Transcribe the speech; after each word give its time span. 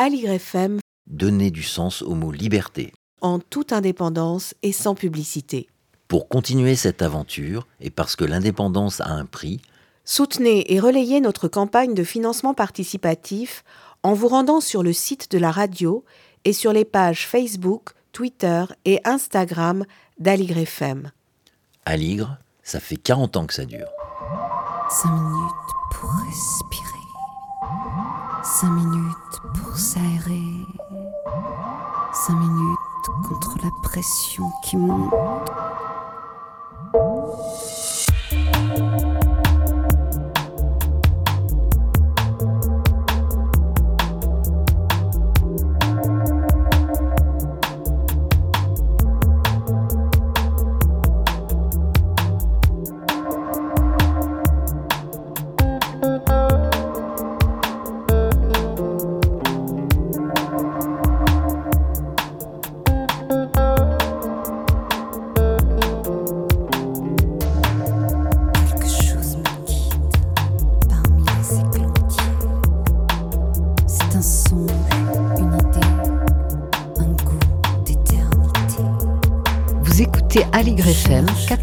AligrefM, 0.00 0.78
Donner 1.08 1.50
du 1.50 1.64
sens 1.64 2.02
au 2.02 2.14
mot 2.14 2.30
liberté. 2.30 2.92
en 3.20 3.40
toute 3.40 3.72
indépendance 3.72 4.54
et 4.62 4.70
sans 4.70 4.94
publicité. 4.94 5.68
Pour 6.06 6.28
continuer 6.28 6.76
cette 6.76 7.02
aventure, 7.02 7.66
et 7.80 7.90
parce 7.90 8.14
que 8.14 8.24
l'indépendance 8.24 9.00
a 9.00 9.08
un 9.10 9.24
prix, 9.26 9.60
Soutenez 10.04 10.72
et 10.72 10.78
relayez 10.80 11.20
notre 11.20 11.48
campagne 11.48 11.92
de 11.94 12.04
financement 12.04 12.54
participatif 12.54 13.64
en 14.04 14.14
vous 14.14 14.28
rendant 14.28 14.60
sur 14.60 14.82
le 14.84 14.92
site 14.94 15.30
de 15.32 15.38
la 15.38 15.50
radio 15.50 16.04
et 16.44 16.52
sur 16.52 16.72
les 16.72 16.84
pages 16.86 17.26
Facebook, 17.26 17.90
Twitter 18.12 18.64
et 18.86 19.00
Instagram 19.04 19.84
d'AligrefM. 20.18 21.10
Aligre, 21.84 22.38
ça 22.62 22.78
fait 22.80 22.96
40 22.96 23.36
ans 23.36 23.46
que 23.46 23.52
ça 23.54 23.64
dure. 23.66 23.88
5 24.88 25.10
minutes 25.10 25.72
pour 25.92 26.10
respirer. 26.10 26.84
5 28.42 28.70
minutes 28.70 29.40
pour 29.54 29.76
s'aérer. 29.76 30.66
5 32.12 32.32
minutes 32.34 32.78
contre 33.28 33.56
la 33.62 33.70
pression 33.82 34.44
qui 34.64 34.76
monte. 34.76 35.12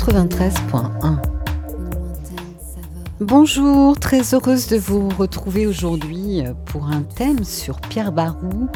93.1. 0.06 1.20
Une 1.68 1.90
lointaine 1.90 2.38
saveur. 2.60 3.04
Bonjour, 3.20 4.00
très 4.00 4.36
heureuse 4.36 4.68
de 4.68 4.78
vous 4.78 5.10
retrouver 5.10 5.66
aujourd'hui 5.66 6.44
pour 6.68 6.86
un 6.86 7.02
thème 7.02 7.44
sur 7.44 7.82
Pierre 7.82 8.12
Barou, 8.12 8.68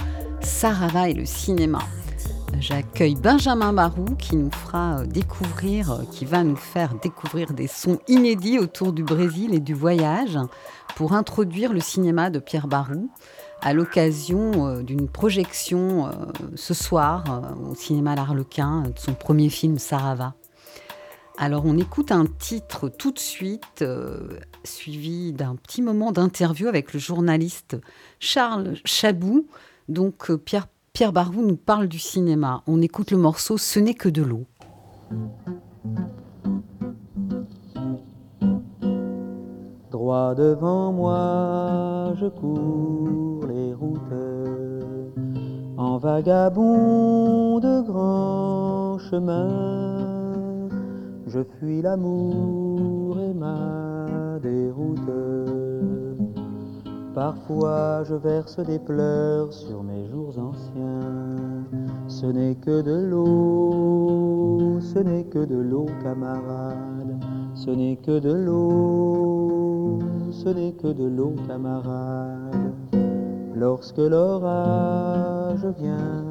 Sarava 0.42 1.08
et 1.08 1.14
le 1.14 1.26
cinéma. 1.26 1.80
J'accueille 2.60 3.14
Benjamin 3.14 3.74
Barou 3.74 4.06
qui 4.18 4.38
nous 4.38 4.50
fera 4.50 5.06
découvrir, 5.06 5.92
euh, 5.92 6.04
qui 6.12 6.26
va 6.26 6.44
nous 6.44 6.56
faire 6.56 6.96
découvrir 6.96 7.54
des 7.54 7.68
sons 7.68 8.00
inédits 8.08 8.58
autour 8.58 8.92
du 8.92 9.04
Brésil 9.04 9.54
et 9.54 9.60
du 9.60 9.76
voyage 9.76 10.40
pour 10.96 11.14
introduire 11.14 11.72
le 11.72 11.80
cinéma 11.80 12.32
de 12.32 12.40
Pierre 12.40 12.68
Barou 12.68 13.10
à 13.62 13.74
l'occasion 13.74 14.68
euh, 14.68 14.82
d'une 14.82 15.08
projection 15.08 16.08
euh, 16.08 16.12
ce 16.56 16.74
soir 16.74 17.24
euh, 17.30 17.72
au 17.72 17.76
cinéma 17.76 18.16
L'Arlequin 18.16 18.84
de 18.84 18.98
son 18.98 19.14
premier 19.14 19.50
film 19.50 19.78
Sarava. 19.78 20.34
Alors 21.42 21.64
on 21.66 21.78
écoute 21.78 22.12
un 22.12 22.26
titre 22.26 22.90
tout 22.90 23.14
de 23.14 23.18
suite, 23.18 23.82
euh, 23.82 24.28
suivi 24.66 25.32
d'un 25.32 25.56
petit 25.56 25.82
moment 25.82 26.12
d'interview 26.12 26.68
avec 26.68 26.94
le 26.94 27.00
journaliste 27.00 27.78
Charles 28.20 28.76
Chabou. 28.84 29.48
Donc 29.88 30.32
euh, 30.32 30.38
Pierre, 30.38 30.68
Pierre 30.92 31.14
nous 31.32 31.56
parle 31.56 31.88
du 31.88 31.98
cinéma. 31.98 32.62
On 32.68 32.82
écoute 32.82 33.12
le 33.12 33.18
morceau 33.18 33.58
Ce 33.58 33.80
n'est 33.80 33.94
que 33.94 34.10
de 34.10 34.22
l'eau. 34.22 34.48
Droit 39.92 40.36
devant 40.36 40.92
moi, 40.92 42.16
je 42.20 42.28
cours 42.28 43.48
les 43.48 43.74
routes 43.74 43.98
en 45.78 45.98
vagabond 46.00 47.62
de 47.62 47.82
grands 47.82 49.00
chemins. 49.10 50.19
Je 51.32 51.42
fuis 51.60 51.84
l'amour 51.84 53.20
et 53.20 53.36
ma 53.36 54.40
déroute. 54.42 55.00
Parfois 57.14 58.04
je 58.04 58.16
verse 58.16 58.60
des 58.60 58.80
pleurs 58.80 59.54
sur 59.54 59.84
mes 59.84 60.08
jours 60.08 60.34
anciens. 60.40 61.66
Ce 62.08 62.26
n'est 62.26 62.56
que 62.56 62.82
de 62.82 63.10
l'eau, 63.12 64.80
ce 64.82 64.98
n'est 64.98 65.26
que 65.26 65.46
de 65.46 65.58
l'eau, 65.58 65.86
camarade. 66.02 67.20
Ce 67.54 67.70
n'est 67.70 67.98
que 67.98 68.18
de 68.20 68.34
l'eau, 68.34 70.00
ce 70.32 70.50
n'est 70.50 70.74
que 70.74 70.88
de 70.88 71.06
l'eau, 71.06 71.36
camarade. 71.48 72.74
Lorsque 73.54 74.00
l'orage 74.00 75.66
vient, 75.78 76.26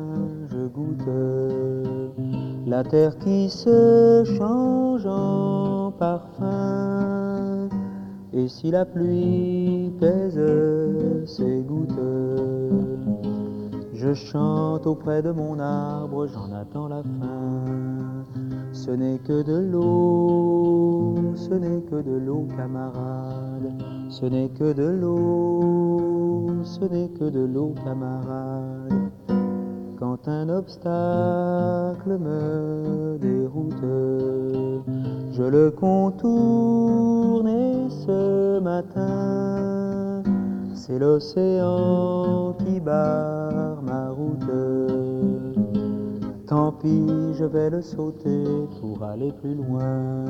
je 0.50 0.66
goûte 0.66 1.08
la 2.68 2.84
terre 2.84 3.16
qui 3.18 3.48
se 3.48 4.24
change 4.36 5.06
en 5.06 5.90
parfum. 5.92 7.68
Et 8.32 8.46
si 8.48 8.70
la 8.70 8.84
pluie 8.84 9.90
pèse 9.98 10.40
ses 11.26 11.62
gouttes, 11.62 11.98
je 13.94 14.12
chante 14.14 14.86
auprès 14.86 15.22
de 15.22 15.30
mon 15.30 15.58
arbre, 15.58 16.26
j'en 16.26 16.52
attends 16.52 16.88
la 16.88 17.02
fin. 17.02 17.64
Ce 18.72 18.90
n'est 18.90 19.18
que 19.18 19.42
de 19.42 19.58
l'eau, 19.58 21.16
ce 21.34 21.54
n'est 21.54 21.82
que 21.82 22.02
de 22.02 22.18
l'eau, 22.18 22.46
camarade. 22.56 23.72
Ce 24.10 24.26
n'est 24.26 24.50
que 24.50 24.72
de 24.72 24.88
l'eau, 24.88 26.50
ce 26.64 26.84
n'est 26.84 27.08
que 27.08 27.24
de 27.24 27.40
l'eau, 27.40 27.74
camarade. 27.84 28.92
Quand 29.98 30.28
un 30.28 30.48
obstacle 30.48 32.18
me 32.20 33.18
déroute, 33.20 33.74
je 35.32 35.42
le 35.42 35.72
contourne 35.72 37.48
et 37.48 37.90
ce 37.90 38.60
matin, 38.60 40.22
c'est 40.72 41.00
l'océan 41.00 42.54
qui 42.60 42.78
barre 42.78 43.82
ma 43.82 44.10
route. 44.10 45.57
Tant 46.48 46.72
pis, 46.72 47.34
je 47.34 47.44
vais 47.44 47.68
le 47.68 47.82
sauter 47.82 48.42
pour 48.80 49.02
aller 49.02 49.32
plus 49.32 49.54
loin. 49.54 50.24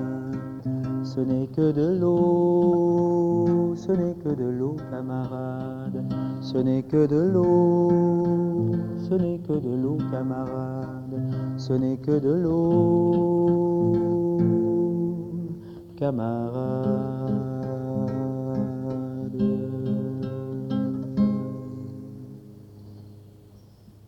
Ce 1.04 1.20
n'est 1.20 1.46
que 1.46 1.70
de 1.70 1.96
l'eau, 1.96 3.76
ce 3.76 3.92
n'est 3.92 4.14
que 4.14 4.30
de 4.30 4.46
l'eau, 4.46 4.74
camarade. 4.90 6.02
Ce 6.40 6.58
n'est 6.58 6.82
que 6.82 7.06
de 7.06 7.20
l'eau, 7.20 8.72
ce 9.08 9.14
n'est 9.14 9.38
que 9.38 9.52
de 9.52 9.76
l'eau, 9.80 9.98
camarade. 10.10 11.20
Ce 11.56 11.72
n'est 11.72 11.98
que 11.98 12.18
de 12.18 12.32
l'eau, 12.32 13.92
camarade. 15.96 16.98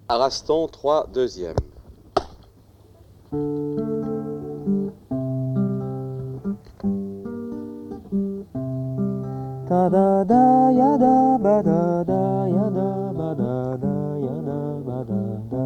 Araston 0.09 0.67
3 0.67 1.07
deuxième. 1.15 1.70
Ta 3.31 3.39
da 9.89 10.25
da 10.25 10.71
ya 10.75 10.99
da 10.99 11.39
ba 11.39 11.63
da 11.63 12.03
da 12.03 12.47
ya 12.51 12.67
da 12.75 13.13
ba 13.15 13.35
da 13.39 13.77
da 13.79 13.95
ya 14.19 14.35
da 14.43 14.83
ba 14.83 15.05
da 15.07 15.23
da. 15.47 15.63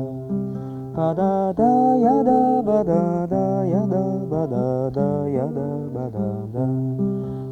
Da 1.17 1.53
da 1.56 1.97
ya 1.97 2.23
da 2.23 2.61
ba 2.61 2.85
da 2.85 3.25
da 3.33 3.65
ya 3.65 3.87
da 3.87 4.05
ba 4.29 4.47
da 4.47 4.91
da 4.91 5.27
ya 5.27 5.47
da 5.47 5.69
ba 5.88 6.11
da 6.12 6.29
da. 6.53 6.69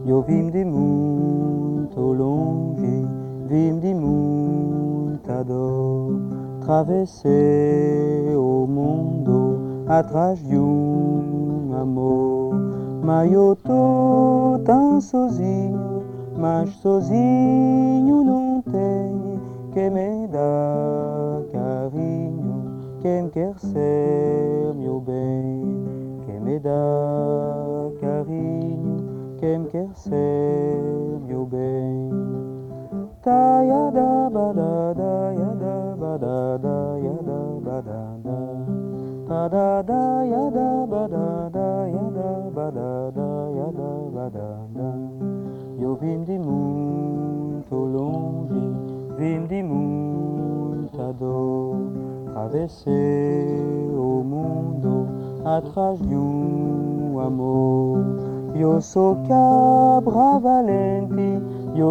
Eu 0.05 0.21
vim-de 0.21 0.63
muito 0.63 2.01
longe, 2.01 3.09
vim 3.49 3.79
de 3.81 3.95
muita 3.95 5.43
dor. 5.43 6.21
Travessei 6.61 8.37
o 8.37 8.67
mundo 8.69 9.52
atrás 9.99 10.39
de 10.39 10.57
um 10.57 11.71
amor. 11.81 12.55
Mas 13.05 13.33
eu 13.33 13.57
tô 13.65 14.59
tão 14.65 15.01
sozinho, 15.01 16.05
mas 16.37 16.71
sozinho 16.77 18.25
não 18.25 18.63
tem 18.63 19.41
que 19.73 19.91
me 19.91 20.27
dar 20.29 21.43
carinho. 21.53 22.63
Quem 23.01 23.29
quer 23.31 23.59
ser 23.59 24.73
meu 24.77 25.01
bem, 25.01 25.85
que 26.25 26.33
me 26.41 26.59
dá 26.59 26.71
carinho. 28.01 29.03
Quem 29.39 29.65
quer 29.65 29.89
ser 29.95 30.81
meu 31.27 31.45
bem. 31.45 32.11
Ta 33.23 33.63
yada 33.63 34.31
bada 34.31 34.95
da 34.95 35.33
yada 35.33 35.97
bada 35.99 36.59
da 36.59 36.99
yada 36.99 37.61
bada 37.61 37.82
da 37.82 37.82
Yo 45.79 45.95
vim 45.97 46.23
de 46.23 46.39
muito 46.39 47.75
longe, 47.75 48.75
vim 49.17 49.47
de 49.47 49.63
muita 49.63 51.13
dor 51.15 51.77
o 53.95 54.23
mundo 54.23 55.09
atrás 55.45 55.99
de 56.01 56.15
um 56.15 57.19
amor 57.19 57.99
Eu 58.55 58.81
sou 58.83 59.17
cabra 59.27 60.39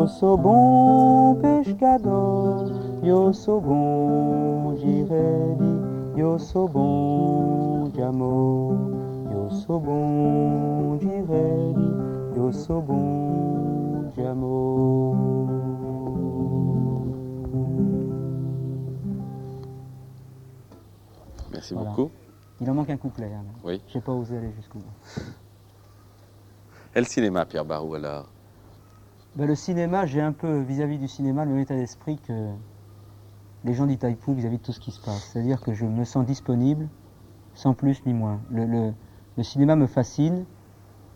sou 0.08 0.38
bom 0.38 1.36
pescador, 1.42 2.72
eu 3.04 3.34
sou 3.34 3.60
bom 3.60 4.76
girede, 4.78 5.81
eu 6.16 6.40
sou 6.40 6.68
bom 6.68 7.90
de 7.94 8.02
amor, 8.02 8.74
eu 9.32 9.50
sou 9.52 9.80
bom 9.80 10.98
girede, 11.00 12.38
eu 12.38 12.52
sou 12.54 12.82
bom 12.82 14.12
de 14.16 14.26
amor. 14.26 15.16
Merci 21.52 21.74
Voilà. 21.74 21.90
beaucoup. 21.90 22.12
Il 22.60 22.70
en 22.70 22.74
manque 22.74 22.90
un 22.90 22.98
couplet. 22.98 23.32
Hein, 23.34 23.44
Oui. 23.64 23.82
J'ai 23.88 24.02
pas 24.02 24.12
osé 24.12 24.38
aller 24.38 24.52
jusqu'au 24.56 24.80
bout. 24.80 25.22
Et 26.96 27.00
le 27.00 27.06
cinéma, 27.06 27.46
Pierre 27.46 27.66
Barou, 27.66 27.96
alors? 27.96 28.28
Ben, 29.36 29.48
le 29.48 29.56
cinéma, 29.56 30.06
j'ai 30.06 30.22
un 30.22 30.34
peu, 30.34 30.60
vis-à-vis 30.62 30.98
du 30.98 31.08
cinéma, 31.08 31.46
le 31.46 31.52
même 31.52 31.62
état 31.62 31.76
d'esprit 31.76 32.18
que 32.18 32.52
les 33.64 33.74
gens 33.74 33.86
d'Itaipou 33.88 34.34
vis-à-vis 34.34 34.58
de 34.58 34.64
tout 34.64 34.72
ce 34.74 34.80
qui 34.80 34.92
se 34.92 35.00
passe. 35.02 35.30
C'est-à-dire 35.32 35.62
que 35.62 35.74
je 35.74 35.86
me 35.86 36.04
sens 36.06 36.26
disponible, 36.26 36.90
sans 37.54 37.74
plus 37.74 38.06
ni 38.06 38.14
moins. 38.14 38.42
Le, 38.52 38.66
le- 38.66 38.94
le 39.38 39.44
cinéma 39.44 39.76
me 39.76 39.88
fascine 39.88 40.46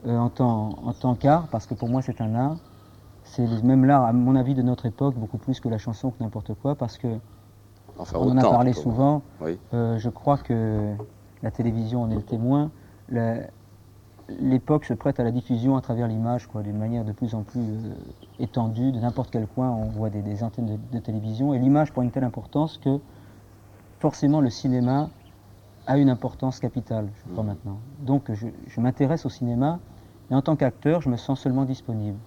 euh, 0.07 0.17
en 0.17 0.29
tant, 0.29 0.69
en 0.83 0.93
tant 0.93 1.15
qu'art, 1.15 1.47
parce 1.49 1.65
que 1.67 1.73
pour 1.73 1.89
moi 1.89 2.01
c'est 2.01 2.21
un 2.21 2.35
art. 2.35 2.57
C'est 3.23 3.47
même 3.63 3.85
l'art, 3.85 4.03
à 4.05 4.13
mon 4.13 4.35
avis, 4.35 4.53
de 4.55 4.61
notre 4.61 4.85
époque, 4.85 5.15
beaucoup 5.15 5.37
plus 5.39 5.59
que 5.59 5.69
la 5.69 5.77
chanson, 5.79 6.11
que 6.11 6.23
n'importe 6.23 6.53
quoi, 6.55 6.75
parce 6.75 6.97
que 6.97 7.07
Enfin, 7.97 8.17
on 8.19 8.31
en 8.31 8.37
a 8.37 8.41
parlé 8.51 8.73
souvent. 8.73 9.23
Oui. 9.41 9.59
Euh, 9.73 9.97
je 9.97 10.09
crois 10.09 10.37
que 10.37 10.93
la 11.41 11.51
télévision 11.51 12.03
en 12.03 12.11
est 12.11 12.15
le 12.15 12.23
témoin. 12.23 12.71
La- 13.09 13.39
L'époque 14.39 14.85
se 14.85 14.93
prête 14.93 15.19
à 15.19 15.23
la 15.23 15.31
diffusion 15.31 15.77
à 15.77 15.81
travers 15.81 16.07
l'image, 16.07 16.47
quoi, 16.47 16.63
d'une 16.63 16.77
manière 16.77 17.05
de 17.05 17.11
plus 17.11 17.35
en 17.35 17.43
plus 17.43 17.59
euh, 17.61 17.93
étendue. 18.39 18.91
De 18.91 18.99
n'importe 18.99 19.29
quel 19.31 19.45
coin, 19.45 19.69
on 19.69 19.85
voit 19.85 20.09
des, 20.09 20.21
des 20.23 20.43
antennes 20.43 20.65
de, 20.65 20.77
de 20.93 20.99
télévision. 20.99 21.53
Et 21.53 21.59
l'image 21.59 21.91
prend 21.91 22.01
une 22.01 22.09
telle 22.11 22.23
importance 22.23 22.79
que 22.79 22.99
forcément 23.99 24.41
le 24.41 24.49
cinéma 24.49 25.09
a 25.87 25.97
une 25.99 26.09
importance 26.09 26.59
capitale, 26.59 27.07
je 27.23 27.31
crois 27.31 27.43
maintenant. 27.43 27.77
Donc 27.99 28.31
je, 28.33 28.47
je 28.67 28.81
m'intéresse 28.81 29.25
au 29.27 29.29
cinéma, 29.29 29.79
et 30.31 30.33
en 30.33 30.41
tant 30.41 30.55
qu'acteur, 30.55 31.01
je 31.01 31.09
me 31.09 31.17
sens 31.17 31.39
seulement 31.39 31.65
disponible. 31.65 32.17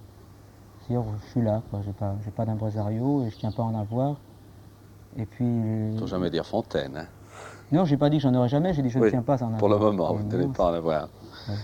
C'est-à-dire, 0.87 1.05
je 1.21 1.29
suis 1.31 1.41
là, 1.41 1.61
quoi. 1.69 1.81
J'ai 1.85 1.91
pas, 1.91 2.15
j'ai 2.23 2.31
pas 2.31 2.45
d'impresario 2.45 3.23
et 3.23 3.29
je 3.29 3.35
tiens 3.37 3.51
pas 3.51 3.63
à 3.63 3.65
en 3.65 3.75
avoir. 3.77 4.15
Et 5.17 5.25
puis. 5.25 5.97
Faut 5.99 6.07
jamais 6.07 6.29
dire 6.29 6.45
Fontaine. 6.45 6.95
hein. 6.95 7.05
Non, 7.73 7.83
j'ai 7.83 7.97
pas 7.97 8.09
dit 8.09 8.17
que 8.17 8.23
j'en 8.23 8.33
aurais 8.33 8.47
jamais, 8.49 8.73
j'ai 8.73 8.81
dit 8.81 8.87
que 8.87 8.93
je 8.93 8.99
Oui, 8.99 9.05
ne 9.07 9.11
tiens 9.11 9.21
pas 9.21 9.33
à 9.33 9.43
en 9.43 9.47
avoir. 9.47 9.59
Pour 9.59 9.69
le 9.69 9.77
moment, 9.77 10.13
vous 10.13 10.23
ne 10.23 10.29
devez 10.29 10.43
moment, 10.43 10.53
pas 10.53 10.71
en 10.71 10.73
avoir. 10.73 11.09
Ouais. 11.49 11.55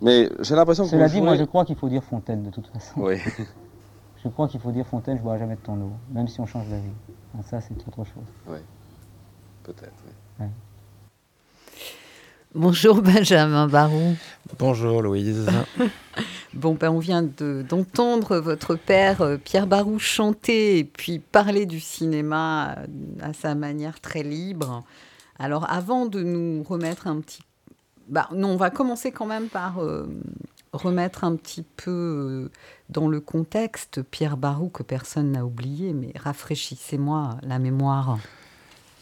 Mais 0.00 0.28
j'ai 0.40 0.54
l'impression 0.54 0.84
que 0.84 0.90
Cela 0.90 1.06
vous 1.08 1.14
dit, 1.14 1.20
moi 1.20 1.36
je 1.36 1.44
crois 1.44 1.64
qu'il 1.64 1.76
faut 1.76 1.88
dire 1.88 2.02
Fontaine 2.04 2.42
de 2.44 2.50
toute 2.50 2.66
façon. 2.68 2.92
Oui. 3.00 3.16
Je 4.24 4.28
crois 4.28 4.48
qu'il 4.48 4.58
faut 4.58 4.72
dire 4.72 4.84
Fontaine, 4.84 5.14
je 5.14 5.20
ne 5.20 5.22
boirai 5.24 5.38
jamais 5.38 5.54
de 5.54 5.60
ton 5.60 5.80
eau, 5.80 5.92
même 6.12 6.26
si 6.26 6.40
on 6.40 6.46
change 6.46 6.66
d'avis. 6.66 6.90
Ah, 7.38 7.42
Ça, 7.48 7.60
c'est 7.60 7.74
autre 7.86 8.04
chose. 8.04 8.24
Peut-être. 9.62 9.92
oui. 10.40 10.46
Bonjour 12.54 13.00
Benjamin 13.00 13.68
Barou. 13.68 14.16
Bonjour 14.58 15.02
Louise. 15.02 15.46
Bon, 16.54 16.74
ben, 16.74 16.90
on 16.90 16.98
vient 16.98 17.22
de- 17.22 17.62
d'entendre 17.68 18.38
votre 18.38 18.74
père 18.74 19.20
euh, 19.20 19.36
Pierre 19.36 19.66
Barou 19.66 19.98
chanter 19.98 20.78
et 20.78 20.84
puis 20.84 21.18
parler 21.18 21.66
du 21.66 21.78
cinéma 21.78 22.70
euh, 22.78 22.86
à 23.20 23.32
sa 23.34 23.54
manière 23.54 24.00
très 24.00 24.22
libre. 24.22 24.82
Alors, 25.38 25.70
avant 25.70 26.06
de 26.06 26.22
nous 26.22 26.62
remettre 26.64 27.06
un 27.06 27.20
petit... 27.20 27.42
Bah, 28.08 28.28
non, 28.34 28.48
on 28.50 28.56
va 28.56 28.70
commencer 28.70 29.12
quand 29.12 29.26
même 29.26 29.48
par 29.48 29.82
euh, 29.82 30.08
remettre 30.72 31.24
un 31.24 31.36
petit 31.36 31.62
peu 31.62 31.90
euh, 31.90 32.50
dans 32.88 33.08
le 33.08 33.20
contexte 33.20 34.02
Pierre 34.02 34.36
Barou 34.36 34.68
que 34.70 34.82
personne 34.82 35.32
n'a 35.32 35.44
oublié, 35.44 35.92
mais 35.92 36.12
rafraîchissez-moi 36.18 37.36
la 37.42 37.58
mémoire. 37.58 38.18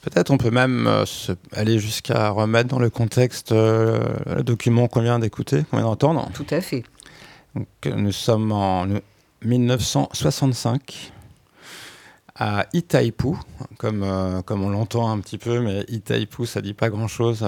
Peut-être 0.02 0.30
on 0.30 0.38
peut 0.38 0.50
même 0.50 0.86
euh, 0.86 1.04
se- 1.06 1.32
aller 1.52 1.78
jusqu'à 1.78 2.30
remettre 2.30 2.68
dans 2.68 2.78
le 2.78 2.90
contexte 2.90 3.52
euh, 3.52 4.00
le 4.26 4.42
document 4.42 4.86
qu'on 4.88 5.02
vient 5.02 5.18
d'écouter, 5.18 5.64
qu'on 5.70 5.76
vient 5.78 5.86
d'entendre. 5.86 6.28
Tout 6.34 6.46
à 6.50 6.60
fait. 6.60 6.84
Donc, 7.54 7.66
nous 7.86 8.12
sommes 8.12 8.52
en 8.52 8.88
euh, 8.88 9.00
1965 9.44 11.12
à 12.38 12.66
Itaipu, 12.74 13.28
comme, 13.78 14.02
euh, 14.02 14.42
comme 14.42 14.62
on 14.62 14.68
l'entend 14.70 15.10
un 15.10 15.18
petit 15.20 15.38
peu, 15.38 15.60
mais 15.60 15.84
Itaipu, 15.88 16.44
ça 16.46 16.60
dit 16.60 16.74
pas 16.74 16.90
grand-chose 16.90 17.46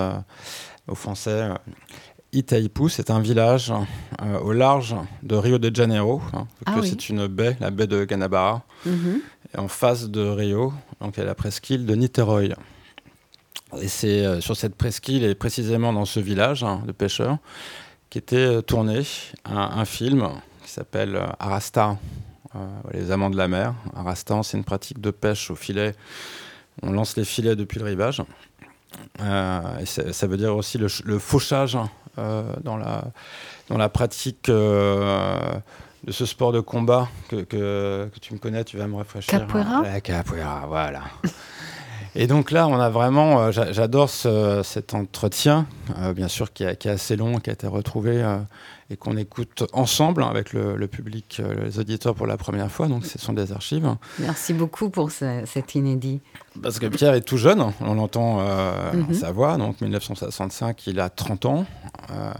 aux 0.88 0.94
Français. 0.94 1.48
Itaipu, 2.32 2.90
c'est 2.90 3.10
un 3.10 3.20
village 3.20 3.72
euh, 4.22 4.38
au 4.40 4.52
large 4.52 4.94
de 5.22 5.34
Rio 5.34 5.58
de 5.58 5.74
Janeiro, 5.74 6.20
hein, 6.34 6.46
Ah 6.66 6.76
oui. 6.80 6.88
c'est 6.90 7.08
une 7.08 7.26
baie, 7.26 7.56
la 7.58 7.70
baie 7.70 7.86
de 7.86 8.04
Guanabara. 8.04 8.62
Mhm. 8.84 9.22
Et 9.54 9.58
en 9.58 9.68
face 9.68 10.10
de 10.10 10.20
Rio, 10.28 10.74
donc 11.00 11.16
il 11.16 11.20
y 11.20 11.22
a 11.22 11.26
la 11.26 11.34
presqu'île 11.34 11.86
de 11.86 11.94
Niterói. 11.94 12.52
Et 13.80 13.88
c'est 13.88 14.26
euh, 14.26 14.40
sur 14.42 14.56
cette 14.56 14.74
presqu'île 14.74 15.24
et 15.24 15.34
précisément 15.34 15.92
dans 15.92 16.04
ce 16.04 16.20
village 16.20 16.64
hein, 16.64 16.82
de 16.86 16.92
pêcheurs 16.92 17.38
qui 18.10 18.18
était 18.18 18.36
euh, 18.36 18.60
tourné 18.62 19.02
un, 19.46 19.56
un 19.56 19.84
film 19.86 20.28
qui 20.64 20.70
s'appelle 20.70 21.16
euh, 21.16 21.26
Arasta, 21.38 21.96
euh, 22.54 22.58
les 22.92 23.10
amants 23.10 23.30
de 23.30 23.36
la 23.38 23.48
mer. 23.48 23.74
Arasta, 23.96 24.42
c'est 24.42 24.58
une 24.58 24.64
pratique 24.64 25.00
de 25.00 25.10
pêche 25.10 25.50
au 25.50 25.54
filet. 25.54 25.94
On 26.82 26.92
lance 26.92 27.16
les 27.16 27.24
filets 27.24 27.56
depuis 27.56 27.78
le 27.78 27.86
rivage. 27.86 28.22
Euh, 29.20 29.60
et 29.80 29.86
ça, 29.86 30.26
veut 30.26 30.36
dire 30.36 30.54
aussi 30.56 30.78
le, 30.78 30.88
ch- 30.88 31.02
le 31.04 31.18
fauchage 31.18 31.76
euh, 32.18 32.42
dans, 32.64 32.76
la, 32.76 33.04
dans 33.68 33.76
la 33.78 33.88
pratique 33.88 34.48
euh, 34.48 35.38
de 36.04 36.12
ce 36.12 36.24
sport 36.26 36.52
de 36.52 36.60
combat 36.60 37.08
que, 37.28 37.36
que, 37.36 38.08
que 38.12 38.18
tu 38.20 38.32
me 38.34 38.38
connais, 38.38 38.64
tu 38.64 38.76
vas 38.78 38.86
me 38.86 38.96
rafraîchir. 38.96 39.40
Capoeira? 39.40 39.82
La 39.82 40.00
capoeira, 40.00 40.64
voilà. 40.68 41.02
Et 42.14 42.26
donc 42.26 42.50
là, 42.50 42.66
on 42.66 42.78
a 42.80 42.88
vraiment, 42.88 43.40
euh, 43.40 43.52
j'a- 43.52 43.72
j'adore 43.72 44.08
ce- 44.10 44.62
cet 44.64 44.94
entretien, 44.94 45.66
euh, 45.98 46.12
bien 46.12 46.28
sûr, 46.28 46.52
qui, 46.52 46.64
est- 46.64 46.76
qui 46.76 46.88
est 46.88 46.92
assez 46.92 47.16
long, 47.16 47.38
qui 47.38 47.50
a 47.50 47.52
été 47.52 47.66
retrouvé 47.66 48.22
euh, 48.22 48.38
et 48.90 48.96
qu'on 48.96 49.16
écoute 49.18 49.64
ensemble 49.74 50.22
hein, 50.22 50.28
avec 50.28 50.52
le, 50.54 50.74
le 50.76 50.86
public, 50.88 51.38
euh, 51.40 51.64
les 51.66 51.78
auditeurs 51.78 52.14
pour 52.14 52.26
la 52.26 52.36
première 52.38 52.70
fois. 52.70 52.88
Donc, 52.88 53.04
ce 53.04 53.18
sont 53.18 53.34
des 53.34 53.52
archives. 53.52 53.86
Merci 54.18 54.54
beaucoup 54.54 54.88
pour 54.88 55.10
ce- 55.10 55.42
cet 55.46 55.74
inédit. 55.74 56.20
Parce 56.62 56.78
que 56.78 56.86
Pierre 56.86 57.12
est 57.14 57.20
tout 57.20 57.36
jeune, 57.36 57.62
on 57.80 57.94
l'entend 57.94 58.38
euh, 58.40 58.92
Mhm. 58.94 59.12
sa 59.14 59.30
voix, 59.30 59.56
donc 59.58 59.80
1965, 59.82 60.86
il 60.86 61.00
a 61.00 61.10
30 61.10 61.44
ans. 61.44 61.66
euh, 62.10 62.32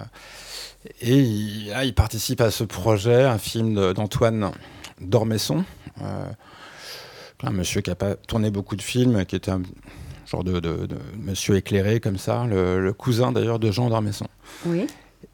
et 1.03 1.19
il, 1.19 1.69
là, 1.69 1.85
il 1.85 1.95
participe 1.95 2.41
à 2.41 2.51
ce 2.51 2.65
projet, 2.65 3.25
un 3.25 3.39
film 3.39 3.93
d'Antoine 3.93 4.51
Dormesson, 5.01 5.65
euh, 6.01 6.25
un 7.43 7.51
monsieur 7.51 7.83
qui 7.83 7.91
a 7.91 7.95
pas 7.95 8.15
tourné 8.15 8.51
beaucoup 8.51 8.75
de 8.77 8.83
films, 8.83 9.25
qui 9.27 9.37
était 9.37 9.51
un 9.51 9.63
genre 10.27 10.45
de, 10.45 10.61
de- 10.61 10.87
de 10.87 10.97
monsieur 11.19 11.57
éclairé 11.57 12.01
comme 12.01 12.17
ça, 12.19 12.45
le, 12.47 12.81
le 12.81 12.93
cousin 12.93 13.33
d'ailleurs 13.33 13.59
de 13.59 13.71
Jean 13.71 13.91
Dormesson. 13.91 14.27
Oui. 14.67 14.87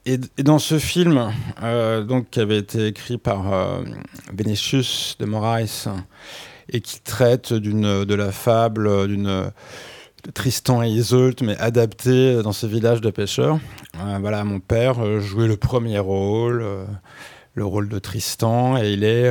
Et, 0.07 0.19
dans 0.43 0.59
ce 0.59 0.79
film, 0.79 1.33
euh, 1.63 2.03
donc, 2.03 2.29
qui 2.31 2.41
avait 2.41 2.59
été 2.59 2.89
écrit 2.89 3.17
par 3.17 3.53
euh, 3.53 3.83
de 4.33 5.25
Moraes 5.25 5.89
et 6.69 6.81
qui 6.81 7.01
traite 7.01 7.53
de 7.55 8.15
la 8.15 8.31
fable 8.31 9.09
d'une 9.09 9.51
Tristan 10.35 10.83
et 10.83 10.89
Isolde, 10.89 11.41
mais 11.43 11.57
adaptée 11.59 12.43
dans 12.43 12.53
ce 12.53 12.67
village 12.67 13.01
de 13.01 13.11
pêcheurs. 13.11 13.59
Euh, 13.99 14.19
voilà, 14.21 14.45
mon 14.45 14.61
père 14.61 15.03
euh, 15.03 15.21
jouait 15.21 15.49
le 15.49 15.57
premier 15.57 15.99
rôle, 15.99 16.67
le 17.55 17.65
rôle 17.65 17.89
de 17.89 17.99
Tristan, 17.99 18.77
et 18.77 18.93
il 18.93 19.05
est 19.05 19.31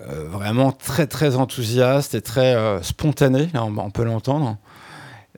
vraiment 0.00 0.72
très 0.72 1.06
très 1.06 1.36
enthousiaste 1.36 2.14
et 2.14 2.22
très 2.22 2.82
spontané, 2.82 3.48
on 3.54 3.90
peut 3.90 4.04
l'entendre, 4.04 4.56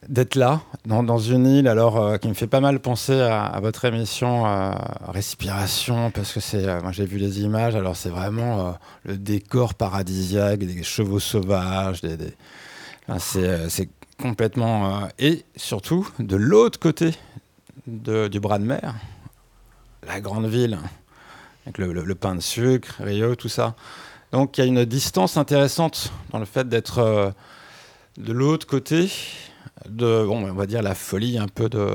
d'être 0.08 0.36
là, 0.36 0.60
dans, 0.84 1.18
une 1.18 1.46
île, 1.46 1.68
alors 1.68 1.96
euh, 1.96 2.16
qui 2.16 2.28
me 2.28 2.34
fait 2.34 2.46
pas 2.46 2.60
mal 2.60 2.80
penser 2.80 3.20
à, 3.20 3.58
votre 3.60 3.84
émission 3.84 4.46
euh, 4.46 4.72
Respiration, 5.08 6.10
parce 6.10 6.32
que 6.32 6.40
c'est, 6.40 6.66
euh, 6.66 6.80
moi 6.80 6.92
j'ai 6.92 7.06
vu 7.06 7.18
les 7.18 7.40
images, 7.40 7.74
alors 7.74 7.96
c'est 7.96 8.10
vraiment 8.10 8.76
le 9.04 9.16
décor 9.16 9.74
paradisiaque, 9.74 10.60
des 10.60 10.82
chevaux 10.82 11.20
sauvages, 11.20 12.00
des, 12.02 12.16
c'est, 13.18 13.88
complètement... 14.20 15.08
et 15.18 15.44
surtout, 15.56 16.08
de 16.18 16.36
l'autre 16.36 16.78
côté 16.78 17.12
du 17.86 18.40
bras 18.40 18.58
de 18.58 18.64
mer, 18.64 18.94
la 20.06 20.20
grande 20.20 20.46
ville, 20.46 20.78
avec 21.64 21.78
le, 21.78 21.92
le- 21.92 22.14
pain 22.14 22.34
de 22.34 22.40
sucre, 22.40 22.96
Rio, 23.00 23.34
tout 23.34 23.48
ça. 23.48 23.74
Donc 24.32 24.58
il 24.58 24.60
y 24.60 24.64
a 24.64 24.66
une 24.66 24.84
distance 24.84 25.36
intéressante 25.36 26.12
dans 26.30 26.38
le 26.38 26.44
fait 26.44 26.68
d'être 26.68 27.32
de 28.16 28.32
l'autre 28.32 28.66
côté 28.66 29.10
de, 29.88 30.24
bon, 30.26 30.48
on 30.48 30.54
va 30.54 30.66
dire 30.66 30.82
la 30.82 30.94
folie 30.94 31.38
un 31.38 31.48
peu 31.48 31.68
de, 31.68 31.86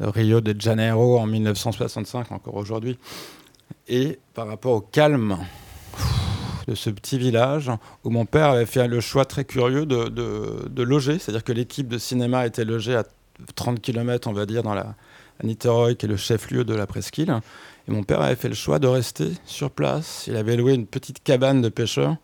Rio 0.00 0.40
de 0.40 0.58
Janeiro 0.60 1.18
en 1.18 1.26
1965, 1.26 2.32
encore 2.32 2.56
aujourd'hui, 2.56 2.98
et 3.88 4.18
par 4.34 4.46
rapport 4.48 4.72
au 4.72 4.80
calme 4.80 5.38
de 6.66 6.74
ce 6.74 6.90
petit 6.90 7.18
village 7.18 7.70
où 8.04 8.10
mon 8.10 8.24
père 8.24 8.50
avait 8.50 8.66
fait 8.66 8.88
le 8.88 9.00
choix 9.00 9.24
très 9.24 9.44
curieux 9.44 9.86
de, 9.86 10.08
de- 10.08 10.82
loger, 10.82 11.18
c'est-à-dire 11.18 11.44
que 11.44 11.52
l'équipe 11.52 11.88
de 11.88 11.98
cinéma 11.98 12.46
était 12.46 12.64
logée 12.64 12.96
à 12.96 13.04
30 13.54 13.80
km, 13.80 14.28
on 14.28 14.32
va 14.32 14.46
dire, 14.46 14.62
dans 14.62 14.74
la 14.74 14.94
à 15.42 15.94
qui 15.94 16.06
est 16.06 16.08
le 16.08 16.16
chef-lieu 16.16 16.64
de 16.64 16.74
la 16.74 16.86
presqu'île. 16.86 17.34
Et 17.88 17.90
mon 17.90 18.02
père 18.02 18.20
avait 18.20 18.36
fait 18.36 18.48
le 18.48 18.54
choix 18.54 18.78
de 18.78 18.86
rester 18.86 19.32
sur 19.44 19.70
place. 19.70 20.24
Il 20.26 20.36
avait 20.36 20.56
loué 20.56 20.74
une 20.74 20.86
petite 20.86 21.22
cabane 21.22 21.60
de 21.60 21.68
pêcheurs, 21.68 22.16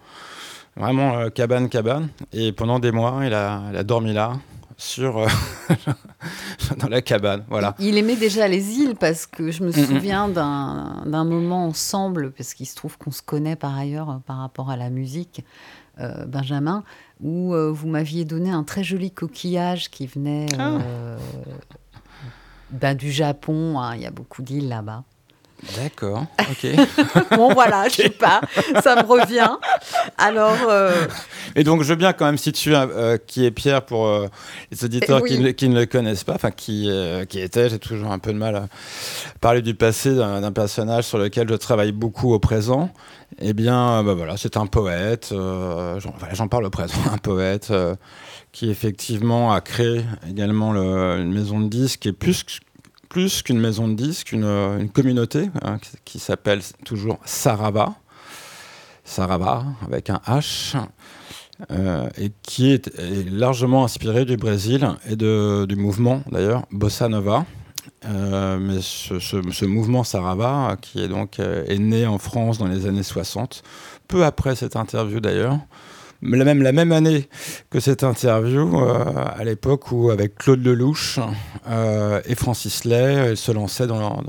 vraiment 0.77 1.19
euh, 1.19 1.29
cabane, 1.31 1.69
cabane. 1.69 2.09
Et 2.33 2.53
pendant 2.53 2.79
des 2.79 2.93
mois, 2.93 3.21
il 3.25 3.35
a, 3.35 3.63
il 3.71 3.77
a 3.77 3.83
dormi 3.85 4.13
là, 4.13 4.35
sur, 4.77 5.19
euh, 5.19 5.27
dans 6.79 6.89
la 6.89 7.03
cabane. 7.03 7.45
Voilà. 7.49 7.75
Il 7.79 7.99
aimait 7.99 8.17
déjà 8.17 8.49
les 8.49 8.79
îles 8.79 8.95
parce 8.99 9.27
que 9.27 9.51
je 9.51 9.63
me 9.63 9.69
Mm, 9.71 9.81
mm. 9.81 9.87
souviens 9.87 10.29
d'un 10.29 11.03
d'un 11.07 11.25
moment 11.25 11.67
ensemble, 11.67 12.33
parce 12.33 12.55
qu'il 12.55 12.67
se 12.67 12.75
trouve 12.75 12.97
qu'on 12.99 13.11
se 13.11 13.23
connaît 13.23 13.57
par 13.57 13.77
ailleurs 13.77 14.11
euh, 14.11 14.17
par 14.25 14.39
rapport 14.39 14.71
à 14.71 14.77
la 14.77 14.91
musique, 14.91 15.45
euh, 16.01 16.25
Benjamin, 16.27 16.83
où 17.21 17.55
euh, 17.55 17.71
vous 17.71 17.89
m'aviez 17.89 18.25
donné 18.25 18.51
un 18.51 18.63
très 18.65 18.83
joli 18.85 19.11
coquillage 19.11 19.91
qui 19.91 20.07
venait 20.07 20.47
Ah. 20.59 20.79
euh, 20.83 21.19
ben, 22.71 22.95
du 22.97 23.11
Japon. 23.11 23.79
hein, 23.81 23.95
Il 23.97 24.03
y 24.03 24.07
a 24.07 24.11
beaucoup 24.11 24.43
d'îles 24.43 24.69
là-bas. 24.69 25.05
D'accord, 25.77 26.25
ok. 26.39 26.67
Bon, 27.37 27.53
voilà, 27.53 27.89
je 27.89 27.95
sais 27.97 28.09
pas, 28.11 28.41
ça 28.83 28.97
me 28.97 29.07
revient. 29.07 29.51
Alors, 30.19 30.57
euh, 30.69 31.07
Et 31.55 31.65
donc, 31.65 31.83
je 31.83 31.89
veux 31.89 31.97
bien 31.97 32.13
quand 32.13 32.25
même 32.25 32.39
situer 32.39 32.75
euh, 32.77 33.19
qui 33.25 33.45
est 33.45 33.51
Pierre 33.51 33.83
pour 33.85 34.07
euh, 34.07 34.27
les 34.71 34.85
auditeurs 34.85 35.21
oui. 35.23 35.31
qui, 35.31 35.39
ne- 35.39 35.51
qui 35.51 35.69
ne 35.69 35.79
le 35.81 35.87
connaissent 35.87 36.25
pas, 36.25 36.35
enfin 36.35 36.51
qui, 36.51 36.87
euh, 36.91 37.25
qui 37.25 37.41
était, 37.41 37.69
j'ai 37.69 37.79
toujours 37.79 38.11
un 38.11 38.19
peu 38.19 38.33
de 38.33 38.39
mal 38.39 38.57
à 38.57 38.69
parler 39.41 39.63
du 39.63 39.75
passé 39.75 40.15
d'un 40.15 40.53
personnage 40.53 41.05
sur 41.05 41.19
lequel 41.19 41.49
je 41.49 41.55
travaille 41.55 41.93
beaucoup 41.93 42.33
au 42.33 42.39
présent. 42.39 42.91
Eh 43.41 43.53
bien, 43.53 43.99
euh, 44.01 44.03
bah 44.03 44.15
voilà, 44.15 44.37
c'est 44.37 44.57
un 44.57 44.67
poète, 44.67 45.29
euh, 45.33 46.01
j'en 46.01 46.15
voilà, 46.19 46.35
parle 46.49 46.65
au 46.65 46.71
présent, 46.71 46.99
un 47.13 47.19
poète 47.19 47.69
euh, 47.71 47.95
qui 48.53 48.71
effectivement 48.71 49.53
a 49.53 49.61
créé 49.61 50.05
également 50.29 50.73
le- 50.73 51.19
une 51.21 51.33
maison 51.33 51.61
de 51.61 51.69
disques 51.69 52.07
et 52.07 52.13
plus 52.13 52.45
plus 53.11 53.43
qu'une 53.43 53.59
maison 53.59 53.89
de 53.89 53.95
disques, 53.95 54.33
une, 54.33 54.45
euh, 54.45 54.87
communauté 54.87 55.51
hein, 55.63 55.79
qui, 56.07 56.19
s'appelle 56.19 56.61
toujours 56.85 57.19
Sarava. 57.27 57.95
Sarava 59.05 59.65
avec 59.85 60.09
un 60.09 60.21
H. 60.27 60.77
euh, 61.73 62.09
et 62.17 62.31
qui 62.43 62.73
est, 62.73 62.91
largement 63.29 63.85
inspiré 63.85 64.25
du 64.25 64.39
Brésil 64.39 64.89
et 65.07 65.17
du 65.17 65.77
mouvement 65.77 66.23
d'ailleurs 66.31 66.65
Bossa 66.71 67.09
Nova. 67.09 67.45
Euh, 68.07 68.59
mais 68.59 68.81
ce, 68.81 69.65
mouvement 69.67 70.05
Sarava, 70.05 70.77
qui 70.81 71.03
est 71.03 71.09
donc 71.09 71.39
est 71.41 71.79
né 71.79 72.07
en 72.07 72.19
France 72.19 72.59
dans 72.59 72.69
les 72.69 72.87
années 72.87 73.03
60, 73.03 73.63
peu 74.09 74.25
après 74.25 74.55
cette 74.55 74.77
interview 74.77 75.21
d'ailleurs, 75.21 75.59
la 76.23 76.45
même, 76.45 76.63
la 76.63 76.73
même 76.73 76.93
année 76.93 77.29
que 77.71 77.81
cette 77.81 78.05
interview, 78.05 78.81
euh, 78.81 79.05
à 79.15 79.43
l'époque 79.45 79.91
où 79.93 80.11
avec 80.11 80.37
Claude 80.37 80.65
Lelouch 80.65 81.19
euh, 81.69 82.21
et 82.27 82.35
Francis 82.35 82.85
Lay, 82.85 83.33
ils 83.33 83.37
se 83.37 83.53
lançaient 83.53 83.87
dans, 83.87 84.23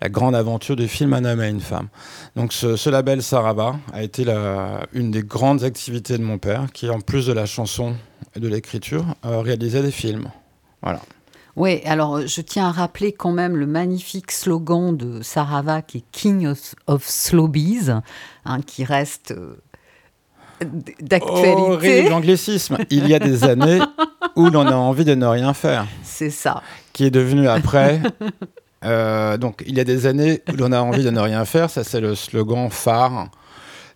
la 0.00 0.08
grande 0.08 0.34
aventure 0.34 0.76
du 0.76 0.88
film 0.88 1.12
Un 1.12 1.24
homme 1.24 1.42
et 1.42 1.48
une 1.48 1.60
femme. 1.60 1.88
Donc 2.36 2.52
ce, 2.52 2.88
label 2.88 3.22
Sarava 3.22 3.76
a 3.92 4.02
été 4.02 4.24
une 4.92 5.10
des 5.10 5.22
grandes 5.22 5.64
activités 5.64 6.18
de 6.18 6.22
mon 6.22 6.38
père, 6.38 6.66
qui 6.72 6.88
en 6.90 7.00
plus 7.00 7.26
de 7.26 7.32
la 7.32 7.46
chanson 7.46 7.94
et 8.36 8.40
de 8.40 8.48
l'écriture, 8.48 9.04
euh, 9.24 9.40
réalisait 9.40 9.82
des 9.82 9.90
films. 9.90 10.30
Voilà. 10.82 11.00
Oui, 11.56 11.80
alors 11.84 12.24
je 12.24 12.40
tiens 12.40 12.68
à 12.68 12.70
rappeler 12.70 13.12
quand 13.12 13.32
même 13.32 13.56
le 13.56 13.66
magnifique 13.66 14.30
slogan 14.30 14.96
de 14.96 15.22
Sarava 15.22 15.82
qui 15.82 15.98
est 15.98 16.04
King 16.12 16.46
of, 16.46 16.76
of 16.86 17.04
Slowbies, 17.04 17.90
hein, 18.44 18.60
qui 18.64 18.84
reste 18.84 19.34
euh, 20.62 20.66
d- 20.72 20.94
Horrible 20.98 21.08
d'actualité. 21.08 22.12
anglicisme. 22.12 22.78
Il 22.90 23.08
y 23.08 23.14
a 23.14 23.18
des 23.18 23.44
années 23.44 23.80
où 24.36 24.48
l'on 24.50 24.66
a 24.66 24.74
envie 24.74 25.04
de 25.04 25.14
ne 25.14 25.26
rien 25.26 25.54
faire, 25.54 25.86
C'est 26.02 26.30
ça. 26.30 26.62
qui 26.92 27.04
est 27.04 27.10
devenu 27.10 27.48
après. 27.48 28.00
euh, 28.84 29.36
donc 29.36 29.64
il 29.66 29.76
y 29.76 29.80
a 29.80 29.84
des 29.84 30.06
années 30.06 30.42
où 30.52 30.56
l'on 30.56 30.72
a 30.72 30.80
envie 30.80 31.02
de 31.04 31.10
ne 31.10 31.20
rien 31.20 31.44
faire, 31.44 31.68
ça 31.70 31.82
c'est 31.84 32.00
le 32.00 32.14
slogan 32.14 32.68
phare 32.70 33.28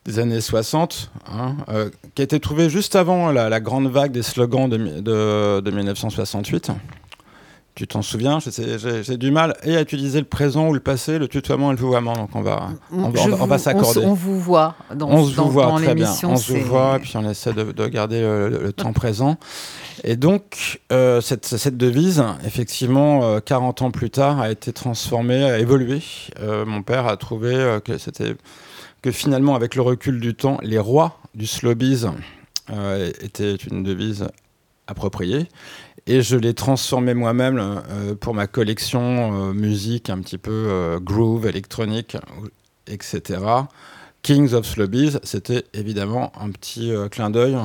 des 0.04 0.18
années 0.18 0.40
60, 0.40 1.12
hein, 1.32 1.54
euh, 1.68 1.88
qui 2.16 2.22
a 2.22 2.24
été 2.24 2.40
trouvé 2.40 2.68
juste 2.68 2.96
avant 2.96 3.30
la, 3.30 3.48
la 3.48 3.60
grande 3.60 3.88
vague 3.88 4.10
des 4.10 4.22
slogans 4.24 4.68
de, 4.68 5.60
de 5.60 5.70
1968. 5.70 6.70
Tu 7.74 7.86
t'en 7.86 8.02
souviens 8.02 8.38
J'ai 9.02 9.16
du 9.16 9.30
mal 9.30 9.56
et 9.64 9.78
à 9.78 9.80
utiliser 9.80 10.18
le 10.18 10.26
présent 10.26 10.68
ou 10.68 10.74
le 10.74 10.80
passé, 10.80 11.18
le 11.18 11.26
tutoiement 11.26 11.72
et 11.72 11.74
le 11.74 11.80
vouvoiement. 11.80 12.12
Donc 12.12 12.28
on 12.34 12.42
va, 12.42 12.68
on 12.92 13.08
va, 13.08 13.18
Je 13.22 13.30
on 13.30 13.36
va- 13.36 13.42
on 13.44 13.46
va 13.46 13.56
vous- 13.56 13.62
s'accorder. 13.62 14.00
On, 14.04 14.12
vous 14.12 14.38
voit 14.38 14.74
dans, 14.94 15.08
on 15.08 15.24
se 15.24 15.34
dans- 15.36 15.44
vous 15.46 15.50
voit 15.52 15.66
dans 15.66 15.76
très 15.76 15.94
bien. 15.94 16.12
On 16.24 16.36
se 16.36 16.52
voit, 16.52 16.98
puis 17.00 17.16
on 17.16 17.26
essaie 17.30 17.54
de, 17.54 17.72
de 17.72 17.86
garder 17.88 18.20
le, 18.20 18.48
le 18.62 18.72
temps 18.74 18.92
présent. 18.92 19.38
Et 20.04 20.16
donc, 20.16 20.80
euh, 20.92 21.22
cette, 21.22 21.46
cette 21.46 21.78
devise, 21.78 22.22
effectivement, 22.44 23.24
euh, 23.24 23.40
40 23.40 23.80
ans 23.80 23.90
plus 23.90 24.10
tard, 24.10 24.38
a 24.40 24.50
été 24.50 24.74
transformée, 24.74 25.42
a 25.42 25.58
évolué. 25.58 26.02
Euh, 26.40 26.66
mon 26.66 26.82
père 26.82 27.06
a 27.06 27.16
trouvé 27.16 27.54
euh, 27.54 27.80
que 27.80 27.96
c'était 27.96 28.36
que 29.00 29.10
finalement, 29.10 29.54
avec 29.54 29.76
le 29.76 29.82
recul 29.82 30.20
du 30.20 30.34
temps, 30.34 30.58
les 30.62 30.78
rois 30.78 31.18
du 31.34 31.46
slowbiz 31.46 32.10
euh, 32.70 33.10
étaient 33.22 33.54
une 33.54 33.82
devise 33.82 34.26
appropriée. 34.86 35.46
Et 36.06 36.22
je 36.22 36.36
l'ai 36.36 36.54
transformé 36.54 37.14
moi-même 37.14 37.58
euh, 37.58 38.14
pour 38.16 38.34
ma 38.34 38.48
collection 38.48 39.50
euh, 39.50 39.52
musique 39.52 40.10
un 40.10 40.18
petit 40.18 40.38
peu 40.38 40.50
euh, 40.50 40.98
groove, 40.98 41.46
électronique, 41.46 42.16
etc. 42.88 43.38
Kings 44.22 44.52
of 44.52 44.66
Slowbiz, 44.66 45.20
c'était 45.22 45.64
évidemment 45.74 46.32
un 46.40 46.50
petit 46.50 46.92
clin 47.10 47.30
d'œil 47.30 47.56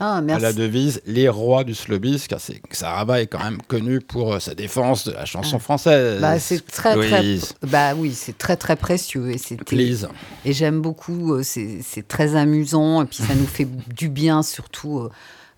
Ah, 0.00 0.16
à 0.16 0.38
la 0.38 0.52
devise 0.52 1.00
les 1.06 1.30
rois 1.30 1.64
du 1.64 1.74
slowbiz, 1.74 2.26
car 2.26 2.40
Sarava 2.70 3.22
est 3.22 3.26
quand 3.26 3.42
même 3.42 3.62
connu 3.62 4.00
pour 4.00 4.38
sa 4.38 4.54
défense 4.54 5.06
de 5.06 5.12
la 5.12 5.24
chanson 5.24 5.58
française. 5.58 6.20
Bah, 6.20 6.38
c'est 6.38 6.66
très, 6.66 6.94
très, 6.94 7.38
bah 7.62 7.94
oui, 7.96 8.12
c'est 8.14 8.36
très 8.36 8.56
très 8.58 8.76
précieux 8.76 9.30
et 9.30 9.38
c'était 9.38 9.64
please. 9.64 10.06
et 10.44 10.52
j'aime 10.52 10.82
beaucoup. 10.82 11.42
C'est 11.42 11.78
c'est 11.82 12.06
très 12.06 12.36
amusant 12.36 13.02
et 13.02 13.06
puis 13.06 13.22
ça 13.22 13.34
nous 13.34 13.46
fait 13.46 13.68
du 13.96 14.10
bien 14.10 14.42
surtout 14.42 15.08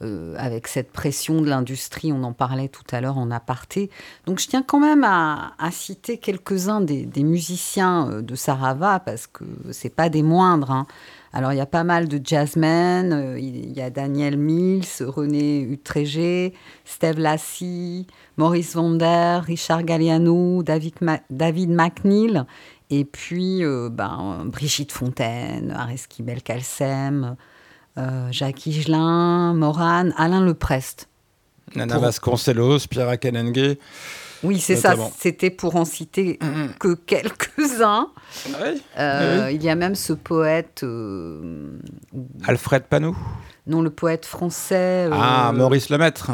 euh, 0.03 0.35
avec 0.37 0.69
cette 0.69 0.93
pression 0.93 1.41
de 1.41 1.49
l'industrie. 1.49 2.13
On 2.13 2.23
en 2.23 2.35
parlait 2.35 2.69
tout 2.69 2.85
à 2.93 3.01
l'heure 3.01 3.17
en 3.17 3.31
aparté. 3.31 3.89
Donc 4.27 4.41
je 4.41 4.47
tiens 4.47 4.63
quand 4.63 4.79
même 4.79 5.05
à, 5.05 5.55
citer 5.71 6.19
quelques-uns 6.19 6.83
des, 6.83 7.07
musiciens 7.25 8.11
euh, 8.11 8.21
de 8.21 8.35
Sarava 8.35 9.01
parce 9.01 9.27
que 9.27 9.45
c'est 9.71 9.89
pas 9.89 10.11
des 10.11 10.23
moindres. 10.23 10.71
hein. 10.71 10.87
Alors 11.33 11.55
il 11.55 11.57
y 11.57 11.63
a 11.63 11.67
pas 11.67 11.83
mal 11.83 12.09
de 12.09 12.21
jazzmen. 12.23 13.11
euh, 13.11 13.39
Il 13.39 13.73
y 13.73 13.81
a 13.81 13.89
Daniel 13.89 14.37
Mills, 14.37 14.85
René 15.01 15.63
Utrégé, 15.63 16.53
Steve 16.85 17.19
Lassie, 17.19 18.07
Maurice 18.37 18.75
Vander, 18.75 19.41
Richard 19.45 19.83
Galliano, 19.85 20.63
David, 20.63 21.71
McNeil. 21.71 22.43
Et 22.91 23.07
puis, 23.07 23.63
ben, 23.91 24.45
Brigitte 24.45 24.93
Fontaine, 24.93 25.73
Areski 25.73 26.23
Belkacem, 26.23 27.37
Jacques 28.31 28.67
Higelin, 28.67 29.55
Morane, 29.55 30.13
Alain 30.17 30.45
Leprest. 30.45 31.09
Nana 31.75 31.95
Pour- 31.95 32.03
Vasconcelos, 32.05 32.87
Pierre 32.89 33.09
Akenenge. 33.09 33.77
Oui, 34.43 34.61
c'est 34.61 34.77
ça, 34.77 34.95
c'était 35.19 35.51
pour 35.51 35.77
en 35.77 35.85
citer 35.85 36.39
que 36.79 36.95
quelques-uns. 36.95 38.09
Ah 38.55 38.59
oui 38.65 38.83
Euh, 38.99 39.51
Il 39.53 39.63
y 39.63 39.69
a 39.71 39.75
même 39.75 39.95
ce 39.95 40.13
poète, 40.13 40.83
euh, 40.85 41.79
Alfred 42.47 42.85
Panou. 42.85 43.17
non, 43.67 43.81
le 43.83 43.91
poète 43.91 44.27
français. 44.27 45.07
euh, 45.07 45.11
Ah, 45.13 45.53
Maurice 45.55 45.89
Lemaître. 45.89 46.31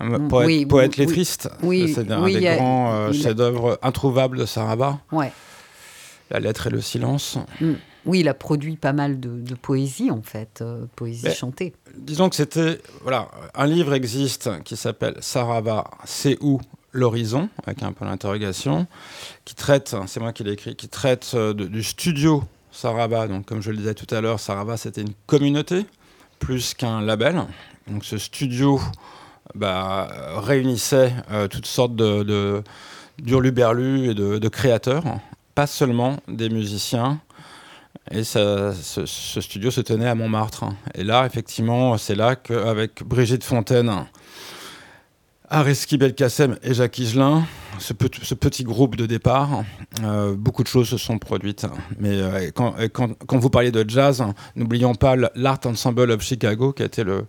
Un 0.00 0.18
Mm, 0.18 0.28
poète, 0.28 0.46
oui, 0.48 0.66
poète 0.66 0.96
lettriste. 0.96 1.48
oui, 1.62 1.92
c'est 1.94 2.10
un 2.10 2.26
des 2.26 2.44
a- 2.48 2.56
grands 2.56 2.92
euh, 2.92 3.12
chefs-d'œuvre 3.12 3.78
introuvables 3.80 4.36
de 4.38 4.44
Saraba. 4.44 4.98
Ouais. 5.12 5.30
La 6.30 6.40
lettre 6.40 6.66
et 6.66 6.70
le 6.70 6.80
silence. 6.80 7.38
Mm. 7.60 7.74
Oui, 8.06 8.20
il 8.20 8.28
a 8.28 8.34
produit 8.34 8.76
pas 8.76 8.92
mal 8.92 9.18
de, 9.20 9.40
de 9.40 9.54
poésie, 9.54 10.10
en 10.10 10.22
fait, 10.22 10.60
euh, 10.60 10.84
poésie 10.96 11.22
Mais- 11.24 11.34
chantée. 11.34 11.72
Disons 11.96 12.28
que 12.28 12.36
c'était. 12.36 12.80
Voilà, 13.02 13.28
un 13.54 13.66
livre 13.66 13.94
existe 13.94 14.50
qui 14.64 14.76
s'appelle 14.76 15.16
Sarava, 15.20 15.90
c'est 16.04 16.36
où 16.40 16.60
l'horizon 16.92 17.48
Avec 17.66 17.82
un 17.82 17.92
point 17.92 18.08
d'interrogation. 18.08 18.86
Qui 19.44 19.54
traite, 19.54 19.94
c'est 20.06 20.20
moi 20.20 20.32
qui 20.32 20.44
l'ai 20.44 20.52
écrit, 20.52 20.76
qui 20.76 20.88
traite 20.88 21.32
euh, 21.34 21.52
de- 21.54 21.66
du 21.66 21.82
studio 21.82 22.42
Sarava. 22.72 23.26
Donc, 23.28 23.46
comme 23.46 23.62
je 23.62 23.70
le 23.70 23.76
disais 23.78 23.94
tout 23.94 24.12
à 24.14 24.20
l'heure, 24.20 24.40
Sarava, 24.40 24.76
c'était 24.76 25.02
une 25.02 25.14
communauté 25.26 25.86
plus 26.40 26.74
qu'un 26.74 27.00
label. 27.00 27.42
Donc, 27.88 28.04
ce 28.04 28.18
studio 28.18 28.80
bah, 29.54 30.08
réunissait 30.40 31.12
euh, 31.30 31.48
toutes 31.48 31.66
sortes 31.66 31.94
de, 31.96 32.22
de 32.22 32.62
et 33.18 34.14
de, 34.14 34.38
de 34.38 34.48
créateurs, 34.48 35.04
pas 35.54 35.66
seulement 35.66 36.16
des 36.28 36.48
musiciens. 36.48 37.20
Et 38.10 38.22
ce, 38.22 38.72
studio 39.40 39.70
se 39.70 39.80
tenait 39.80 40.08
à 40.08 40.14
Montmartre. 40.14 40.64
Et 40.94 41.04
là, 41.04 41.24
effectivement, 41.26 41.96
c'est 41.96 42.14
là 42.14 42.36
qu'avec 42.36 43.02
Brigitte 43.02 43.44
Fontaine, 43.44 43.90
Ariski 45.48 45.96
Belkacem 45.96 46.58
et 46.62 46.74
Jacques 46.74 46.98
Higelin, 46.98 47.44
ce, 47.78 47.92
pe- 47.92 48.08
ce 48.22 48.34
petit 48.34 48.64
groupe 48.64 48.96
de 48.96 49.06
départ, 49.06 49.64
euh, 50.02 50.34
beaucoup 50.36 50.62
de 50.62 50.68
choses 50.68 50.88
se 50.88 50.98
sont 50.98 51.18
produites. 51.18 51.66
Mais 51.98 52.10
euh, 52.12 52.50
quand, 52.52 53.38
vous 53.38 53.50
parliez 53.50 53.70
de 53.70 53.88
jazz, 53.88 54.22
n'oublions 54.54 54.94
pas 54.94 55.16
l'Art 55.34 55.60
Ensemble 55.64 56.10
of 56.10 56.22
Chicago, 56.22 56.72
qui 56.72 56.82
a 56.82 56.86
été 56.86 57.04
le 57.04 57.26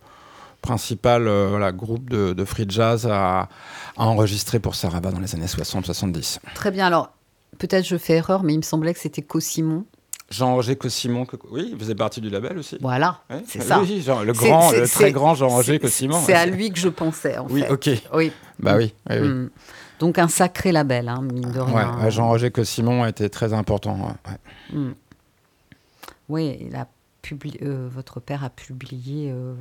principal 0.61 1.27
euh, 1.27 1.71
groupe 1.71 2.09
de, 2.09 2.45
free 2.45 2.65
jazz 2.67 3.07
à, 3.09 3.47
enregistrer 3.95 4.59
pour 4.59 4.75
Saraba 4.75 5.11
dans 5.11 5.19
les 5.19 5.35
années 5.35 5.45
60-70. 5.45 6.39
Très 6.53 6.71
bien. 6.71 6.87
Alors, 6.87 7.11
peut-être 7.59 7.85
je 7.85 7.97
fais 7.97 8.15
erreur, 8.15 8.43
mais 8.43 8.53
il 8.53 8.57
me 8.57 8.63
semblait 8.63 8.93
que 8.93 8.99
c'était 8.99 9.21
Cosimon. 9.21 9.85
Jean-Roger 10.29 10.75
Cossimon, 10.75 11.25
que- 11.25 11.35
oui, 11.51 11.69
il 11.73 11.77
faisait 11.79 11.93
partie 11.95 12.19
du 12.19 12.29
label 12.29 12.57
aussi. 12.57 12.77
Voilà, 12.81 13.21
Ouais, 13.29 13.43
c'est 13.47 13.59
oui, 13.59 13.65
ça. 13.65 13.79
oui, 13.81 14.03
le 14.25 14.33
grand, 14.33 14.71
le 14.71 14.87
très 14.87 15.11
grand 15.11 15.35
Jean-Roger 15.35 15.79
Cossimon. 15.79 16.19
C'est 16.25 16.33
à 16.33 16.45
lui 16.47 16.71
que 16.71 16.79
je 16.79 16.89
pensais, 16.89 17.37
en 17.37 17.47
Oui, 17.49 17.61
fait. 17.61 17.71
ok. 17.71 17.89
Oui. 18.13 18.31
Bah 18.59 18.75
oui, 18.77 18.93
oui, 19.09 19.17
oui. 19.21 19.27
Mm. 19.27 19.49
Donc 19.99 20.17
un 20.17 20.27
sacré 20.27 20.71
label, 20.71 21.07
hein, 21.09 21.21
mine 21.21 21.51
de 21.51 21.59
rien. 21.59 21.99
ouais, 22.03 22.11
Jean-Roger 22.11 22.51
Cossimon 22.51 23.05
été 23.05 23.29
très 23.29 23.53
important. 23.53 23.95
ouais, 23.97 24.31
ouais. 24.31 24.77
Mm. 24.79 24.93
Oui, 26.29 26.57
il 26.61 26.75
a 26.75 26.87
publié, 27.21 27.59
euh, 27.63 27.87
votre 27.91 28.19
père 28.19 28.43
a 28.43 28.49
publié 28.49 29.31
euh, 29.31 29.53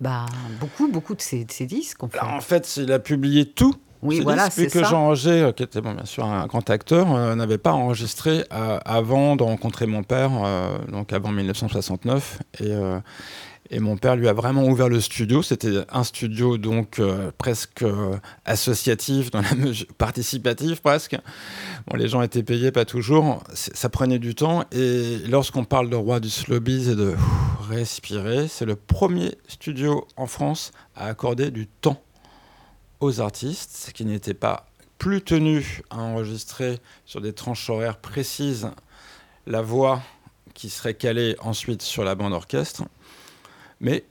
bah, 0.00 0.26
beaucoup, 0.60 0.88
beaucoup 0.88 1.14
de 1.14 1.20
ses, 1.20 1.44
de 1.44 1.50
ses 1.52 1.66
disques. 1.66 2.02
En 2.02 2.08
fait. 2.08 2.18
Alors, 2.18 2.34
en 2.34 2.40
fait, 2.40 2.76
il 2.76 2.90
a 2.92 2.98
publié 3.00 3.44
tout. 3.46 3.74
Oui, 4.02 4.20
voilà, 4.20 4.50
c'est 4.50 4.66
que 4.66 4.80
ça. 4.80 4.84
Jean-Roger, 4.84 5.42
euh, 5.42 5.52
qui 5.52 5.62
était 5.62 5.80
bon, 5.80 5.92
bien 5.92 6.04
sûr 6.04 6.24
un 6.24 6.46
grand 6.46 6.68
acteur, 6.70 7.14
euh, 7.14 7.34
n'avait 7.34 7.58
pas 7.58 7.72
enregistré 7.72 8.44
euh, 8.52 8.78
avant 8.84 9.36
de 9.36 9.42
rencontrer 9.42 9.86
mon 9.86 10.02
père, 10.02 10.30
euh, 10.44 10.78
donc 10.88 11.12
avant 11.12 11.32
1969. 11.32 12.38
Et, 12.60 12.72
et 13.72 13.78
mon 13.78 13.96
père 13.96 14.16
lui 14.16 14.26
a 14.26 14.32
vraiment 14.32 14.64
ouvert 14.64 14.88
le 14.88 15.00
studio. 15.00 15.42
C'était 15.42 15.84
un 15.90 16.02
studio 16.02 16.58
donc 16.58 17.00
presque 17.38 17.84
associatif, 18.44 19.30
dans 19.30 19.42
la 19.42 19.54
mesure 19.56 19.86
participatif 19.96 20.80
presque. 20.80 21.16
Bon, 21.86 21.96
les 21.96 22.08
gens 22.08 22.22
étaient 22.22 22.42
payés, 22.42 22.72
pas 22.72 22.84
toujours. 22.84 23.44
Ça 23.52 23.88
prenait 23.88 24.18
du 24.18 24.34
temps. 24.34 24.64
Et 24.72 25.18
lorsqu'on 25.28 25.64
parle 25.64 25.88
de 25.88 25.96
roi 25.96 26.20
du 26.20 26.30
slowbiz 26.30 26.88
et 26.88 26.96
de 26.96 27.10
ouf, 27.10 27.68
respirer, 27.68 28.48
c'est 28.48 28.66
le 28.66 28.74
premier 28.74 29.36
studio 29.46 30.06
en 30.16 30.26
France 30.26 30.72
à 30.96 31.06
accorder 31.06 31.50
du 31.50 31.68
temps 31.68 32.02
aux 33.00 33.20
artistes 33.20 33.90
qui 33.94 34.04
n'étaient 34.04 34.34
pas 34.34 34.66
plus 34.98 35.22
tenus 35.22 35.82
à 35.90 35.98
enregistrer 35.98 36.78
sur 37.06 37.20
des 37.20 37.32
tranches 37.32 37.68
horaires 37.70 37.98
précises 37.98 38.70
la 39.46 39.62
voix 39.62 40.02
qui 40.54 40.68
serait 40.68 40.94
calée 40.94 41.36
ensuite 41.40 41.82
sur 41.82 42.04
la 42.04 42.14
bande 42.14 42.34
orchestre, 42.34 42.84
mais 43.80 44.04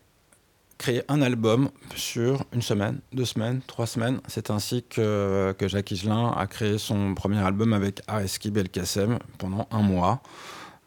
créer 0.79 1.03
un 1.10 1.22
album 1.22 1.69
sur 1.96 2.46
une 2.53 2.62
semaine, 2.62 3.01
deux 3.13 3.25
semaines, 3.25 3.62
trois 3.67 3.86
semaines. 3.86 4.22
C'est 4.27 4.50
ainsi 4.50 4.84
que, 4.89 5.53
que 5.58 5.67
Jacques 5.67 5.91
Higelin 5.91 6.31
a 6.31 6.48
créé 6.48 6.77
son 6.77 7.13
premier 7.13 7.39
album 7.39 7.74
avec 7.74 8.01
Areski 8.08 8.50
Belkacem 8.50 9.19
pendant 9.38 9.67
un 9.72 9.81
mois. 9.81 10.22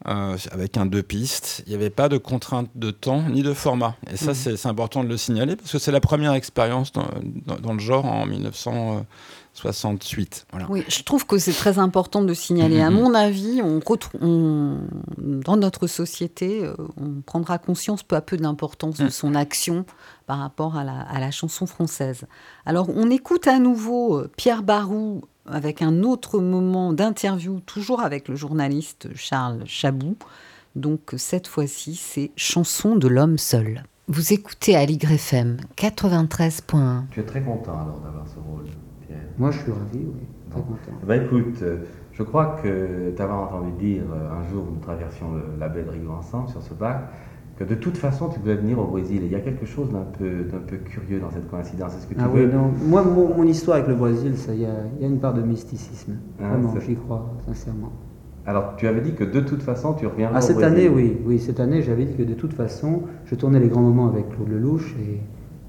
Euh, 0.08 0.36
avec 0.50 0.76
un 0.76 0.86
deux 0.86 1.02
pistes, 1.02 1.62
il 1.66 1.70
n'y 1.70 1.74
avait 1.76 1.90
pas 1.90 2.08
de 2.08 2.18
contrainte 2.18 2.68
de 2.74 2.90
temps 2.90 3.22
ni 3.30 3.42
de 3.42 3.52
format. 3.54 3.94
Et 4.10 4.16
ça, 4.16 4.32
Mhm. 4.32 4.56
c'est 4.56 4.66
important 4.66 5.04
de 5.04 5.08
le 5.08 5.16
signaler 5.16 5.56
parce 5.56 5.70
que 5.72 5.78
c'est 5.78 5.92
la 5.92 6.00
première 6.00 6.32
expérience 6.34 6.92
dans, 6.92 7.06
dans- 7.46 7.58
dans 7.60 7.72
le 7.72 7.78
genre 7.78 8.04
en 8.06 8.26
1968. 9.54 10.46
Voilà. 10.50 10.66
Oui, 10.70 10.84
je 10.88 11.02
trouve 11.02 11.26
que 11.26 11.38
c'est 11.38 11.52
très 11.52 11.78
important 11.78 12.22
de 12.22 12.34
signaler. 12.34 12.80
À 12.80 12.90
Mhm. 12.90 12.96
mon 12.96 13.14
avis, 13.14 13.60
on 13.62 13.80
on- 14.22 14.78
dans 15.18 15.56
notre 15.56 15.86
société, 15.86 16.64
euh, 16.64 16.74
on 17.00 17.20
prendra 17.20 17.58
conscience 17.58 18.02
peu 18.02 18.16
à 18.16 18.20
peu 18.20 18.36
de 18.36 18.42
l'importance 18.42 18.96
de 18.98 19.04
Mm. 19.06 19.10
son 19.10 19.34
action 19.34 19.84
par 20.26 20.38
rapport 20.38 20.76
à 20.76 20.84
la, 20.84 21.00
à 21.00 21.20
la 21.20 21.30
chanson 21.30 21.66
française. 21.66 22.24
Alors, 22.64 22.88
on 22.94 23.10
écoute 23.10 23.46
à 23.46 23.58
nouveau 23.58 24.18
euh, 24.18 24.30
Pierre 24.36 24.62
Barou 24.62 25.22
avec 25.46 25.82
un 25.82 26.02
autre 26.02 26.38
moment 26.40 26.92
d'interview, 26.92 27.60
toujours 27.60 28.00
avec 28.00 28.28
le 28.28 28.36
journaliste 28.36 29.08
Charles 29.14 29.62
Chabou. 29.66 30.16
Donc, 30.76 31.12
cette 31.16 31.46
fois-ci, 31.46 31.94
c'est 31.96 32.30
Chanson 32.36 32.96
de 32.96 33.08
l'homme 33.08 33.38
seul. 33.38 33.82
Vous 34.08 34.32
écoutez 34.32 34.74
à 34.76 34.82
FM 34.84 35.58
93.1. 35.76 37.04
Tu 37.10 37.20
es 37.20 37.22
très 37.24 37.42
content 37.42 37.72
alors 37.80 38.00
d'avoir 38.00 38.26
ce 38.26 38.36
rôle, 38.36 38.64
Pierre. 39.06 39.18
Moi, 39.38 39.50
je 39.50 39.58
suis 39.60 39.72
ravi, 39.72 39.98
oui. 39.98 40.20
Très 40.50 40.60
Bon. 40.60 40.66
content. 40.66 40.98
Eh 41.02 41.06
ben, 41.06 41.22
écoute, 41.24 41.62
euh, 41.62 41.78
je 42.12 42.22
crois 42.22 42.56
que 42.62 43.12
tu 43.14 43.22
avais 43.22 43.32
entendu 43.32 43.72
dire 43.72 44.02
euh, 44.12 44.30
un 44.30 44.48
jour 44.50 44.64
où 44.68 44.74
nous 44.74 44.80
traversions 44.80 45.32
le, 45.32 45.42
la 45.58 45.68
baie 45.68 45.82
de 45.82 46.08
ensemble 46.08 46.48
sur 46.48 46.62
ce 46.62 46.74
bac 46.74 47.10
que 47.58 47.64
de 47.64 47.74
toute 47.74 47.96
façon 47.96 48.28
tu 48.28 48.40
devais 48.40 48.56
venir 48.56 48.78
au 48.78 48.84
Brésil. 48.86 49.22
Et 49.22 49.26
il 49.26 49.32
y 49.32 49.36
a 49.36 49.40
quelque 49.40 49.66
chose 49.66 49.90
d'un 49.90 50.06
peu, 50.18 50.44
d'un 50.50 50.58
peu 50.66 50.76
curieux 50.76 51.20
dans 51.20 51.30
cette 51.30 51.48
coïncidence. 51.50 51.94
Est-ce 51.96 52.06
que 52.06 52.14
tu 52.14 52.20
Ah 52.22 52.28
veux 52.28 52.46
oui, 52.46 52.52
non. 52.52 52.70
Moi, 52.88 53.02
mon, 53.04 53.34
mon 53.36 53.44
histoire 53.46 53.76
avec 53.76 53.88
le 53.88 53.94
Brésil, 53.94 54.36
ça, 54.36 54.54
il 54.54 54.60
y, 54.60 54.62
y 54.62 55.04
a 55.04 55.06
une 55.08 55.18
part 55.18 55.34
de 55.34 55.42
mysticisme. 55.42 56.14
Ah, 56.40 56.48
Vraiment, 56.56 56.74
j'y 56.80 56.94
crois, 56.96 57.26
sincèrement. 57.46 57.92
Alors 58.44 58.74
tu 58.76 58.88
avais 58.88 59.00
dit 59.00 59.12
que 59.12 59.22
de 59.22 59.38
toute 59.40 59.62
façon 59.62 59.92
tu 59.94 60.04
reviendrais 60.06 60.34
Ah, 60.36 60.38
au 60.38 60.46
cette 60.46 60.56
Brésil. 60.56 60.76
année, 60.78 60.88
oui. 60.88 61.16
Oui, 61.24 61.38
cette 61.38 61.60
année, 61.60 61.80
j'avais 61.82 62.04
dit 62.06 62.14
que 62.14 62.24
de 62.24 62.34
toute 62.34 62.54
façon, 62.54 63.02
je 63.26 63.34
tournais 63.36 63.60
les 63.60 63.68
grands 63.68 63.82
moments 63.82 64.08
avec 64.08 64.28
Claude 64.30 64.48
Lelouch 64.48 64.94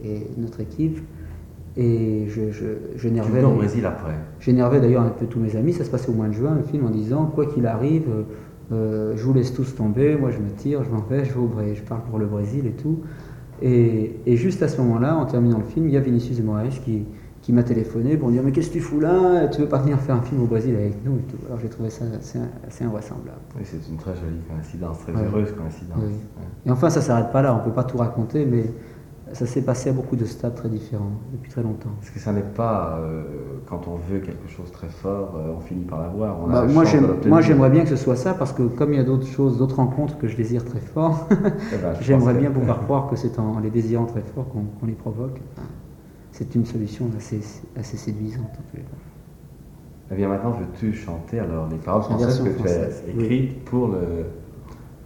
et, 0.04 0.08
et 0.10 0.28
notre 0.38 0.60
équipe. 0.62 1.00
Et 1.76 2.26
je, 2.30 2.52
je, 2.52 2.65
Tu 2.65 3.00
j'énervais, 3.00 3.39
venais 3.41 3.52
au 3.52 3.56
Brésil 3.56 3.86
après. 3.86 4.13
j'énervais 4.39 4.80
d'ailleurs 4.80 5.02
un 5.04 5.10
peu 5.10 5.26
tous 5.26 5.39
mes 5.39 5.56
amis. 5.56 5.74
Ça 5.74 5.84
se 5.84 5.89
passait 5.89 6.10
au 6.10 6.13
mois 6.13 6.28
de 6.28 6.34
juin, 6.34 6.56
le 6.56 6.62
film, 6.63 6.86
en 6.86 6.91
disant 6.91 7.26
quoi 7.26 7.46
qu'il 7.48 7.65
arrive, 7.65 8.04
euh, 8.73 9.13
je 9.15 9.23
vous 9.23 9.33
laisse 9.33 9.53
tous 9.53 9.75
tomber, 9.75 10.15
moi 10.15 10.29
je 10.31 10.39
me 10.39 10.49
tire, 10.49 10.83
je 10.83 10.89
m'en 10.89 11.01
vais, 11.01 11.25
je 11.25 11.33
vais 11.33 11.39
au 11.39 11.47
Brésil, 11.47 11.75
je 11.77 11.83
parle 11.83 12.01
pour 12.03 12.19
le 12.19 12.25
Brésil 12.25 12.65
et 12.67 12.71
tout. 12.71 12.99
Et, 13.62 14.19
et 14.25 14.36
juste 14.36 14.62
à 14.63 14.67
ce 14.67 14.81
moment-là, 14.81 15.15
en 15.15 15.25
terminant 15.25 15.59
le 15.59 15.63
film, 15.63 15.88
il 15.88 15.93
y 15.93 15.97
a 15.97 16.01
Vinicius 16.01 16.38
de 16.38 16.43
Moraes 16.43 16.79
qui, 16.83 17.05
qui 17.41 17.53
m'a 17.53 17.63
téléphoné 17.63 18.17
pour 18.17 18.27
me 18.29 18.33
dire 18.33 18.43
Mais 18.43 18.51
qu'est-ce 18.51 18.69
que 18.69 18.73
tu 18.73 18.79
fous 18.81 18.99
là? 18.99 19.47
Tu 19.47 19.62
veux 19.62 19.67
pas 19.69 19.77
venir 19.77 19.99
faire 19.99 20.15
un 20.15 20.21
film 20.21 20.41
au 20.41 20.47
Brésil 20.47 20.75
avec 20.75 20.95
nous 21.05 21.17
et 21.17 21.21
tout. 21.23 21.38
Alors 21.47 21.59
j'ai 21.59 21.69
trouvé 21.69 21.89
ça 21.89 22.05
assez, 22.17 22.39
assez 22.67 22.83
invraisemblable. 22.83 23.38
Oui, 23.57 23.62
c'est 23.65 23.77
une 23.89 23.97
très 23.97 24.15
jolie 24.15 24.41
coïncidence, 24.49 24.99
très 24.99 25.13
Ouais. 25.13 25.25
heureuse 25.25 25.51
coïncidence. 25.53 25.97
Oui. 25.99 26.05
Ouais. 26.13 26.47
Et 26.65 26.71
enfin, 26.71 26.89
ça 26.89 27.01
s'arrête 27.01 27.31
pas 27.31 27.41
là, 27.41 27.55
on 27.55 27.63
peut 27.63 27.73
pas 27.73 27.83
tout 27.83 27.97
raconter, 27.97 28.45
mais 28.45 28.63
ça 29.34 29.46
s'est 29.46 29.62
passé 29.63 29.89
à 29.89 29.93
beaucoup 29.93 30.15
de 30.15 30.26
stades 30.26 30.56
très 30.56 30.69
différents 30.69 31.12
depuis 31.34 31.50
très 31.52 31.63
longtemps. 31.63 31.89
Parce 32.00 32.12
que 32.12 32.19
ça 32.19 32.32
n'est 32.32 32.41
pas 32.41 33.00
euh, 33.02 33.24
quand 33.67 33.88
on 33.88 33.96
veut 33.96 34.19
quelque 34.19 34.48
chose 34.48 34.72
très 34.72 34.88
fort, 34.89 35.34
euh, 35.36 35.54
on 35.58 35.60
finit 35.60 35.84
par 35.86 36.02
l'avoir. 36.02 36.38
Bah, 36.48 36.65
la 36.65 36.72
moi, 37.30 37.41
j'aimerais 37.41 37.69
bien 37.69 37.84
que 37.84 37.89
ce 37.89 37.96
soit 37.96 38.15
ça, 38.15 38.34
parce 38.34 38.54
que 38.54 38.63
comme 38.63 38.93
il 38.93 38.98
y 38.98 39.00
a 39.00 39.04
d'autres 39.04 39.28
choses, 39.28 39.58
d'autres 39.58 39.78
rencontres 39.78 40.17
que 40.17 40.28
je 40.28 40.36
désire 40.38 40.63
très 40.65 40.80
fort, 40.80 41.28
Eh 41.32 41.36
ben, 41.78 41.93
j'aimerais 42.02 42.34
bien 42.36 42.50
que- 42.50 42.56
pouvoir 42.60 42.82
croire 42.82 43.10
que 43.10 43.15
c'est 43.15 43.39
en 43.39 43.60
les 43.60 43.69
désirant 43.69 44.06
très 44.06 44.22
fort 44.22 44.46
qu'on 44.50 44.86
les 44.86 44.93
provoque. 44.93 45.39
C'est 46.32 46.56
une 46.56 46.65
solution 46.65 47.06
assez, 47.17 47.41
assez 47.78 47.98
séduisante 47.98 48.46
en 48.54 48.72
tous 48.72 48.78
les 48.78 48.84
cas. 48.84 48.88
Eh 50.12 50.15
bien 50.15 50.28
maintenant, 50.28 50.52
veux-tu 50.52 50.93
chanter 50.93 51.39
alors 51.39 51.67
les 51.69 51.78
paroles 51.78 52.04
françaises 52.04 52.39
que 52.43 52.50
tu 52.62 52.67
as 52.67 52.88
oui. 53.15 53.24
écrites 53.24 53.65
pour 53.65 53.88
le, 53.88 54.26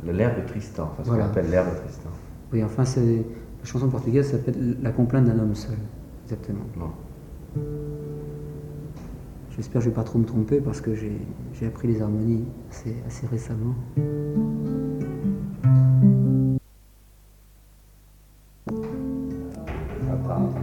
le 0.05 0.11
l'air 0.11 0.35
de 0.35 0.41
Tristan, 0.47 0.89
enfin 0.91 1.03
ce 1.03 1.09
Voilà. 1.09 1.23
qu'on 1.25 1.29
appelle 1.31 1.49
l'air 1.49 1.65
de 1.65 1.77
Tristan. 1.77 2.09
Oui, 2.51 2.63
enfin, 2.63 2.83
c'est 2.85 3.23
la 3.67 3.73
chanson 3.73 3.89
portugaise 3.89 4.31
s'appelle 4.31 4.77
La 4.81 4.91
complainte 4.91 5.25
d'un 5.25 5.37
homme 5.39 5.53
seul. 5.53 5.75
Exactement. 6.23 6.63
J'espère 9.55 9.79
que 9.79 9.85
je 9.85 9.89
ne 9.89 9.91
vais 9.91 9.95
pas 9.95 10.03
trop 10.03 10.19
me 10.19 10.25
tromper 10.25 10.61
parce 10.61 10.79
que 10.79 10.95
j'ai 10.95 11.19
j'ai 11.53 11.67
appris 11.67 11.89
les 11.89 12.01
harmonies 12.01 12.45
assez, 12.69 12.95
assez 13.05 13.27
récemment. 13.27 13.75
Attends. 20.09 20.53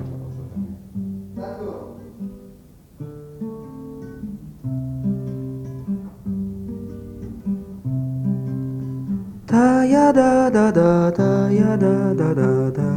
Ta 9.46 9.84
ya 9.84 10.12
da 10.12 10.48
da 10.50 10.72
da 10.72 11.10
da 11.10 11.50
ya 11.50 11.76
da 11.76 12.14
da 12.14 12.34
da 12.34 12.70
da 12.70 12.93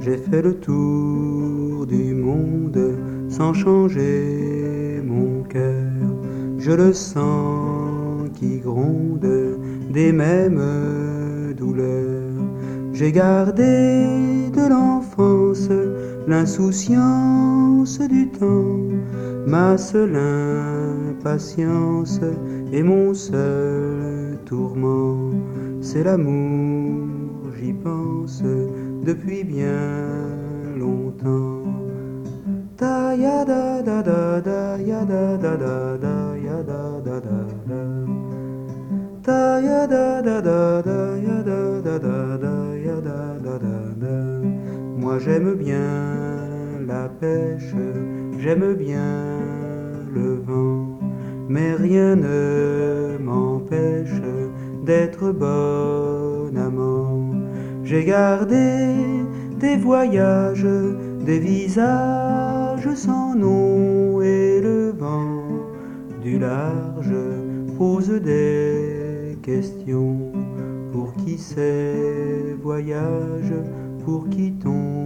J'ai 0.00 0.16
fait 0.16 0.42
le 0.42 0.54
tour 0.54 1.86
du 1.86 2.14
monde 2.14 2.96
sans 3.28 3.54
changer 3.54 5.02
mon 5.04 5.42
cœur 5.42 5.92
Je 6.58 6.72
le 6.72 6.92
sens 6.92 8.28
qui 8.34 8.58
gronde 8.58 9.26
des 9.90 10.12
mêmes 10.12 11.54
douleurs 11.56 12.44
J'ai 12.92 13.12
gardé 13.12 14.50
de 14.52 14.68
l'enfance 14.68 15.68
l'insouciance 16.28 17.98
du 18.00 18.28
temps, 18.28 18.76
ma 19.46 19.78
seule 19.78 20.16
impatience 20.16 22.20
et 22.70 22.82
mon 22.82 23.14
seul 23.14 24.36
tourment, 24.44 25.30
c'est 25.80 26.04
l'amour, 26.04 27.06
j'y 27.58 27.72
pense 27.72 28.42
depuis 29.02 29.42
bien 29.42 29.80
longtemps. 30.78 31.62
Da 32.76 33.14
ya 33.14 33.42
da 33.44 33.80
da 33.82 34.02
da 34.02 34.40
da 34.40 34.76
da 34.76 35.04
da 35.04 35.36
da 35.36 35.56
da 35.56 35.78
da 40.42 41.42
da 41.42 41.77
J'aime 45.18 45.54
bien 45.54 46.78
la 46.86 47.08
pêche, 47.08 47.74
j'aime 48.38 48.74
bien 48.74 49.40
le 50.14 50.36
vent, 50.36 50.98
mais 51.48 51.74
rien 51.74 52.14
ne 52.14 53.18
m'empêche 53.18 54.22
d'être 54.84 55.32
bon 55.32 56.56
amant. 56.56 57.30
J'ai 57.82 58.04
gardé 58.04 58.94
des 59.58 59.76
voyages, 59.76 60.66
des 61.26 61.40
visages 61.40 62.94
sans 62.94 63.34
nom 63.34 64.22
et 64.22 64.60
le 64.60 64.90
vent 64.96 65.42
du 66.22 66.38
large 66.38 67.14
pose 67.76 68.10
des 68.10 69.36
questions. 69.42 70.32
Pour 70.92 71.12
qui 71.14 71.38
ces 71.38 72.54
voyages, 72.62 73.54
pour 74.04 74.28
qui 74.28 74.52
ton 74.52 74.97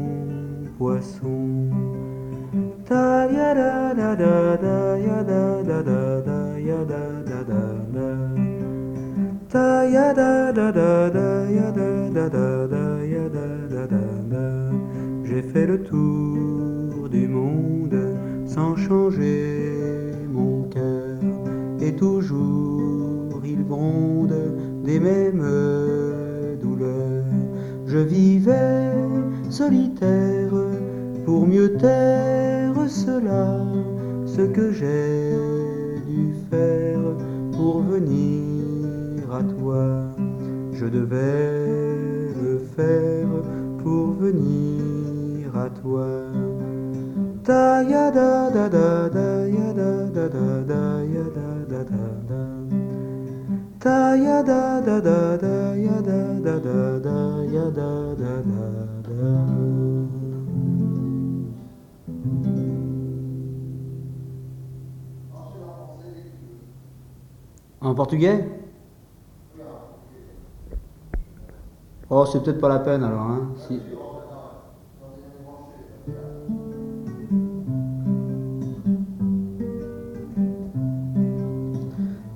J'ai 15.25 15.43
fait 15.43 15.67
le 15.67 15.83
tour 15.83 17.09
du 17.09 17.29
monde 17.29 17.97
sans 18.47 18.77
changer 18.77 20.11
mon 20.29 20.65
cœur 20.65 21.19
et 21.81 21.95
toujours 21.95 23.41
il 23.45 23.65
gronde 23.65 24.35
des 24.85 24.99
mêmes 24.99 25.47
douleurs. 26.61 27.25
Je 27.87 27.99
vivais 27.99 28.93
solitaire 29.49 30.62
pour 31.33 31.47
mieux 31.47 31.79
taire 31.79 32.75
cela, 32.91 33.65
ce 34.27 34.43
que 34.43 34.71
j'ai 34.71 35.33
dû 36.07 36.35
faire 36.51 37.01
pour 37.53 37.81
venir 37.81 39.33
à 39.33 39.43
toi. 39.43 39.87
Je 40.75 40.85
devais 40.85 42.35
le 42.45 42.59
faire 42.77 43.29
pour 43.83 44.13
venir 44.13 45.57
à 45.57 45.71
toi. 45.71 46.07
Ta 47.45 47.83
ya 47.83 48.11
da 48.11 48.51
da 48.51 48.69
da 48.69 49.09
da 49.09 49.29
ya 49.59 49.73
da 49.73 49.91
da 50.17 50.29
da 50.29 50.45
da 50.69 51.83
da. 52.29 52.45
Ta 53.81 54.17
ya 54.17 54.43
da 54.43 54.83
da 54.83 55.01
da 55.01 55.37
da 55.45 55.57
ya 55.87 55.99
da 56.09 56.21
da 56.47 56.57
da 56.67 56.81
da 57.07 57.19
ya 57.57 57.67
da 57.79 57.91
da 58.21 58.35
da 58.51 58.65
da. 59.09 59.73
En 67.83 67.95
portugais 67.95 68.49
Oh, 72.09 72.27
c'est 72.27 72.43
peut-être 72.43 72.61
pas 72.61 72.69
la 72.69 72.79
peine 72.79 73.03
alors. 73.03 73.23
Hein, 73.23 73.49
si... 73.57 73.81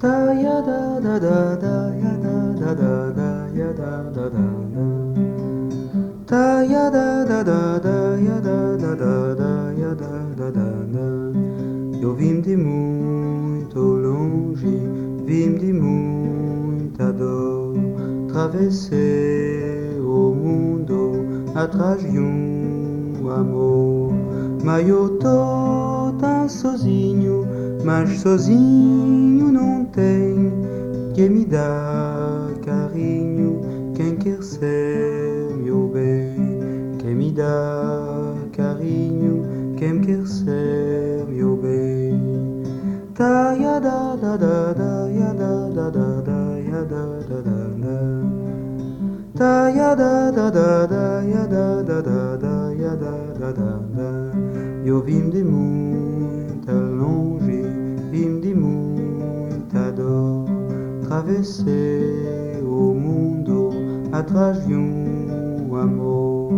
Da 0.01 0.33
ya 0.33 0.63
da 0.63 1.01
da 1.19 1.57
travessei 18.57 20.01
o 20.01 20.35
mundo 20.35 21.13
atrás 21.55 22.01
de 22.01 22.19
um 22.19 23.29
amor. 23.31 24.13
Mas 24.65 24.89
eu 24.89 25.19
tô 25.19 26.13
tão 26.19 26.49
sozinho, 26.49 27.47
mas 27.85 28.21
sozinho 28.21 29.53
não 29.53 29.85
tem 29.85 30.53
que 31.15 31.29
me 31.29 31.45
dá 31.45 32.49
carinho, 32.65 33.61
quem 33.95 34.17
quer 34.17 34.43
ser 34.43 34.96
Da 49.37 49.71
da 49.71 49.95
da 49.95 50.31
da 50.31 50.51
da 50.51 50.87
da 50.89 52.01
da. 52.01 52.17
Eu 54.83 55.03
vim 55.03 55.29
de 55.29 55.45
muita 55.45 56.73
longe, 56.73 57.63
vim 58.11 58.41
de 58.41 58.55
muita 58.55 59.93
dor, 59.93 60.47
travessei 61.03 62.63
o 62.63 62.95
mundo 62.95 63.73
atrás 64.11 64.67
de 64.67 64.75
um 64.75 65.77
amor. 65.77 66.53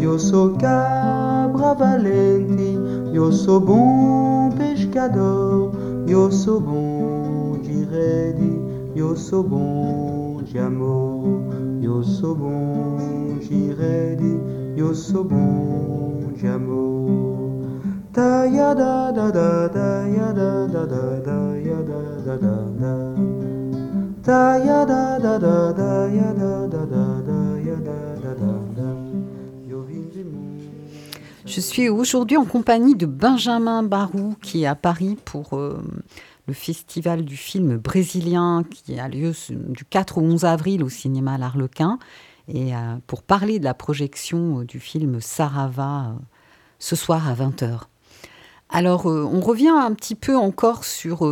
Eu 0.00 0.18
sou 0.18 0.56
cabra 0.56 1.74
valente, 1.74 2.78
eu 3.12 3.30
sou 3.30 3.60
bom 3.60 4.48
pescador, 4.56 5.70
eu 6.08 6.32
sou 6.32 6.58
bom 6.58 7.58
de 7.62 7.84
rede, 7.84 8.58
eu 8.96 9.14
sou 9.16 9.42
bom 9.42 10.40
de 10.42 10.58
amor. 10.58 11.11
Je 31.44 31.60
suis 31.60 31.88
aujourd'hui 31.88 32.36
en 32.36 32.44
compagnie 32.44 32.94
de 32.94 33.06
Benjamin 33.06 33.82
Barou 33.82 34.36
qui 34.40 34.62
est 34.62 34.66
à 34.66 34.76
Paris 34.76 35.18
pour 35.24 35.54
euh, 35.54 35.82
le 36.46 36.54
festival 36.54 37.24
du 37.24 37.36
film 37.36 37.76
brésilien 37.76 38.64
qui 38.68 38.98
a 38.98 39.08
lieu 39.08 39.32
du 39.50 39.84
4 39.84 40.18
au 40.18 40.22
11 40.22 40.44
avril 40.44 40.82
au 40.82 40.88
cinéma 40.88 41.38
L'Arlequin 41.38 41.98
et 42.48 42.74
euh, 42.74 42.96
pour 43.06 43.22
parler 43.22 43.58
de 43.58 43.64
la 43.64 43.74
projection 43.74 44.60
euh, 44.60 44.64
du 44.64 44.80
film 44.80 45.20
Sarava 45.20 46.06
euh, 46.06 46.12
ce 46.78 46.96
soir 46.96 47.28
à 47.28 47.34
20h. 47.34 47.82
Alors 48.68 49.04
on 49.04 49.40
revient 49.40 49.68
un 49.68 49.92
petit 49.92 50.14
peu 50.14 50.34
encore 50.34 50.84
sur 50.84 51.30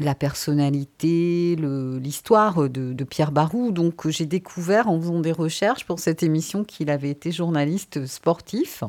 la 0.00 0.14
personnalité, 0.16 1.54
l'histoire 1.54 2.68
de, 2.68 3.04
Pierre 3.04 3.30
Barou. 3.30 3.70
Donc 3.70 4.08
j'ai 4.08 4.26
découvert 4.26 4.88
en 4.88 5.00
faisant 5.00 5.20
des 5.20 5.30
recherches 5.30 5.86
pour 5.86 6.00
cette 6.00 6.24
émission 6.24 6.64
qu'il 6.64 6.90
avait 6.90 7.10
été 7.10 7.30
journaliste 7.30 8.04
sportif 8.06 8.82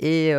et 0.00 0.32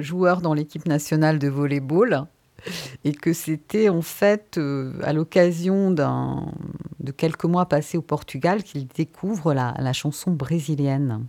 joueur 0.00 0.40
dans 0.40 0.54
l'équipe 0.54 0.86
nationale 0.86 1.38
de 1.38 1.46
volleyball. 1.46 2.26
Et 3.04 3.12
que 3.12 3.32
c'était 3.32 3.88
en 3.88 4.02
fait 4.02 4.58
euh, 4.58 4.92
à 5.02 5.12
l'occasion 5.12 5.90
d'un- 5.90 6.52
de 7.00 7.12
quelques 7.12 7.44
mois 7.44 7.66
passés 7.66 7.96
au 7.98 8.02
Portugal 8.02 8.62
qu'il 8.62 8.86
découvre 8.86 9.54
la, 9.54 9.74
la 9.78 9.92
chanson 9.92 10.30
brésilienne. 10.32 11.26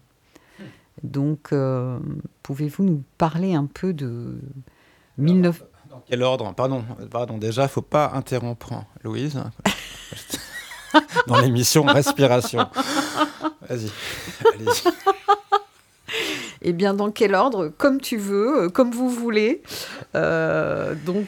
Donc, 1.03 1.49
euh, 1.51 1.97
pouvez-vous 2.43 2.83
nous 2.83 3.03
parler 3.17 3.55
un 3.55 3.65
peu 3.65 3.93
de 3.93 4.39
19... 5.17 5.63
Dans 5.89 6.03
quel 6.07 6.21
ordre? 6.23 6.53
Pardon, 6.53 6.83
pardon. 7.09 7.37
Déjà, 7.37 7.67
faut 7.67 7.81
pas 7.81 8.11
interrompre 8.13 8.73
Louise 9.03 9.41
dans 11.27 11.39
l'émission 11.39 11.83
Respiration. 11.83 12.67
Vas-y, 13.67 13.89
allez-y. 14.53 14.89
Eh 16.61 16.73
bien, 16.73 16.93
dans 16.93 17.09
quel 17.11 17.33
ordre 17.35 17.69
Comme 17.77 17.99
tu 17.99 18.17
veux, 18.17 18.63
euh, 18.65 18.69
comme 18.69 18.91
vous 18.91 19.09
voulez. 19.09 19.61
Euh, 20.15 20.93
donc, 21.05 21.27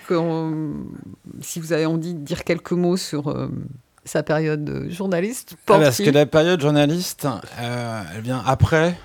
si 1.42 1.60
vous 1.60 1.74
avez 1.74 1.86
envie 1.86 2.14
de 2.14 2.20
dire 2.20 2.44
quelques 2.44 2.72
mots 2.74 2.98
sur 2.98 3.30
euh, 3.30 3.48
sa 4.06 4.22
période 4.24 4.64
de 4.64 4.90
journaliste 4.90 5.54
Ah, 5.56 5.58
Parce 5.66 5.82
sportif. 5.86 6.06
que 6.06 6.12
la 6.12 6.26
période 6.26 6.62
journaliste, 6.62 7.26
euh, 7.60 8.02
elle 8.16 8.22
vient 8.22 8.44
après 8.46 8.96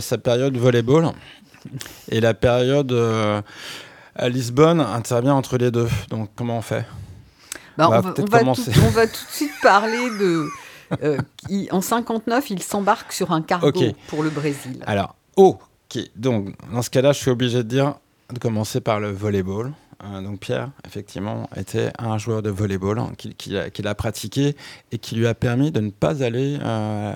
sa 0.00 0.18
période 0.18 0.56
volleyball. 0.56 1.10
Et 2.10 2.20
la 2.20 2.34
période 2.34 2.92
à 4.16 4.28
Lisbonne 4.28 4.80
intervient 4.80 5.34
entre 5.34 5.56
les 5.56 5.70
deux. 5.70 5.88
Donc 6.10 6.30
comment 6.36 6.58
on 6.58 6.62
fait 6.62 6.84
Bah, 7.78 7.86
On 7.88 7.90
va 7.90 7.98
on, 7.98 8.02
va, 8.02 8.14
on 8.18 8.24
va 8.26 8.38
commencer. 8.40 8.70
tout, 8.72 8.80
on 8.86 8.90
va 8.90 9.06
tout 9.06 9.12
de 9.24 9.30
suite 9.30 9.52
parler 9.62 10.10
de. 10.20 10.46
euh, 11.02 11.16
qui- 11.36 11.68
en 11.72 11.80
59, 11.80 12.50
il 12.50 12.62
s'embarque 12.62 13.12
sur 13.12 13.32
un 13.32 13.40
cargo 13.40 13.72
pour 14.08 14.22
le 14.22 14.30
Brésil. 14.30 14.82
Alors, 14.86 15.14
ok. 15.36 15.98
Donc, 16.16 16.54
dans 16.72 16.82
ce 16.82 16.90
cas-là, 16.90 17.12
je 17.12 17.18
suis 17.18 17.30
obligé 17.30 17.62
de 17.62 17.92
commencer 18.40 18.80
par 18.80 19.00
le 19.00 19.10
volleyball. 19.10 19.72
Euh, 20.02 20.20
donc, 20.20 20.40
Pierre, 20.40 20.70
effectivement, 20.86 21.48
était 21.56 21.90
un 21.98 22.18
joueur 22.18 22.42
de 22.42 22.50
volleyball 22.50 22.98
hein, 22.98 23.12
qu'il 23.16 23.56
a, 23.56 23.94
pratiqué 23.94 24.56
et 24.92 24.98
qui 24.98 25.14
lui 25.14 25.26
a 25.26 25.34
permis 25.34 25.70
de 25.70 25.80
ne 25.80 25.90
pas 25.90 26.22
aller 26.22 26.58
euh, 26.60 27.14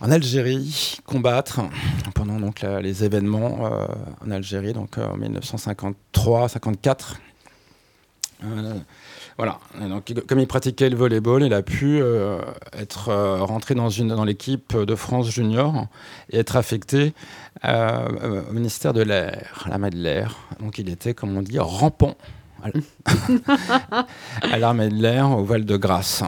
en 0.00 0.10
Algérie 0.10 0.98
combattre 1.06 1.60
pendant 2.14 2.38
donc, 2.40 2.62
les 2.62 3.04
événements 3.04 3.66
euh, 3.66 3.86
en 4.24 4.30
Algérie, 4.30 4.72
donc 4.72 4.98
euh, 4.98 5.06
en 5.06 5.18
1953-54. 5.18 7.16
Voilà. 9.36 9.58
Donc, 9.80 10.12
comme 10.28 10.38
il 10.40 10.46
pratiquait 10.46 10.88
le 10.90 10.96
volleyball, 10.96 11.42
il 11.44 11.52
a 11.54 11.62
pu 11.62 12.00
euh, 12.00 12.40
être 12.72 13.08
euh, 13.08 13.42
rentré 13.42 13.74
dans, 13.74 13.88
une, 13.88 14.08
dans 14.08 14.24
l'équipe 14.24 14.76
de 14.76 14.94
France 14.94 15.28
junior 15.30 15.86
et 16.30 16.38
être 16.38 16.56
affecté 16.56 17.14
euh, 17.64 18.42
au 18.48 18.52
ministère 18.52 18.92
de 18.92 19.02
l'air, 19.02 19.62
à 19.64 19.70
l'armée 19.70 19.90
de 19.90 19.96
l'air. 19.96 20.36
Donc, 20.60 20.78
il 20.78 20.88
était, 20.88 21.14
comme 21.14 21.36
on 21.36 21.42
dit, 21.42 21.58
rampant 21.58 22.16
à 24.42 24.58
l'armée 24.58 24.88
de 24.88 24.94
l'air 24.94 25.30
au 25.30 25.44
Val 25.44 25.64
de 25.64 25.76
Grâce. 25.76 26.22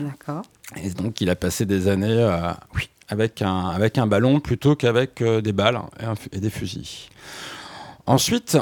D'accord. 0.00 0.42
Et 0.82 0.90
donc, 0.90 1.20
il 1.20 1.30
a 1.30 1.36
passé 1.36 1.66
des 1.66 1.88
années 1.88 2.26
oui, 2.74 2.88
avec, 3.08 3.42
un, 3.42 3.66
avec 3.68 3.98
un 3.98 4.06
ballon 4.06 4.40
plutôt 4.40 4.76
qu'avec 4.76 5.22
des 5.22 5.52
balles 5.52 5.78
et, 6.00 6.04
un 6.04 6.14
fu- 6.14 6.28
et 6.32 6.40
des 6.40 6.50
fusils. 6.50 7.08
Ensuite, 8.06 8.56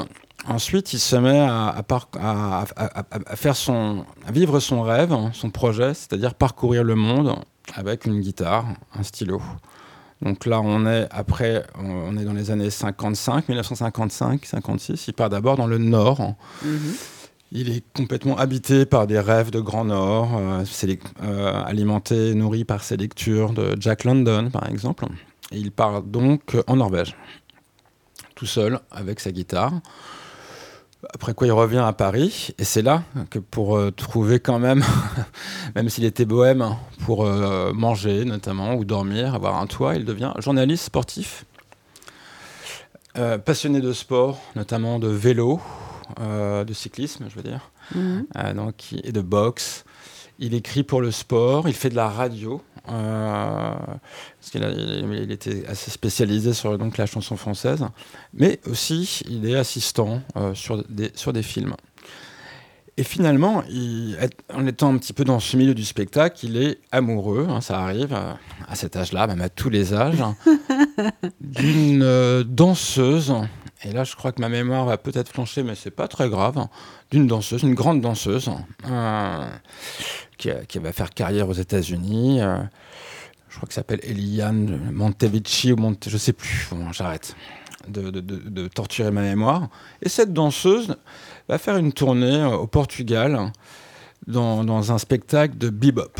ensuite, 0.47 0.93
il 0.93 0.99
se 0.99 1.15
met 1.15 1.39
à, 1.39 1.69
à 1.69 1.83
par- 1.83 2.09
à- 2.19 2.63
à- 2.75 2.99
à- 2.99 3.05
à 3.27 3.35
faire 3.35 3.55
son, 3.55 4.05
vivre 4.31 4.59
son 4.59 4.81
rêve, 4.81 5.11
hein, 5.13 5.31
son 5.33 5.49
projet, 5.49 5.93
c'est-à-dire 5.93 6.33
parcourir 6.35 6.83
le 6.83 6.95
monde 6.95 7.35
avec 7.73 8.05
une 8.05 8.19
guitare, 8.19 8.65
un 8.97 9.03
stylo. 9.03 9.41
Donc 10.21 10.45
là, 10.45 10.61
on 10.61 10.85
est 10.85 11.07
après, 11.11 11.65
on- 11.77 12.15
est 12.17 12.23
dans 12.23 12.33
les 12.33 12.49
années 12.51 12.69
55, 12.69 13.49
1955, 13.49 14.45
56. 14.45 15.07
Il 15.07 15.13
part 15.13 15.29
d'abord 15.29 15.57
dans 15.57 15.67
le 15.67 15.77
Nord, 15.77 16.35
Mhm. 16.63 16.93
il 17.51 17.69
est 17.75 17.83
complètement 17.95 18.37
habité 18.37 18.85
par 18.85 19.07
des 19.07 19.19
rêves 19.19 19.51
de 19.51 19.59
Grand 19.59 19.85
Nord, 19.85 20.29
euh, 20.37 20.63
euh, 21.23 21.63
alimenté, 21.65 22.33
nourri 22.33 22.63
par 22.63 22.83
ses 22.83 22.97
lectures 22.97 23.51
de 23.51 23.75
Jack 23.79 24.03
London, 24.05 24.49
par 24.51 24.67
exemple. 24.69 25.05
Et 25.51 25.57
il 25.57 25.71
part 25.71 26.01
donc 26.01 26.55
en 26.67 26.77
Norvège, 26.77 27.15
tout 28.35 28.45
seul, 28.47 28.79
avec 28.91 29.19
sa 29.19 29.31
guitare. 29.31 29.73
Après 31.13 31.33
quoi, 31.33 31.47
il 31.47 31.51
revient 31.51 31.83
à 31.85 31.93
Paris, 31.93 32.49
et 32.57 32.63
c'est 32.63 32.81
là 32.81 33.03
que 33.29 33.39
pour 33.39 33.77
euh, 33.77 33.91
trouver 33.91 34.39
quand 34.39 34.59
même, 34.59 34.83
même 35.75 35.89
s'il 35.89 36.03
était 36.05 36.25
bohème, 36.25 36.75
pour 37.05 37.25
euh, 37.25 37.71
manger 37.73 38.25
notamment, 38.25 38.75
ou 38.75 38.85
dormir, 38.85 39.35
avoir 39.35 39.55
un 39.61 39.67
toit, 39.67 39.95
il 39.95 40.05
devient 40.05 40.33
journaliste 40.39 40.85
sportif. 40.85 41.45
Euh, 43.17 43.37
passionné 43.37 43.79
de 43.81 43.93
sport, 43.93 44.41
notamment 44.55 44.99
de 44.99 45.07
vélo, 45.07 45.61
de 46.19 46.73
cyclisme, 46.73 47.25
je 47.29 47.35
veux 47.35 47.43
dire, 47.43 47.71
Mhm. 47.95 48.25
donc, 48.55 48.93
et 49.03 49.11
de 49.11 49.21
boxe. 49.21 49.85
Il 50.37 50.53
écrit 50.53 50.83
pour 50.83 51.01
le 51.01 51.11
sport, 51.11 51.67
il 51.69 51.73
fait 51.73 51.89
de 51.89 51.95
la 51.95 52.09
radio, 52.09 52.61
parce 52.87 54.49
qu'il 54.51 54.63
a- 54.63 54.69
il, 54.71 55.05
il 55.23 55.31
était 55.31 55.65
assez 55.67 55.91
spécialisé 55.91 56.53
sur 56.53 56.77
donc, 56.77 56.97
la 56.97 57.05
chanson 57.05 57.35
française, 57.37 57.85
mais 58.33 58.59
aussi 58.69 59.21
il 59.29 59.47
est 59.49 59.55
assistant 59.55 60.21
euh, 60.37 60.53
sur, 60.53 60.83
des, 60.89 61.11
sur 61.15 61.33
des 61.33 61.43
films. 61.43 61.75
Et 62.97 63.03
finalement, 63.03 63.61
il- 63.69 64.17
en 64.53 64.65
étant 64.65 64.93
un 64.93 64.97
petit 64.97 65.11
peu 65.11 65.25
dans 65.25 65.39
ce 65.41 65.57
milieu 65.57 65.73
du 65.73 65.83
spectacle, 65.83 66.45
il 66.45 66.55
est 66.57 66.79
amoureux, 66.91 67.45
hein, 67.49 67.59
ça 67.59 67.79
arrive 67.81 68.13
euh, 68.13 68.31
à 68.69 68.75
cet 68.75 68.95
âge-là, 68.95 69.27
même 69.27 69.41
à 69.41 69.49
tous 69.49 69.69
les 69.69 69.93
âges, 69.93 70.23
d'une 71.41 72.03
euh, 72.03 72.43
danseuse. 72.45 73.33
Et 73.83 73.91
là, 73.91 74.03
je 74.05 74.15
crois 74.15 74.31
que 74.31 74.39
ma 74.41 74.47
mémoire 74.49 74.85
va 74.85 74.97
peut-être 74.97 75.29
flancher, 75.31 75.61
mais 75.61 75.75
c'est 75.75 75.91
pas 75.91 76.07
très 76.07 76.29
grave. 76.29 76.67
D'une 77.11 77.27
danseuse, 77.27 77.61
une 77.63 77.75
grande 77.75 77.99
danseuse, 78.01 78.49
euh, 78.89 79.47
qui, 80.37 80.79
va 80.79 80.91
faire 80.91 81.09
carrière 81.11 81.49
aux 81.49 81.53
États-Unis. 81.53 82.41
euh, 82.41 82.57
je 83.49 83.57
crois 83.57 83.67
que 83.67 83.73
s'appelle 83.73 84.01
Eliane 84.03 84.91
Montevici 84.91 85.71
ou 85.71 85.77
Monte, 85.77 86.09
je 86.09 86.17
sais 86.17 86.33
plus. 86.33 86.69
J'arrête 86.91 87.35
de, 87.87 88.67
torturer 88.67 89.11
ma 89.11 89.21
mémoire. 89.21 89.69
Et 90.01 90.09
cette 90.09 90.33
danseuse 90.33 90.95
va 91.47 91.57
faire 91.57 91.77
une 91.77 91.93
tournée 91.93 92.41
euh, 92.41 92.49
au 92.49 92.67
Portugal 92.67 93.51
dans, 94.27 94.91
un 94.91 94.97
spectacle 94.97 95.57
de 95.57 95.69
bebop. 95.69 96.11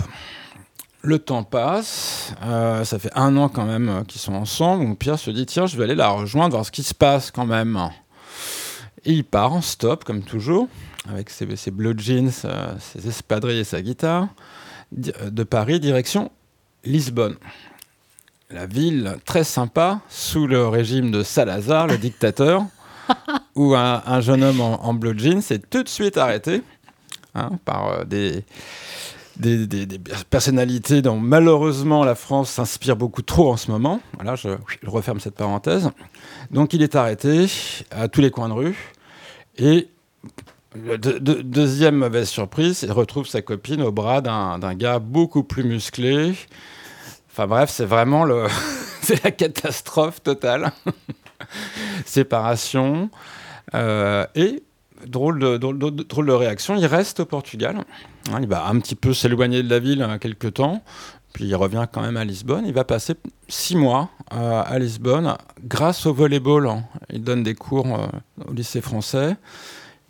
Le 1.01 1.19
temps 1.19 1.43
passe, 1.43 2.34
euh, 2.43 2.84
ça 2.84 2.97
fait 2.97 3.12
un 3.15 3.38
an 3.38 3.47
quand 3.47 3.65
même 3.65 4.04
qu'ils 4.08 4.21
sont 4.21 4.34
ensemble. 4.34 4.95
Pierre 4.95 5.19
se 5.19 5.30
dit 5.30 5.45
tiens, 5.45 5.67
je 5.67 5.78
vais 5.78 5.84
aller 5.84 5.95
la 5.95 6.10
rejoindre, 6.10 6.56
voir 6.56 6.65
ce 6.65 6.71
qui 6.71 6.84
se 6.84 6.93
passe 6.93 7.32
quand 7.32 7.45
même. 7.45 7.89
Et 9.06 9.12
il 9.12 9.23
part 9.23 9.54
en 9.54 9.62
stop, 9.62 10.04
comme 10.04 10.23
toujours, 10.23 10.67
avec 11.10 11.30
ses, 11.30 11.56
ses 11.56 11.72
blue 11.72 11.94
jeans, 11.98 12.32
euh, 12.46 12.74
ses 12.80 13.08
espadrilles 13.08 13.60
et 13.60 13.63
sa 13.63 13.82
guitare, 13.82 14.28
euh, 15.22 15.30
de 15.30 15.44
Paris, 15.44 15.80
direction 15.80 16.32
Lisbonne. 16.84 17.36
La 18.50 18.65
ville 18.68 19.18
très 19.26 19.44
sympa, 19.44 20.02
sous 20.10 20.48
le 20.48 20.68
régime 20.68 21.12
de 21.12 21.24
Salazar, 21.24 21.88
le 21.88 21.98
dictateur, 21.98 22.63
où 23.56 23.76
un, 23.76 24.02
un 24.06 24.22
jeune 24.22 24.44
homme 24.44 24.62
en, 24.62 24.84
en 24.86 24.94
blue 24.94 25.18
jeans 25.18 25.41
est 25.50 25.70
tout 25.70 25.84
de 25.84 25.89
suite 25.89 26.18
arrêté 26.18 26.62
hein, 27.34 27.52
par 27.65 27.88
euh, 27.88 28.04
des, 28.04 28.44
des, 29.38 29.68
des- 29.68 29.86
des 29.86 30.00
personnalités 30.30 31.02
dont 31.02 31.20
malheureusement 31.20 32.04
la 32.04 32.15
France 32.15 32.50
s'inspire 32.52 32.96
beaucoup 32.96 33.22
trop 33.22 33.52
en 33.52 33.58
ce 33.58 33.70
moment. 33.70 34.00
Voilà, 34.13 34.36
je, 34.36 34.50
je 34.84 34.89
referme 34.89 35.20
cette 35.20 35.36
parenthèse. 35.36 35.89
Donc 36.52 36.74
il 36.74 36.82
est 36.84 36.96
arrêté 36.96 37.48
à 37.91 38.08
tous 38.08 38.22
les 38.22 38.32
coins 38.32 38.50
de 38.50 38.54
rue 38.54 38.78
et 39.58 39.88
deuxième 40.75 41.95
mauvaise 41.95 42.29
surprise, 42.29 42.83
il 42.83 42.91
retrouve 42.91 43.27
sa 43.27 43.41
copine 43.41 43.81
au 43.81 43.91
bras 43.91 44.21
d'un 44.21 44.73
gars 44.75 44.99
beaucoup 44.99 45.43
plus 45.43 45.63
musclé. 45.63 46.33
Enfin 47.31 47.47
bref, 47.47 47.69
c'est 47.69 47.85
vraiment 47.85 48.23
le, 48.23 48.45
c'est 49.01 49.23
la 49.23 49.31
catastrophe 49.31 50.21
totale. 50.23 50.71
Séparation 52.05 53.09
euh, 53.73 54.25
et 54.35 54.63
drôle 55.05 55.39
de, 55.39 55.57
drôle, 55.57 55.77
de, 55.79 55.89
drôle 56.03 56.25
de 56.27 56.31
réaction. 56.31 56.75
Il 56.75 56.85
reste 56.85 57.19
au 57.19 57.25
Portugal. 57.25 57.83
Hein, 58.31 58.39
il 58.41 58.47
va 58.47 58.67
un 58.67 58.79
petit 58.79 58.95
peu 58.95 59.13
s'éloigner 59.13 59.63
de 59.63 59.69
la 59.69 59.79
ville 59.79 60.01
hein, 60.01 60.17
quelques 60.17 60.53
temps. 60.53 60.83
Puis 61.33 61.45
il 61.45 61.55
revient 61.55 61.85
quand 61.91 62.01
même 62.01 62.15
à 62.15 62.23
Lisbonne. 62.23 62.63
Il 62.65 62.73
va 62.73 62.85
passer 62.85 63.15
six 63.49 63.75
mois 63.75 64.09
euh, 64.33 64.63
à 64.65 64.79
Lisbonne 64.79 65.35
grâce 65.65 66.05
au 66.05 66.13
volleyball. 66.13 66.67
hein. 66.67 66.83
Il 67.11 67.23
donne 67.23 67.43
des 67.43 67.55
cours 67.55 67.88
euh, 67.88 68.07
au 68.47 68.53
lycée 68.53 68.79
français. 68.81 69.35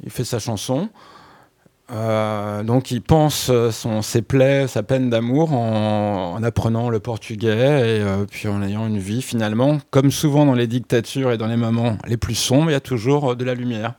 Il 0.04 0.10
fait 0.10 0.26
sa 0.26 0.40
chanson. 0.40 0.90
Euh, 1.92 2.64
donc 2.64 2.90
il 2.90 3.02
pense 3.02 3.50
euh, 3.52 3.70
son, 3.70 4.02
ses 4.02 4.24
plaies, 4.24 4.68
sa 4.68 4.82
peine 4.82 5.12
d'amour 5.12 5.54
en, 5.54 6.34
en 6.34 6.42
apprenant 6.42 6.90
le 6.90 7.00
portugais 7.00 7.52
et 8.00 8.02
euh, 8.02 8.26
puis 8.28 8.48
en 8.48 8.64
ayant 8.64 8.88
une 8.88 8.98
vie 8.98 9.22
finalement, 9.22 9.78
comme 9.92 10.10
souvent 10.10 10.48
dans 10.48 10.56
les 10.56 10.66
dictatures 10.66 11.32
et 11.32 11.38
dans 11.38 11.46
les 11.46 11.58
moments 11.58 11.98
les 12.08 12.18
plus 12.18 12.34
sombres, 12.34 12.72
il 12.72 12.74
y 12.74 12.76
a 12.76 12.80
toujours 12.80 13.36
de 13.36 13.46
la 13.46 13.54
lumière. 13.54 13.94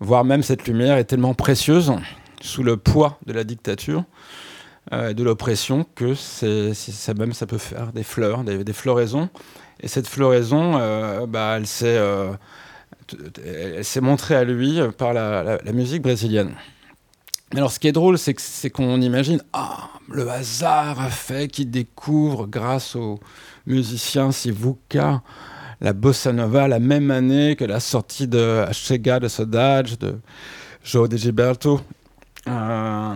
Voire 0.00 0.24
même 0.24 0.42
cette 0.42 0.66
lumière 0.66 0.96
est 0.96 1.04
tellement 1.04 1.34
précieuse 1.34 1.92
sous 2.40 2.62
le 2.62 2.78
poids 2.78 3.18
de 3.26 3.34
la 3.34 3.44
dictature 3.44 4.04
et 4.92 5.12
de 5.12 5.22
l'oppression 5.22 5.84
que 5.94 6.14
c'est, 6.14 6.72
ça 6.72 7.12
même 7.12 7.34
ça 7.34 7.46
peut 7.46 7.58
faire 7.58 7.92
des 7.92 8.02
fleurs, 8.02 8.44
des, 8.44 8.72
floraisons. 8.72 9.28
Et 9.82 9.88
cette 9.88 10.08
floraison, 10.08 11.26
bah, 11.28 11.56
elle 11.58 11.66
s'est 11.66 12.00
elle 13.44 13.84
s'est 13.84 14.00
montrée 14.00 14.34
à 14.34 14.44
lui 14.44 14.80
par 14.96 15.12
la, 15.12 15.58
musique 15.72 16.02
brésilienne. 16.02 16.52
Mais 17.52 17.58
Alors, 17.58 17.72
ce 17.72 17.80
qui 17.80 17.88
est 17.88 17.92
drôle, 17.92 18.18
c'est, 18.18 18.70
qu'on 18.70 19.00
imagine, 19.00 19.42
ah, 19.52 19.90
le 20.08 20.28
hasard 20.30 21.00
a 21.00 21.10
fait 21.10 21.48
qu'il 21.48 21.70
découvre, 21.70 22.46
grâce 22.46 22.94
aux 22.94 23.18
musiciens 23.66 24.30
Sivuca, 24.30 25.22
la 25.80 25.92
bossa 25.92 26.32
nova 26.32 26.68
la 26.68 26.78
même 26.78 27.10
année 27.10 27.56
que 27.56 27.64
la 27.64 27.80
sortie 27.80 28.28
de 28.28 28.64
Chega 28.72 29.18
de 29.18 29.28
Saudade 29.28 29.96
de 29.98 30.18
João 30.84 31.08
de 31.08 31.16
Gilberto. 31.16 31.80
Euh, 32.48 33.14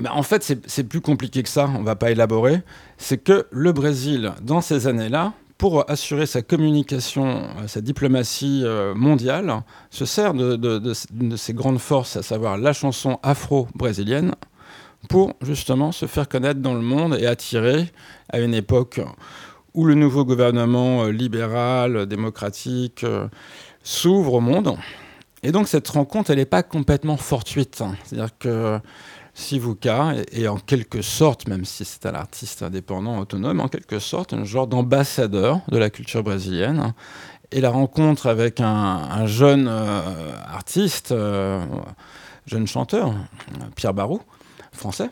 ben, 0.00 0.10
en 0.10 0.22
fait, 0.22 0.42
c'est, 0.66 0.84
plus 0.84 1.00
compliqué 1.00 1.42
que 1.42 1.48
ça, 1.48 1.70
on 1.74 1.82
va 1.82 1.96
pas 1.96 2.10
élaborer. 2.10 2.62
C'est 2.98 3.18
que 3.18 3.46
le 3.50 3.72
Brésil, 3.72 4.32
dans 4.42 4.60
ces 4.60 4.86
années-là, 4.86 5.32
pour 5.58 5.90
assurer 5.90 6.26
sa 6.26 6.42
communication, 6.42 7.44
euh, 7.58 7.66
sa 7.66 7.80
diplomatie 7.80 8.62
euh, 8.64 8.94
mondiale, 8.94 9.62
se 9.90 10.04
sert 10.04 10.34
de, 10.34 10.92
ses 11.36 11.54
grandes 11.54 11.78
forces, 11.78 12.16
à 12.16 12.22
savoir 12.22 12.58
la 12.58 12.72
chanson 12.72 13.18
afro-brésilienne, 13.22 14.34
pour 15.08 15.34
justement 15.40 15.92
se 15.92 16.06
faire 16.06 16.28
connaître 16.28 16.60
dans 16.60 16.74
le 16.74 16.80
monde 16.80 17.16
et 17.18 17.26
attirer, 17.26 17.90
à 18.30 18.40
une 18.40 18.54
époque 18.54 19.00
où 19.72 19.84
le 19.84 19.94
nouveau 19.94 20.24
gouvernement 20.24 21.04
euh, 21.04 21.10
libéral, 21.10 22.06
démocratique, 22.06 23.04
s'ouvre 23.82 24.34
au 24.34 24.40
monde. 24.40 24.76
Et 25.42 25.52
donc 25.52 25.68
cette 25.68 25.88
rencontre, 25.88 26.30
elle 26.30 26.38
n'est 26.38 26.44
pas 26.44 26.62
complètement 26.62 27.16
fortuite. 27.16 27.80
hein. 27.80 27.94
C'est-à-dire 28.04 28.36
que 28.38 28.80
Sivuca 29.36 30.14
est, 30.32 30.48
en 30.48 30.56
quelque 30.56 31.02
sorte, 31.02 31.46
même 31.46 31.66
si 31.66 31.84
c'est 31.84 32.06
un 32.06 32.14
artiste 32.14 32.62
indépendant, 32.62 33.18
autonome, 33.18 33.60
en 33.60 33.68
quelque 33.68 33.98
sorte 33.98 34.32
un 34.32 34.44
genre 34.44 34.66
d'ambassadeur 34.66 35.60
de 35.68 35.76
la 35.76 35.90
culture 35.90 36.22
brésilienne. 36.22 36.94
Et 37.52 37.60
la 37.60 37.68
rencontre 37.68 38.28
avec 38.28 38.60
un, 38.60 38.66
un 38.66 39.26
jeune 39.26 39.68
euh, 39.68 40.00
artiste, 40.48 41.12
euh, 41.12 41.62
jeune 42.46 42.66
chanteur, 42.66 43.12
Pierre 43.76 43.92
Barou, 43.92 44.22
français, 44.72 45.10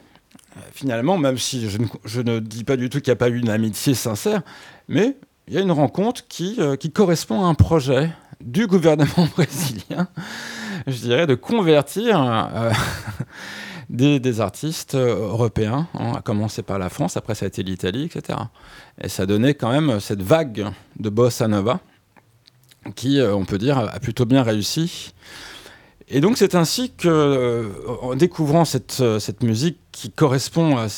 finalement, 0.72 1.18
même 1.18 1.36
si 1.36 1.68
je 1.68 2.20
ne, 2.22 2.38
dis 2.38 2.64
pas 2.64 2.78
du 2.78 2.88
tout 2.88 3.00
qu'il 3.00 3.10
n'y 3.10 3.16
a 3.16 3.16
pas 3.16 3.28
eu 3.28 3.38
une 3.38 3.50
amitié 3.50 3.92
sincère, 3.92 4.40
mais 4.88 5.18
il 5.48 5.54
y 5.54 5.58
a 5.58 5.60
une 5.60 5.70
rencontre 5.70 6.26
qui, 6.28 6.56
euh, 6.60 6.76
correspond 6.94 7.44
à 7.44 7.46
un 7.46 7.54
projet 7.54 8.10
du 8.40 8.66
gouvernement 8.66 9.28
brésilien, 9.36 10.08
je 10.86 10.96
dirais, 10.96 11.26
de 11.26 11.34
convertir 11.34 12.18
des, 13.90 14.40
artistes 14.40 14.94
euh, 14.94 15.28
européens, 15.28 15.88
hein, 15.94 16.12
à 16.16 16.22
commencer 16.22 16.62
par 16.62 16.78
la 16.78 16.88
France, 16.88 17.16
après 17.16 17.34
ça 17.34 17.46
a 17.46 17.48
été 17.48 17.62
l'Italie, 17.62 18.04
etc. 18.04 18.38
Et 19.00 19.08
ça 19.08 19.26
donnait 19.26 19.54
quand 19.54 19.70
même 19.70 20.00
cette 20.00 20.22
vague 20.22 20.66
de 20.98 21.08
bossa 21.08 21.48
nova 21.48 21.80
qui, 22.94 23.20
euh, 23.20 23.34
on 23.34 23.44
peut 23.44 23.58
dire, 23.58 23.78
a 23.78 23.98
plutôt 24.00 24.26
bien 24.26 24.42
réussi. 24.42 25.14
Et 26.08 26.20
donc 26.20 26.36
c'est 26.36 26.54
ainsi 26.54 26.92
que, 26.92 27.08
euh, 27.08 27.68
en 28.02 28.14
découvrant 28.14 28.66
cette, 28.66 29.02
cette 29.18 29.42
musique 29.42 29.78
qui 29.90 30.10
correspond 30.10 30.76
à, 30.76 30.88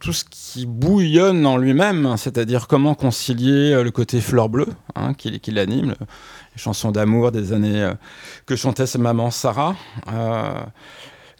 tout 0.00 0.12
ce 0.12 0.24
qui 0.28 0.66
bouillonne 0.66 1.46
en 1.46 1.56
lui-même, 1.56 2.04
hein, 2.04 2.18
c'est-à-dire 2.18 2.68
comment 2.68 2.94
concilier 2.94 3.82
le 3.82 3.90
côté 3.90 4.20
fleur 4.20 4.50
bleue 4.50 4.68
hein, 4.96 5.14
qui, 5.14 5.40
qui 5.40 5.50
l'anime, 5.50 5.90
le- 5.90 6.06
les 6.54 6.60
chansons 6.60 6.90
d'amour 6.90 7.32
des 7.32 7.54
années 7.54 7.90
que 8.44 8.54
chantait 8.54 8.86
sa 8.86 8.98
maman 8.98 9.30
Sarah, 9.30 9.76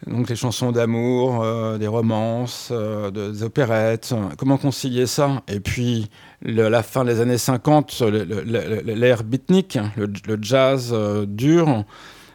donc 0.07 0.29
les 0.29 0.37
chansons 0.37 0.71
d'amour, 0.73 1.43
euh, 1.43 1.77
des 1.79 1.87
romances, 1.89 2.69
euh, 2.71 3.11
de- 3.11 3.31
des 3.33 3.43
opérettes, 3.43 4.15
comment 4.37 4.57
concilier 4.57 5.07
ça? 5.07 5.43
Et 5.49 5.61
puis 5.61 6.09
la 6.43 6.83
fin 6.83 7.05
des 7.05 7.21
années 7.21 7.39
50, 7.39 8.01
le- 8.03 8.23
le- 8.25 8.43
le- 8.43 8.95
l'ère 8.95 9.25
beatnik, 9.25 9.79
le, 9.97 10.39
jazz 10.41 10.91
euh, 10.93 11.27
dur. 11.27 11.85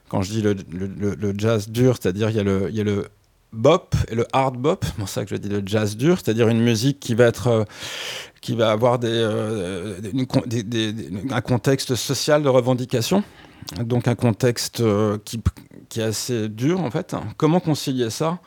Quand 0.10 0.22
je 0.22 0.32
dis 0.32 0.42
le, 0.42 0.56
jazz 1.38 1.70
dur, 1.70 1.96
c'est-à-dire 2.00 2.30
il 2.30 2.36
y, 2.36 2.40
a 2.40 2.84
le- 2.84 3.08
bop 3.54 3.96
et 4.10 4.16
le 4.16 4.26
hard 4.34 4.58
bop, 4.58 4.84
c'est 4.86 4.96
pour 4.96 5.08
ça 5.10 5.24
que 5.24 5.30
je 5.30 5.36
dis 5.36 5.48
le 5.50 5.62
jazz 5.66 5.96
dur, 5.96 6.18
c'est-à-dire 6.22 6.50
une 6.50 6.62
musique 6.62 7.00
qui 7.00 7.14
va 7.16 7.26
être 7.26 7.66
qui 8.42 8.56
va 8.56 8.72
avoir 8.72 9.00
un 11.32 11.42
contexte 11.42 11.96
social 11.96 12.44
de 12.44 12.50
revendication, 12.50 13.24
donc 13.84 14.08
un 14.08 14.16
contexte 14.16 14.82
euh, 14.82 15.18
qui, 15.24 15.42
qui 15.90 16.00
est 16.00 16.04
assez 16.04 16.50
dur 16.50 16.82
en 16.82 16.92
fait. 16.92 17.16
Comment 17.38 17.60
concilier 17.60 18.10
ça, 18.10 18.40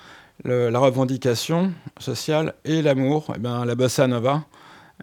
la 0.44 0.78
revendication 0.78 1.72
sociale 1.98 2.54
et 2.64 2.82
l'amour? 2.82 3.32
Eh 3.34 3.38
bien, 3.38 3.64
la 3.64 3.74
bossa 3.74 4.06
nova, 4.06 4.44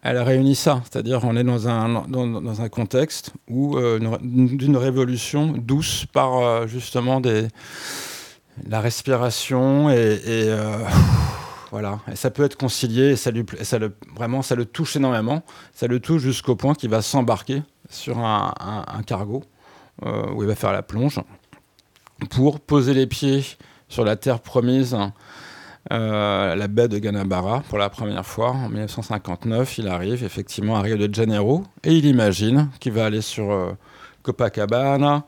elle 0.01 0.17
réunit 0.19 0.55
ça, 0.55 0.81
c'est-à-dire 0.83 1.21
on 1.23 1.35
est 1.35 1.43
dans 1.43 1.67
un, 1.67 2.03
dans, 2.07 2.61
un 2.61 2.69
contexte 2.69 3.31
où 3.49 3.77
euh, 3.77 3.99
une- 4.21 4.57
d'une 4.57 4.77
révolution 4.77 5.53
douce 5.57 6.05
par 6.11 6.37
euh, 6.37 6.67
justement 6.67 7.21
des, 7.21 7.47
la 8.67 8.81
respiration 8.81 9.89
et, 9.89 10.19
euh, 10.27 10.77
voilà, 11.71 11.99
et 12.11 12.15
ça 12.15 12.29
peut 12.29 12.43
être 12.43 12.55
concilié 12.57 13.11
et 13.11 13.15
ça 13.15 13.31
lui, 13.31 13.45
ça 13.63 13.79
le, 13.79 13.95
vraiment 14.15 14.41
ça 14.43 14.55
le 14.55 14.65
touche 14.65 14.95
énormément, 14.95 15.41
ça 15.73 15.87
le 15.87 15.99
touche 15.99 16.21
jusqu'au 16.21 16.55
point 16.55 16.75
qu'il 16.75 16.89
va 16.89 17.01
s'embarquer 17.01 17.63
sur 17.89 18.19
un, 18.19 18.53
un- 18.59 19.03
cargo. 19.03 19.43
euh, 19.43 19.52
où 20.01 20.41
il 20.41 20.47
va 20.47 20.55
faire 20.55 20.73
la 20.73 20.81
plonge 20.81 21.19
pour 22.29 22.59
poser 22.59 22.93
les 22.93 23.07
pieds 23.07 23.43
sur 23.87 24.03
la 24.03 24.15
terre 24.15 24.39
promise 24.39 24.97
euh, 25.91 26.55
la 26.55 26.67
baie 26.69 26.87
de 26.87 26.97
Ganabara 26.97 27.61
pour 27.67 27.77
la 27.77 27.89
première 27.89 28.25
fois 28.25 28.51
en 28.51 28.69
1959. 28.69 29.77
Il 29.79 29.87
arrive 29.89 30.23
effectivement 30.23 30.77
à 30.77 30.81
Rio 30.81 30.95
de 30.95 31.13
Janeiro 31.13 31.63
et 31.83 31.93
il 31.93 32.05
imagine 32.05 32.69
qu'il 32.79 32.93
va 32.93 33.05
aller 33.05 33.21
sur 33.21 33.51
euh, 33.51 33.71
Copacabana, 34.21 35.25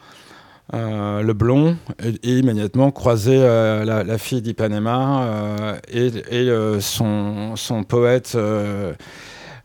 euh, 0.74 1.22
le 1.22 1.34
Blond, 1.34 1.76
et, 2.02 2.38
immédiatement 2.38 2.92
croiser 2.92 3.38
euh, 3.38 3.84
la, 3.84 4.18
fille 4.18 4.42
d'Ipanema 4.42 5.24
euh, 5.24 5.76
et, 5.90 6.50
euh, 6.50 6.80
son, 6.80 7.56
poète. 7.88 8.34
euh, 8.36 8.94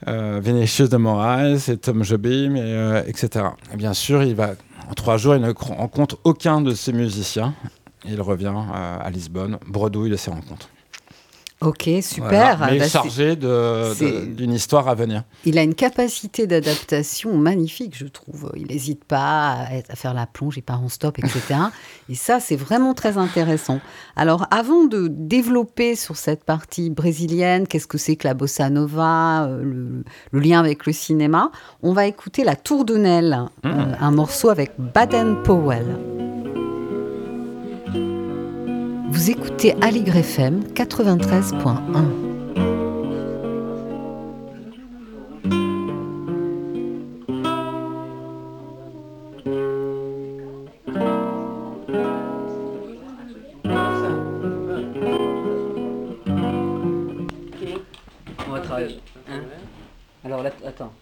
euh, 0.08 0.40
Vinicius 0.42 0.88
de 0.88 0.96
Moraes 0.96 1.68
et 1.68 1.76
Tom 1.76 2.02
Jobim, 2.02 2.56
et, 2.56 2.62
euh, 2.62 3.02
etc. 3.06 3.44
Et 3.72 3.76
bien 3.76 3.92
sûr, 3.92 4.22
il 4.22 4.34
va, 4.34 4.52
en 4.90 4.94
trois 4.94 5.16
jours, 5.18 5.36
il 5.36 5.40
ne 5.40 5.52
rencontre 5.52 6.18
aucun 6.24 6.60
de 6.60 6.74
ces 6.74 6.92
musiciens. 6.92 7.54
Il 8.04 8.20
revient 8.20 8.52
euh, 8.56 8.98
à 9.00 9.10
Lisbonne, 9.10 9.58
bredouille 9.68 10.10
de 10.10 10.16
ses 10.16 10.32
rencontres. 10.32 10.68
Ok, 11.62 11.90
super. 12.00 12.56
Voilà. 12.56 12.72
Mais 12.72 12.78
Bah, 12.78 12.88
chargé 12.88 13.36
d'une 13.36 14.52
histoire 14.52 14.88
à 14.88 14.94
venir. 14.94 15.24
Il 15.44 15.58
a 15.58 15.62
une 15.62 15.74
capacité 15.74 16.46
d'adaptation 16.46 17.36
magnifique, 17.36 17.94
je 17.94 18.06
trouve. 18.06 18.50
Il 18.56 18.68
n'hésite 18.68 19.04
pas 19.04 19.66
à, 19.90 19.94
faire 19.94 20.14
la 20.14 20.26
plonge, 20.26 20.56
il 20.56 20.62
part 20.62 20.82
en 20.82 20.88
stop, 20.88 21.18
etc. 21.18 21.60
Et 22.08 22.14
ça, 22.14 22.40
c'est 22.40 22.56
vraiment 22.56 22.94
très 22.94 23.18
intéressant. 23.18 23.80
Alors, 24.16 24.46
avant 24.50 24.84
de 24.84 25.06
développer 25.08 25.96
sur 25.96 26.16
cette 26.16 26.44
partie 26.44 26.88
brésilienne, 26.88 27.66
qu'est-ce 27.66 27.86
que 27.86 27.98
c'est 27.98 28.16
que 28.16 28.26
la 28.26 28.34
bossa 28.34 28.70
nova, 28.70 29.44
euh, 29.44 29.62
le, 29.62 30.04
le 30.30 30.40
lien 30.40 30.60
avec 30.60 30.86
le 30.86 30.94
cinéma, 30.94 31.50
on 31.82 31.92
va 31.92 32.06
écouter 32.06 32.42
La 32.42 32.56
Tour 32.56 32.86
de 32.86 32.96
Nesle, 32.96 33.48
euh, 33.66 33.92
un 34.00 34.10
morceau 34.10 34.48
avec 34.48 34.72
Baden 34.78 35.42
Powell. 35.42 36.29
Vous 39.10 39.30
écoutez 39.30 39.74
Aligre 39.82 40.16
FM 40.16 40.62
93.1. 40.72 42.30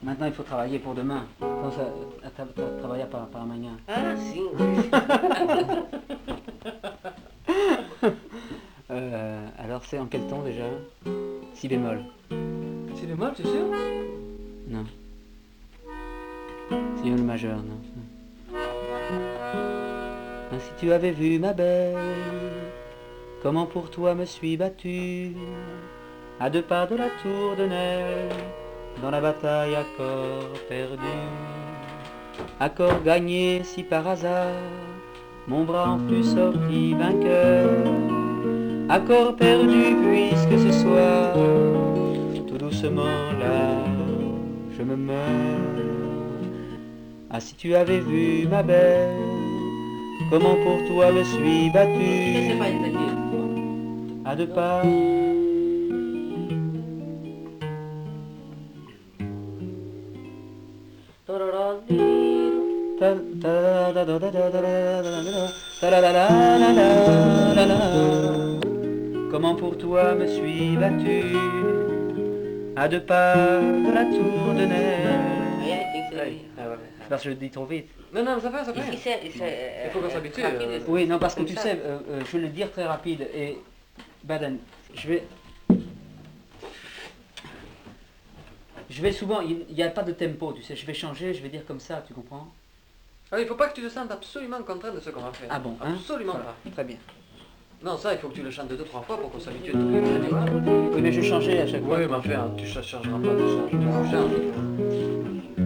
Maintenant, 0.02 0.26
il 0.26 0.32
faut 0.32 0.42
travailler 0.42 0.78
pour 0.78 0.94
demain. 0.94 1.26
Travailler 2.80 3.04
para, 3.04 3.26
para 3.26 3.42
amanhã. 3.42 3.76
Ah, 3.86 4.16
sim. 4.16 4.48
quel 10.10 10.22
ton 10.22 10.42
déjà 10.42 10.64
Si 11.54 11.68
bémol. 11.68 12.00
Si 12.94 13.06
bémol, 13.06 13.32
c'est 13.36 13.42
sûr 13.42 13.66
Non. 14.68 14.84
Si 16.96 17.02
bémol 17.04 17.22
majeur, 17.22 17.58
non. 17.58 17.78
Ah, 20.50 20.58
si 20.58 20.70
tu 20.78 20.92
avais 20.92 21.10
vu 21.10 21.38
ma 21.38 21.52
belle, 21.52 21.96
comment 23.42 23.66
pour 23.66 23.90
toi 23.90 24.14
me 24.14 24.24
suis 24.24 24.56
battu, 24.56 25.32
à 26.40 26.48
deux 26.50 26.62
pas 26.62 26.86
de 26.86 26.96
la 26.96 27.08
tour 27.22 27.56
de 27.56 27.66
Nesle, 27.66 28.34
dans 29.02 29.10
la 29.10 29.20
bataille 29.20 29.74
à 29.74 29.84
corps 29.96 30.58
perdu. 30.68 31.18
À 32.60 32.68
corps 32.70 33.02
gagné 33.02 33.62
si 33.64 33.82
par 33.82 34.06
hasard, 34.08 34.54
mon 35.46 35.64
bras 35.64 35.90
en 35.90 35.98
fut 36.08 36.24
sorti 36.24 36.94
vainqueur. 36.94 38.27
À 38.90 38.98
corps 39.00 39.36
perdu 39.36 39.96
puisque 40.02 40.58
ce 40.66 40.72
soir, 40.72 41.34
tout 42.46 42.56
doucement 42.56 43.32
là, 43.38 43.84
je 44.76 44.82
me 44.82 44.96
meurs. 44.96 45.18
Ah 47.30 47.38
si 47.38 47.54
tu 47.54 47.74
avais 47.74 48.00
vu 48.00 48.48
ma 48.48 48.62
belle, 48.62 49.10
comment 50.30 50.56
pour 50.64 50.78
toi 50.88 51.12
me 51.12 51.22
suis 51.22 51.68
battu, 51.70 52.56
à 54.24 54.34
deux 54.34 54.46
pas. 54.48 54.82
Ta- 62.98 63.14
Comment 69.30 69.54
pour 69.54 69.76
toi 69.76 70.14
me 70.14 70.26
suis 70.26 70.76
battu 70.76 71.22
à 72.76 72.88
deux 72.88 73.00
pas 73.02 73.34
de 73.60 73.92
la 73.92 74.04
tour 74.04 74.54
de 74.54 74.64
neige. 74.64 75.08
Parce 77.08 77.22
que 77.22 77.28
je 77.30 77.34
le 77.34 77.40
dis 77.40 77.50
trop 77.50 77.64
vite. 77.64 77.88
Non, 78.12 78.22
non, 78.24 78.40
ça 78.40 78.50
va, 78.50 78.64
ça 78.64 78.72
va. 78.72 78.82
Il 78.90 79.90
faut 79.90 80.00
qu'on 80.00 80.10
s'habitue. 80.10 80.42
euh, 80.44 80.78
Oui, 80.88 81.06
non, 81.06 81.18
parce 81.18 81.34
que 81.34 81.42
tu 81.42 81.54
ça. 81.54 81.62
sais, 81.62 81.78
euh, 81.82 81.98
euh, 82.10 82.20
je 82.26 82.36
vais 82.36 82.42
le 82.44 82.48
dire 82.48 82.70
très 82.70 82.84
rapide 82.84 83.26
et 83.34 83.58
Baden, 84.24 84.58
je 84.94 85.08
vais. 85.08 85.22
Je 88.90 89.02
vais 89.02 89.12
souvent, 89.12 89.40
il 89.42 89.66
n'y 89.74 89.82
a 89.82 89.90
pas 89.90 90.02
de 90.02 90.12
tempo, 90.12 90.52
tu 90.54 90.62
sais, 90.62 90.74
je 90.74 90.86
vais 90.86 90.94
changer, 90.94 91.34
je 91.34 91.42
vais 91.42 91.50
dire 91.50 91.64
comme 91.66 91.80
ça, 91.80 92.02
tu 92.06 92.14
comprends? 92.14 92.48
Ah, 93.30 93.38
il 93.38 93.46
faut 93.46 93.54
pas 93.54 93.68
que 93.68 93.74
tu 93.74 93.82
te 93.82 93.88
sentes 93.90 94.10
absolument 94.10 94.62
contraint 94.62 94.92
de 94.92 95.00
ce 95.00 95.10
qu'on 95.10 95.20
va 95.20 95.32
faire. 95.32 95.48
Ah 95.50 95.58
bon, 95.58 95.76
hein? 95.82 95.92
Absolument 95.94 96.32
Voilà, 96.32 96.54
pas. 96.64 96.70
Très 96.70 96.84
bien. 96.84 96.96
Non, 97.84 97.96
ça, 97.96 98.12
il 98.12 98.18
faut 98.18 98.28
que 98.28 98.34
tu 98.34 98.42
le 98.42 98.50
chantes 98.50 98.68
deux, 98.68 98.76
trois 98.84 99.02
fois 99.02 99.18
pour 99.20 99.30
qu'on 99.30 99.38
s'habitue. 99.38 99.70
Oui, 99.72 100.00
Oui, 100.94 101.00
mais 101.00 101.12
je 101.12 101.20
changer 101.22 101.60
à 101.60 101.66
chaque 101.66 101.84
fois. 101.84 101.98
mais 101.98 102.06
enfin, 102.12 102.50
tu 102.56 102.64
ne 102.64 102.82
changeras 102.82 103.18
pas, 103.18 103.28
tu 103.70 103.76
changes. 103.76 105.57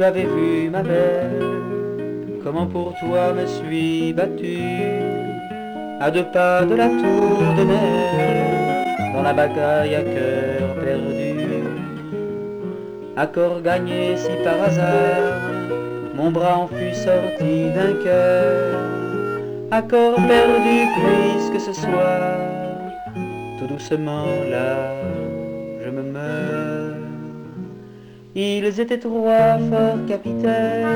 Tu 0.00 0.04
avais 0.04 0.24
vu 0.24 0.70
ma 0.70 0.82
belle, 0.82 2.40
comment 2.42 2.66
pour 2.66 2.94
toi 3.00 3.34
me 3.34 3.44
suis 3.46 4.14
battu, 4.14 4.56
à 6.00 6.10
deux 6.10 6.24
pas 6.32 6.64
de 6.64 6.74
la 6.74 6.88
tour 6.88 7.38
de 7.58 7.64
Nesle, 7.64 9.12
dans 9.14 9.20
la 9.20 9.34
bataille 9.34 9.94
à 9.96 10.00
cœur 10.00 10.74
perdu. 10.82 11.34
Accord 13.14 13.60
gagné 13.60 14.16
si 14.16 14.30
par 14.42 14.62
hasard, 14.62 15.34
mon 16.14 16.30
bras 16.30 16.60
en 16.60 16.68
fut 16.68 16.94
sorti 16.94 17.68
vainqueur. 17.76 18.78
Accord 19.70 20.14
perdu 20.14 20.78
puisque 20.96 21.60
ce 21.60 21.74
soir, 21.78 22.38
tout 23.58 23.66
doucement 23.66 24.24
là, 24.50 24.94
Ils 28.36 28.80
étaient 28.80 28.98
trois 28.98 29.58
forts 29.58 30.06
capitaines, 30.06 30.86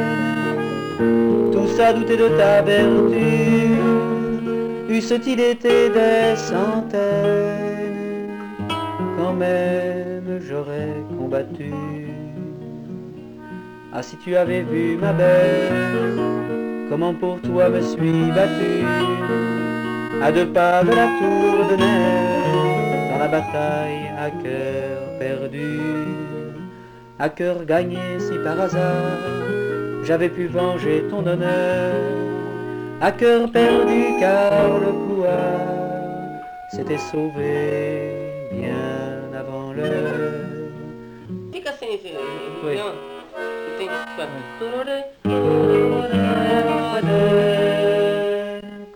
tous 1.50 1.80
à 1.80 1.92
douter 1.92 2.16
de 2.16 2.28
ta 2.28 2.62
vertu, 2.62 3.74
eussent-ils 4.88 5.40
été 5.40 5.88
des 5.88 6.36
centaines, 6.36 8.28
quand 9.18 9.32
même 9.32 10.38
j'aurais 10.48 10.94
combattu. 11.18 11.72
Ah 13.92 14.02
si 14.02 14.16
tu 14.18 14.36
avais 14.36 14.62
vu 14.62 14.96
ma 14.96 15.12
belle, 15.12 15.72
comment 16.88 17.14
pour 17.14 17.40
toi 17.40 17.68
me 17.68 17.80
suis 17.80 18.30
battu, 18.30 18.84
à 20.22 20.30
deux 20.30 20.46
pas 20.46 20.84
de 20.84 20.90
la 20.90 21.08
tour 21.18 21.66
de 21.68 21.76
Nesle, 21.82 23.10
dans 23.10 23.18
la 23.18 23.26
bataille 23.26 24.06
à 24.16 24.30
cœur 24.30 25.18
perdu 25.18 25.80
à 27.18 27.28
cœur 27.28 27.64
gagné 27.64 28.18
si 28.18 28.38
par 28.44 28.60
hasard 28.60 29.18
j'avais 30.04 30.28
pu 30.28 30.46
venger 30.46 31.04
ton 31.08 31.26
honneur, 31.26 31.94
à 33.00 33.10
cœur 33.12 33.50
perdu 33.50 34.16
car 34.20 34.78
le 34.78 34.92
couard 35.06 36.34
s'était 36.70 36.98
sauvé 36.98 38.48
bien 38.52 39.32
avant 39.38 39.72
l'heure. 39.72 40.14
Fica 41.52 41.72
sem 41.72 41.94
esse. 41.94 42.12
Oui. 42.64 42.76
Não. 42.76 43.14
Tem 43.78 43.88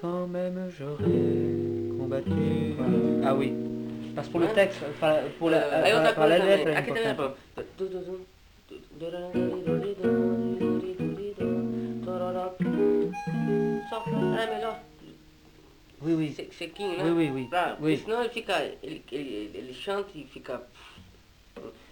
Quand 0.00 0.26
même 0.28 0.70
j'aurais 0.78 1.98
combattu. 1.98 2.74
Ah 3.24 3.34
oui, 3.34 3.52
parce 4.18 4.26
que 4.26 4.32
pour 4.32 4.40
le 4.40 4.48
texte, 4.48 4.80
enfin, 4.90 5.14
pour 5.38 5.48
la, 5.50 5.58
outra 5.58 6.12
pour 6.12 6.24
la 6.26 6.38
também 6.38 6.74
é 6.74 6.78
importante. 6.80 7.36
Oui, 16.02 16.14
oui. 16.14 16.32
se- 16.32 16.48
sequinho, 16.52 16.96
né? 16.96 17.04
Oui, 17.04 17.30
oui, 17.30 17.48
oui. 17.80 17.96
Senão 17.98 18.20
ele 18.20 18.30
fica. 18.30 18.54
Ele, 18.82 19.02
ele, 19.12 19.50
ele 19.54 19.72
chanta 19.74 20.08
e 20.16 20.24
fica. 20.24 20.60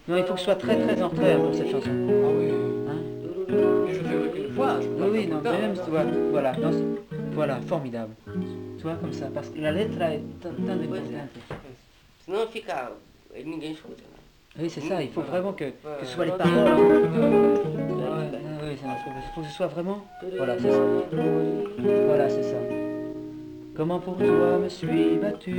Non, 0.08 0.16
il 0.18 0.24
faut 0.24 0.34
que 0.34 0.38
ce 0.40 0.44
soit 0.46 0.56
très 0.56 0.76
très 0.76 1.00
en 1.02 1.08
retrait 1.08 1.36
pour 1.36 1.54
cette 1.54 1.70
chanson. 1.70 1.90
Ah 1.90 2.28
oui. 2.38 2.50
Hein? 2.88 3.00
Mais 3.86 3.94
je 3.94 4.00
fais 4.00 4.30
qu'une 4.32 4.52
fois. 4.54 4.80
Je 4.80 4.88
peux 4.88 4.96
pas 4.96 5.04
Oui, 5.06 5.18
oui, 5.18 5.26
non, 5.26 5.40
mais 5.42 5.60
même, 5.60 5.74
tu 5.74 5.90
vois, 5.90 6.04
voilà, 6.30 6.54
c'est- 6.54 7.20
voilà, 7.34 7.60
formidable. 7.62 8.14
Tu 8.78 8.82
vois, 8.82 8.94
comme 8.94 9.12
ça, 9.12 9.26
parce 9.34 9.48
que 9.48 9.60
la 9.60 9.72
lettre 9.72 10.00
est 10.02 10.20
tan 10.40 10.50
importante. 10.72 11.30
Senão 12.26 12.46
fica. 12.48 12.90
Ninguém 13.34 13.72
escuta. 13.72 14.02
né? 14.02 14.16
Oui, 14.58 14.70
c'est 14.70 14.80
ça, 14.80 15.02
il 15.02 15.10
faut 15.10 15.20
vraiment 15.22 15.52
que, 15.52 15.64
que 15.64 16.04
ce 16.06 16.06
soit 16.06 16.24
les 16.24 16.32
paroles. 16.32 16.54
Ouais, 16.54 18.30
oui, 18.62 18.78
ça, 18.82 18.88
il 18.88 19.04
faut, 19.04 19.10
il 19.14 19.34
faut 19.34 19.40
que 19.42 19.46
ce 19.48 19.52
soit 19.54 19.66
vraiment. 19.68 20.04
Voilà, 20.36 20.58
c'est 20.58 20.72
ça. 20.72 20.80
Voilà, 22.06 22.28
c'est 22.28 22.42
ça. 22.42 22.56
Comment 23.76 24.00
pour 24.00 24.16
toi 24.16 24.58
me 24.58 24.68
suis 24.70 25.16
battu 25.18 25.52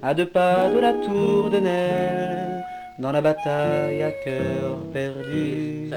à 0.00 0.14
deux 0.14 0.28
pas 0.28 0.70
de 0.70 0.78
la 0.78 0.92
tour 0.94 1.50
de 1.50 1.58
Nesle 1.58 2.64
dans 3.00 3.10
la 3.10 3.20
bataille 3.20 4.02
à 4.04 4.12
cœur 4.12 4.78
perdu. 4.92 5.90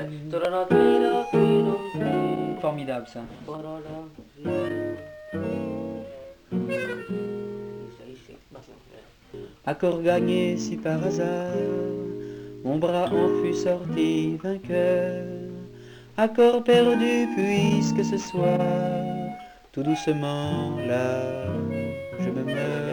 Formidable 2.59 3.07
ça. 3.07 3.21
Accord 9.63 10.01
gagné 10.01 10.57
si 10.57 10.75
par 10.75 11.05
hasard 11.05 11.53
mon 12.63 12.77
bras 12.77 13.05
en 13.05 13.29
fut 13.41 13.53
sorti 13.53 14.37
vainqueur. 14.43 15.23
Accord 16.17 16.63
perdu 16.63 17.27
puisque 17.35 18.03
ce 18.03 18.17
soir, 18.17 18.59
tout 19.71 19.83
doucement 19.83 20.77
là, 20.87 21.21
je 22.19 22.29
me 22.29 22.43
meurs. 22.43 22.91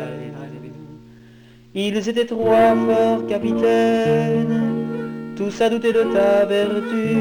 Ils 1.75 2.09
étaient 2.09 2.27
trois 2.27 2.75
forts 2.75 3.27
capitaines, 3.29 5.35
tous 5.37 5.61
à 5.61 5.71
douter 5.71 5.93
de 5.93 6.03
ta 6.13 6.45
vertu. 6.45 7.17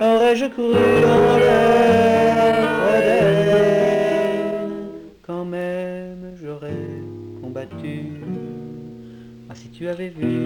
Aurais-je 0.00 0.46
cru 0.46 0.72
en 0.72 1.38
leur 1.38 1.74
Ah 9.48 9.54
si 9.54 9.68
tu 9.70 9.88
avais 9.88 10.10
vu 10.10 10.44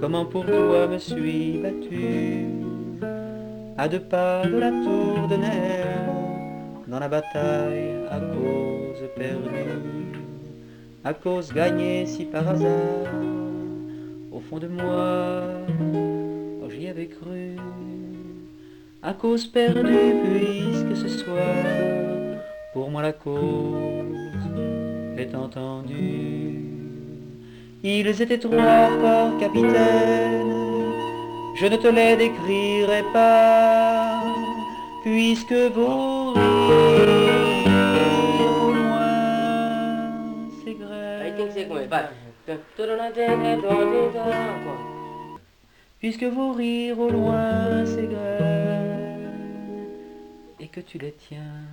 comment 0.00 0.24
pour 0.24 0.46
toi 0.46 0.86
me 0.86 0.98
suis 0.98 1.58
battu, 1.58 2.46
à 3.76 3.88
deux 3.88 4.00
pas 4.00 4.46
de 4.46 4.56
la 4.56 4.70
tour 4.70 5.26
de 5.28 5.36
Nesle, 5.36 6.86
dans 6.86 7.00
la 7.00 7.08
bataille 7.08 7.90
à 8.08 8.20
cause 8.20 9.02
perdue, 9.16 10.12
à 11.02 11.12
cause 11.12 11.52
gagnée 11.52 12.06
si 12.06 12.26
par 12.26 12.48
hasard, 12.48 13.12
au 14.30 14.38
fond 14.38 14.58
de 14.58 14.68
moi, 14.68 15.42
oh, 16.62 16.68
j'y 16.70 16.86
avais 16.86 17.08
cru, 17.08 17.56
à 19.02 19.12
cause 19.12 19.48
perdue 19.48 20.14
puisque 20.24 20.96
ce 20.96 21.08
soir, 21.08 21.36
pour 22.72 22.90
moi 22.90 23.02
la 23.02 23.12
cause 23.12 24.29
est 25.20 25.34
entendue. 25.34 26.54
Ils 27.82 28.08
étaient 28.22 28.38
trois 28.38 28.88
forts 29.00 29.38
capitaines, 29.38 30.92
je 31.56 31.66
ne 31.66 31.76
te 31.76 31.88
les 31.88 32.16
décrirai 32.16 33.02
pas, 33.12 34.22
puisque 35.02 35.52
vos 35.52 36.32
rires 36.32 36.42
au 38.66 38.72
loin. 38.72 39.10
Vai. 41.88 42.04
Puisque 46.00 46.24
vos 46.24 46.52
rires 46.52 46.98
au 46.98 47.10
loin 47.10 47.84
s'égrènent 47.84 49.28
et 50.58 50.68
que 50.68 50.80
tu 50.80 50.98
les 50.98 51.12
tiens 51.12 51.64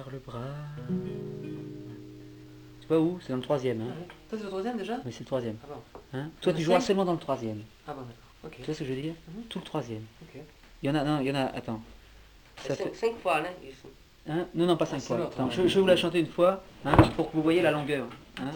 par 0.00 0.10
le 0.10 0.18
bras. 0.18 0.40
Tu 2.80 2.86
vois 2.88 3.00
où? 3.00 3.18
C'est 3.20 3.30
dans 3.30 3.36
le 3.36 3.42
troisième. 3.42 3.80
Hein? 3.82 3.92
Ça, 4.30 4.36
c'est 4.38 4.42
le 4.44 4.48
troisième 4.48 4.76
déjà? 4.76 4.96
Oui, 5.04 5.12
c'est 5.12 5.20
le 5.20 5.26
troisième. 5.26 5.56
Ah 5.62 5.66
bon. 5.68 6.18
Hein? 6.18 6.30
Toi, 6.40 6.52
tu 6.52 6.62
joueras 6.62 6.80
cinq? 6.80 6.86
seulement 6.88 7.04
dans 7.04 7.12
le 7.12 7.18
troisième. 7.18 7.60
Ah 7.86 7.92
bon, 7.92 8.00
d'accord. 8.02 8.14
Ok. 8.44 8.56
Tu 8.56 8.62
vois 8.62 8.74
ce 8.74 8.78
que 8.80 8.84
je 8.86 8.92
veux 8.94 9.00
dire? 9.02 9.14
Mhm. 9.28 9.42
Tout 9.48 9.58
le 9.58 9.64
troisième. 9.64 10.02
Ok. 10.22 10.40
Il 10.82 10.86
y 10.86 10.90
en 10.90 10.94
a, 10.94 11.04
non, 11.04 11.20
il 11.20 11.26
y 11.26 11.30
en 11.30 11.34
a, 11.34 11.44
attends. 11.44 11.80
Ça 12.56 12.74
fait, 12.74 12.84
Cinq, 12.84 12.94
cinq 12.94 13.16
fois, 13.18 13.40
né? 13.42 13.48
Isso. 13.68 13.88
hein? 14.28 14.46
Non, 14.54 14.66
non, 14.66 14.76
pas 14.76 14.84
Ah, 14.84 14.88
cinq 14.88 15.00
c'est 15.00 15.06
fois. 15.16 15.26
Attends, 15.26 15.44
ouais. 15.46 15.50
je, 15.52 15.68
je 15.68 15.74
vais 15.76 15.80
vous 15.80 15.86
la 15.86 15.96
chanter 15.96 16.20
une 16.20 16.26
fois, 16.26 16.62
hein, 16.84 16.96
pour 17.16 17.30
que 17.30 17.36
vous 17.36 17.42
voyez 17.42 17.62
la 17.62 17.70
longueur. 17.70 18.06
Hein 18.40 18.50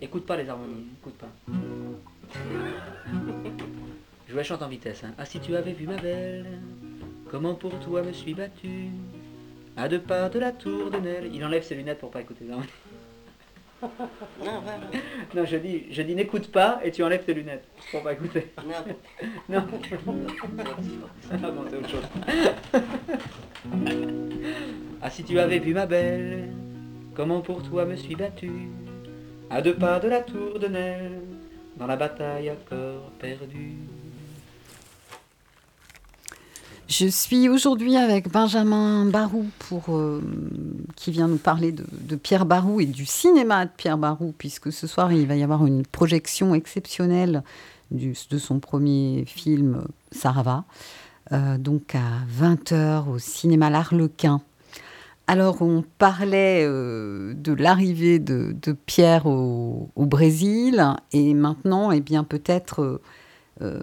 Écoute 0.00 0.24
pas 0.26 0.36
les 0.36 0.48
harmonies, 0.48 0.86
écoute 1.00 1.14
pas. 1.18 1.28
Je 4.26 4.30
vous 4.32 4.36
la 4.36 4.44
chante 4.44 4.62
en 4.62 4.68
vitesse. 4.68 5.02
Hein. 5.04 5.12
Ah, 5.18 5.24
si 5.24 5.40
tu 5.40 5.56
avais 5.56 5.72
vu 5.72 5.86
ma 5.86 5.96
belle, 5.96 6.60
comment 7.30 7.54
pour 7.54 7.78
toi 7.80 8.02
me 8.02 8.12
suis 8.12 8.34
battu? 8.34 8.90
À 9.76 9.88
deux 9.88 10.00
pas 10.00 10.28
de 10.28 10.38
la 10.38 10.52
tour 10.52 10.90
de 10.90 10.98
Nesle. 10.98 11.30
Il 11.32 11.44
enlève 11.44 11.62
ses 11.62 11.74
lunettes 11.74 11.98
pour 11.98 12.10
pas 12.10 12.20
écouter. 12.20 12.46
Non, 14.42 14.60
va. 14.60 14.78
Non, 15.34 15.44
je 15.44 15.56
dis, 15.58 15.84
je 15.90 16.00
dis 16.00 16.14
n'écoute 16.14 16.50
pas 16.50 16.80
et 16.82 16.90
tu 16.90 17.02
enlèves 17.02 17.24
tes 17.24 17.34
lunettes 17.34 17.68
pour 17.90 18.02
pas 18.02 18.14
écouter. 18.14 18.50
Non. 18.66 18.84
Non. 19.48 19.66
Ah 21.30 21.50
bon, 21.50 21.64
c'est 21.68 21.76
autre 21.76 21.88
chose. 21.90 22.04
Ah, 25.02 25.10
si 25.10 25.24
tu 25.24 25.38
avais 25.38 25.58
vu 25.58 25.74
ma 25.74 25.84
belle, 25.86 26.48
comment 27.14 27.42
pour 27.42 27.62
toi 27.62 27.84
me 27.84 27.96
suis 27.96 28.14
battu? 28.16 28.50
À 29.50 29.60
deux 29.60 29.74
pas 29.74 30.00
de 30.00 30.08
la 30.08 30.22
tour 30.22 30.58
de 30.58 30.68
Nesle, 30.68 31.20
dans 31.76 31.86
la 31.86 31.96
bataille 31.96 32.48
à 32.48 32.56
corps 32.56 33.10
perdu. 33.18 33.74
Je 36.88 37.06
suis 37.06 37.48
aujourd'hui 37.48 37.96
avec 37.96 38.30
Benjamin 38.30 39.06
Barou 39.06 39.46
pour, 39.58 39.96
euh, 39.96 40.22
qui 40.94 41.10
vient 41.10 41.28
nous 41.28 41.36
parler 41.36 41.72
de, 41.72 42.16
Pierre 42.16 42.46
Barou 42.46 42.80
et 42.80 42.86
du 42.86 43.06
cinéma 43.06 43.66
de 43.66 43.70
Pierre 43.76 43.98
Barou, 43.98 44.32
puisque 44.36 44.72
ce 44.72 44.86
soir 44.86 45.12
il 45.12 45.26
va 45.26 45.36
y 45.36 45.42
avoir 45.42 45.66
une 45.66 45.84
projection 45.84 46.54
exceptionnelle 46.54 47.42
de 47.90 48.38
son 48.38 48.60
premier 48.60 49.24
film 49.26 49.84
Sarava, 50.12 50.64
euh, 51.32 51.58
donc 51.58 51.94
à 51.94 52.24
20h 52.40 53.08
au 53.08 53.18
cinéma 53.18 53.68
L'Arlequin. 53.70 54.40
Alors 55.28 55.60
on 55.60 55.82
parlait 55.98 56.64
euh, 56.64 57.34
de 57.34 57.52
l'arrivée 57.52 58.20
de, 58.20 58.54
Pierre 58.86 59.26
au, 59.26 59.90
Brésil 59.96 60.84
et 61.12 61.34
maintenant, 61.34 61.90
eh 61.90 62.00
bien 62.00 62.22
peut-être 62.22 62.80
euh, 62.82 63.02
euh, 63.62 63.82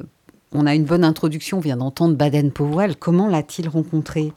on 0.54 0.66
a 0.66 0.76
une 0.76 0.86
bonne 0.86 1.04
introduction, 1.04 1.58
on 1.58 1.62
vient 1.62 1.78
d'entendre 1.78 2.16
Baden-Powell. 2.16 2.96
Comment 2.96 3.28
l'a-t-il 3.28 3.68
rencontré? 3.68 4.34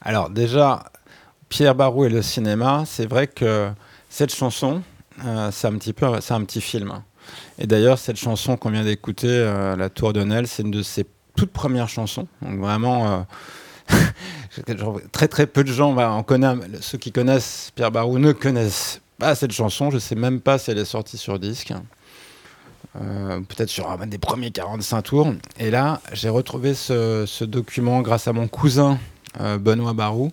Alors 0.00 0.30
déjà, 0.30 0.84
Pierre 1.48 1.74
Barou 1.74 2.04
et 2.04 2.08
le 2.08 2.22
cinéma, 2.22 2.84
c'est 2.86 3.06
vrai 3.06 3.26
que 3.26 3.70
cette 4.08 4.34
chanson, 4.34 4.82
euh, 5.24 5.50
c'est 5.50 5.66
un 5.66 5.76
petit 5.78 5.92
peu, 5.92 6.06
c'est 6.20 6.34
un 6.34 6.44
petit 6.44 6.60
film. 6.60 7.02
Et 7.58 7.66
d'ailleurs, 7.66 7.98
cette 7.98 8.16
chanson 8.16 8.56
qu'on 8.56 8.70
vient 8.70 8.84
d'écouter, 8.84 9.28
euh, 9.28 9.76
La 9.76 9.88
Tour 9.88 10.12
de 10.12 10.22
Nesle, 10.22 10.46
c'est 10.46 10.62
une 10.62 10.70
de 10.70 10.82
ses 10.82 11.06
toutes 11.36 11.52
premières 11.52 11.88
chansons. 11.88 12.28
Donc 12.42 12.60
vraiment, 12.60 13.26
euh, 13.90 13.96
très 15.12 15.28
très 15.28 15.46
peu 15.46 15.64
de 15.64 15.72
gens, 15.72 15.92
bah, 15.92 16.12
on 16.12 16.22
connaît, 16.22 16.54
ceux 16.80 16.98
qui 16.98 17.12
connaissent 17.12 17.72
Pierre 17.74 17.90
Barou 17.90 18.18
ne 18.18 18.32
connaissent 18.32 19.00
pas 19.18 19.34
cette 19.34 19.52
chanson. 19.52 19.90
Je 19.90 19.98
sais 19.98 20.14
même 20.14 20.40
pas 20.40 20.58
si 20.58 20.70
elle 20.70 20.78
est 20.78 20.84
sortie 20.84 21.18
sur 21.18 21.38
disque. 21.38 21.72
Euh, 23.00 23.40
peut-être 23.40 23.68
sur 23.68 23.90
un 23.90 24.06
des 24.06 24.18
premiers 24.18 24.50
45 24.50 25.02
tours. 25.02 25.34
Et 25.58 25.70
là, 25.70 26.00
j'ai 26.12 26.28
retrouvé 26.28 26.74
ce, 26.74 27.44
document 27.44 28.00
grâce 28.02 28.28
à 28.28 28.32
mon 28.32 28.48
cousin 28.48 28.98
euh, 29.40 29.58
Benoît 29.58 29.92
Barou, 29.92 30.30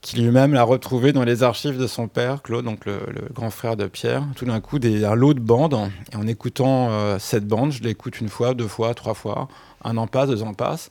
qui 0.00 0.20
lui-même 0.20 0.52
l'a 0.52 0.62
retrouvé 0.62 1.12
dans 1.12 1.24
les 1.24 1.42
archives 1.42 1.78
de 1.78 1.86
son 1.86 2.06
père, 2.06 2.42
Claude, 2.42 2.64
donc 2.64 2.86
le, 2.86 3.00
grand 3.32 3.50
frère 3.50 3.76
de 3.76 3.86
Pierre. 3.86 4.22
Tout 4.36 4.44
d'un 4.44 4.60
coup, 4.60 4.78
des, 4.78 5.04
un 5.04 5.14
lot 5.14 5.34
de 5.34 5.40
bandes. 5.40 5.90
Et 6.12 6.16
en 6.16 6.26
écoutant 6.26 6.88
euh, 6.90 7.18
cette 7.18 7.46
bande, 7.46 7.72
je 7.72 7.82
l'écoute 7.82 8.20
une 8.20 8.28
fois, 8.28 8.54
deux 8.54 8.68
fois, 8.68 8.94
trois 8.94 9.14
fois. 9.14 9.48
Un 9.84 9.96
an 9.96 10.06
passe, 10.06 10.28
deux 10.28 10.42
ans 10.42 10.54
passent. 10.54 10.90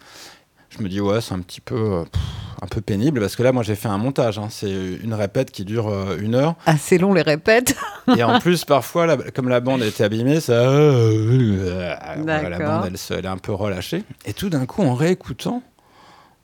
Je 0.69 0.83
me 0.83 0.89
dis, 0.89 0.99
ouais, 1.01 1.21
c'est 1.21 1.33
un 1.33 1.39
petit 1.39 1.61
peu, 1.61 1.75
euh, 1.75 2.03
pff, 2.03 2.21
un 2.61 2.67
peu 2.67 2.81
pénible, 2.81 3.19
parce 3.21 3.35
que 3.35 3.43
là, 3.43 3.51
moi, 3.51 3.63
j'ai 3.63 3.75
fait 3.75 3.87
un 3.87 3.97
montage. 3.97 4.37
hein. 4.37 4.47
C'est 4.49 4.69
une 4.71 5.13
répète 5.13 5.51
qui 5.51 5.63
dure 5.65 5.87
euh, 5.87 6.17
une 6.19 6.35
heure. 6.35 6.55
Assez 6.65 6.97
long 6.97 7.13
les 7.13 7.21
répètes. 7.21 7.75
Et 8.17 8.23
en 8.23 8.39
plus, 8.39 8.65
parfois, 8.65 9.05
la- 9.05 9.17
comme 9.31 9.47
la 9.49 9.59
bande 9.59 9.81
était 9.83 10.03
abîmée, 10.03 10.39
ça. 10.39 10.53
la 10.71 12.15
D'accord. 12.23 12.59
bande, 12.59 12.85
elle, 12.87 12.97
se- 12.97 13.13
elle 13.13 13.25
est 13.25 13.29
un 13.29 13.37
peu 13.37 13.53
relâchée. 13.53 14.03
Et 14.25 14.33
tout 14.33 14.49
d'un 14.49 14.65
coup, 14.65 14.81
en 14.83 14.93
réécoutant, 14.93 15.63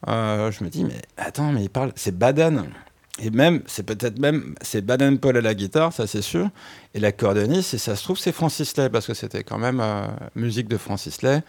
euh, 0.07 0.51
je 0.51 0.63
me 0.63 0.69
dis, 0.69 0.83
mais 0.85 1.01
attends, 1.17 1.51
mais 1.51 1.63
il 1.63 1.69
parle. 1.69 1.91
C'est 1.95 2.17
Baden. 2.17 2.63
Et 3.19 3.29
même, 3.29 3.61
c'est 3.67 3.83
peut-être 3.85 4.17
même. 4.19 4.55
C'est 4.61 4.83
Baden-Paul 4.83 5.37
à 5.37 5.41
la 5.41 5.53
guitare, 5.53 5.93
ça 5.93 6.07
c'est 6.07 6.23
sûr. 6.23 6.49
Et 6.95 6.99
la 6.99 7.11
cordoniste, 7.11 7.75
et 7.75 7.77
ça 7.77 7.95
se 7.95 8.03
trouve, 8.03 8.17
c'est 8.17 8.31
Francis 8.31 8.75
Lay, 8.75 8.89
parce 8.89 9.05
que 9.05 9.13
c'était 9.13 9.43
quand 9.43 9.59
même 9.59 9.79
euh, 9.81 10.07
musique 10.35 10.67
de 10.67 10.77
Francis 10.77 11.21
Lay. 11.21 11.41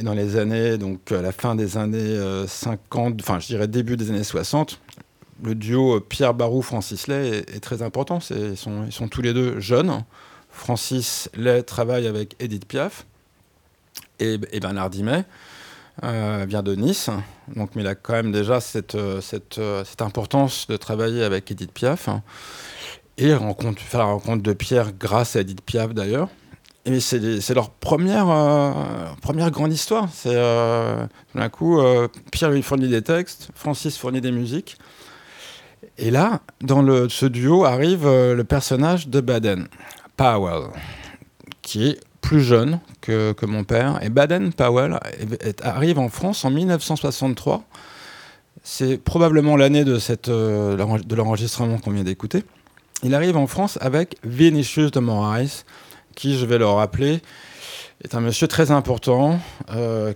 Et 0.00 0.02
dans 0.02 0.14
les 0.14 0.36
années, 0.36 0.78
donc 0.78 1.12
à 1.12 1.20
la 1.20 1.30
fin 1.30 1.54
des 1.54 1.76
années 1.76 1.98
euh, 1.98 2.46
50, 2.46 3.20
enfin 3.20 3.38
je 3.38 3.48
dirais 3.48 3.68
début 3.68 3.98
des 3.98 4.08
années 4.08 4.24
60, 4.24 4.80
le 5.44 5.54
duo 5.54 5.96
euh, 5.96 6.00
Pierre 6.00 6.32
Barou-Francis 6.32 7.06
Lay 7.06 7.44
est, 7.54 7.60
très 7.60 7.82
important. 7.82 8.18
Ils 8.30 8.56
sont, 8.56 9.08
tous 9.10 9.20
les 9.20 9.34
deux 9.34 9.60
jeunes. 9.60 10.02
Francis 10.50 11.28
Lay 11.36 11.62
travaille 11.62 12.06
avec 12.06 12.34
Edith 12.40 12.66
Piaf 12.66 13.04
et, 14.18 14.38
Bernard 14.38 14.88
Dimet. 14.88 15.24
euh, 16.02 16.46
vient 16.48 16.62
de 16.62 16.74
Nice, 16.74 17.10
donc, 17.54 17.74
mais 17.74 17.82
il 17.82 17.86
a 17.86 17.94
quand 17.94 18.14
même 18.14 18.32
déjà 18.32 18.60
cette, 18.60 18.94
euh, 18.94 19.20
cette, 19.20 19.58
euh, 19.58 19.84
importance 20.00 20.66
de 20.66 20.78
travailler 20.78 21.24
avec 21.24 21.50
Edith 21.50 21.72
Piaf. 21.72 22.08
Et 23.18 23.28
faire 23.28 24.00
la 24.00 24.04
rencontre 24.04 24.42
de 24.42 24.52
Pierre 24.54 24.92
grâce 24.98 25.36
à 25.36 25.40
Edith 25.40 25.60
Piaf 25.60 25.92
d'ailleurs. 25.92 26.30
Et 26.86 27.00
c'est 27.00 27.54
leur 27.54 27.70
première, 27.70 28.30
euh, 28.30 28.72
première 29.20 29.50
grande 29.50 29.72
histoire. 29.72 30.08
C'est 30.12 30.32
euh, 30.32 31.06
d'un 31.34 31.48
coup, 31.50 31.78
euh, 31.78 32.08
Pierre 32.32 32.50
lui 32.50 32.62
fournit 32.62 32.88
des 32.88 33.02
textes, 33.02 33.50
Francis 33.54 33.98
fournit 33.98 34.22
des 34.22 34.32
musiques. 34.32 34.78
Et 35.98 36.10
là, 36.10 36.40
dans 36.62 36.82
ce 37.08 37.26
duo 37.26 37.64
arrive 37.64 38.06
le 38.06 38.42
personnage 38.44 39.08
de 39.08 39.20
Baden, 39.20 39.68
Powell, 40.16 40.68
qui 41.60 41.88
est 41.88 42.00
plus 42.22 42.40
jeune 42.40 42.80
que, 43.02 43.32
que 43.32 43.44
mon 43.44 43.64
père. 43.64 43.98
Et 44.02 44.08
Baden 44.08 44.52
Powell 44.52 44.98
arrive 45.62 45.98
en 45.98 46.08
France 46.08 46.44
en 46.46 46.50
1963. 46.50 47.64
C'est 48.62 48.96
probablement 48.98 49.56
l'année 49.56 49.84
de, 49.84 49.98
de 49.98 51.14
l'enregistrement 51.14 51.78
qu'on 51.78 51.90
vient 51.90 52.04
d'écouter. 52.04 52.44
Il 53.02 53.14
arrive 53.14 53.36
en 53.36 53.46
France 53.46 53.78
avec 53.80 54.16
Vinicius 54.24 54.90
de 54.90 55.00
Moraes, 55.00 55.64
qui, 56.14 56.38
je 56.38 56.46
vais 56.46 56.58
le 56.58 56.66
rappeler, 56.66 57.20
est 58.02 58.14
un 58.14 58.20
monsieur 58.20 58.48
très 58.48 58.70
important, 58.70 59.38
euh, 59.72 60.12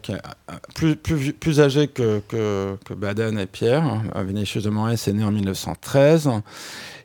plus, 0.74 0.96
plus, 0.96 1.32
plus 1.32 1.60
âgé 1.60 1.88
que, 1.88 2.20
que, 2.28 2.94
Baden 2.94 3.38
et 3.38 3.46
Pierre. 3.46 4.02
Vinicius 4.26 4.64
de 4.64 4.70
Moraes 4.70 4.94
est 4.94 5.12
né 5.12 5.24
en 5.24 5.30
1913. 5.30 6.30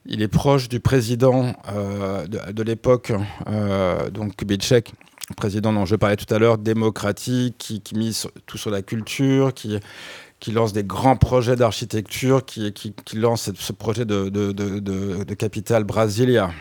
Il 0.06 0.22
est 0.22 0.30
proche 0.30 0.70
du 0.70 0.80
président 0.80 1.54
euh, 1.72 2.26
de, 2.28 2.64
l'époque, 2.64 3.12
euh, 3.48 4.10
donc 4.10 4.38
Kubitschek, 4.38 4.94
président 5.36 5.74
dont 5.74 5.86
je 5.86 5.96
parlais 5.96 6.16
tout 6.16 6.34
à 6.34 6.40
l'heure, 6.40 6.58
démocratique, 6.58 7.56
qui, 7.58 7.82
qui 7.82 7.96
mise 7.96 8.28
tout 8.46 8.58
sur 8.58 8.72
la 8.72 8.82
culture, 8.82 9.54
qui, 9.54 9.80
qui 10.40 10.52
lance 10.52 10.72
des 10.72 10.84
grands 10.84 11.18
projets 11.18 11.56
d'architecture, 11.56 12.46
qui, 12.46 12.72
qui, 12.74 12.94
lance 13.16 13.52
ce 13.54 13.74
projet 13.74 14.06
de, 14.06 14.30
de, 14.30 14.52
de, 14.52 14.80
de, 14.80 15.34
capitale 15.34 15.84
Brasilia. 15.84 16.52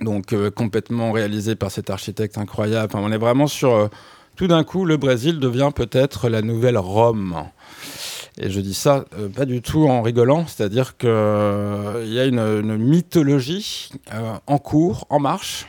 Donc 0.00 0.32
euh, 0.32 0.50
complètement 0.50 1.12
réalisé 1.12 1.54
par 1.54 1.70
cet 1.70 1.90
architecte 1.90 2.38
incroyable. 2.38 2.92
Enfin, 2.92 3.04
on 3.04 3.12
est 3.12 3.18
vraiment 3.18 3.46
sur... 3.46 3.74
euh, 3.74 3.88
tout 4.36 4.46
d'un 4.46 4.64
coup, 4.64 4.86
le 4.86 4.96
Brésil 4.96 5.38
devient 5.38 5.70
peut-être 5.74 6.30
la 6.30 6.40
nouvelle 6.40 6.78
Rome. 6.78 7.44
Et 8.38 8.48
je 8.50 8.60
dis 8.60 8.72
ça 8.72 9.04
euh, 9.18 9.28
pas 9.28 9.44
du 9.44 9.60
tout 9.60 9.86
en 9.86 10.00
rigolant, 10.00 10.46
c'est-à-dire 10.46 10.96
qu'il 10.96 11.10
y 11.10 12.18
a 12.18 12.24
une, 12.24 12.76
mythologie 12.78 13.90
en 14.46 14.58
cours, 14.58 15.06
en 15.10 15.20
marche, 15.20 15.66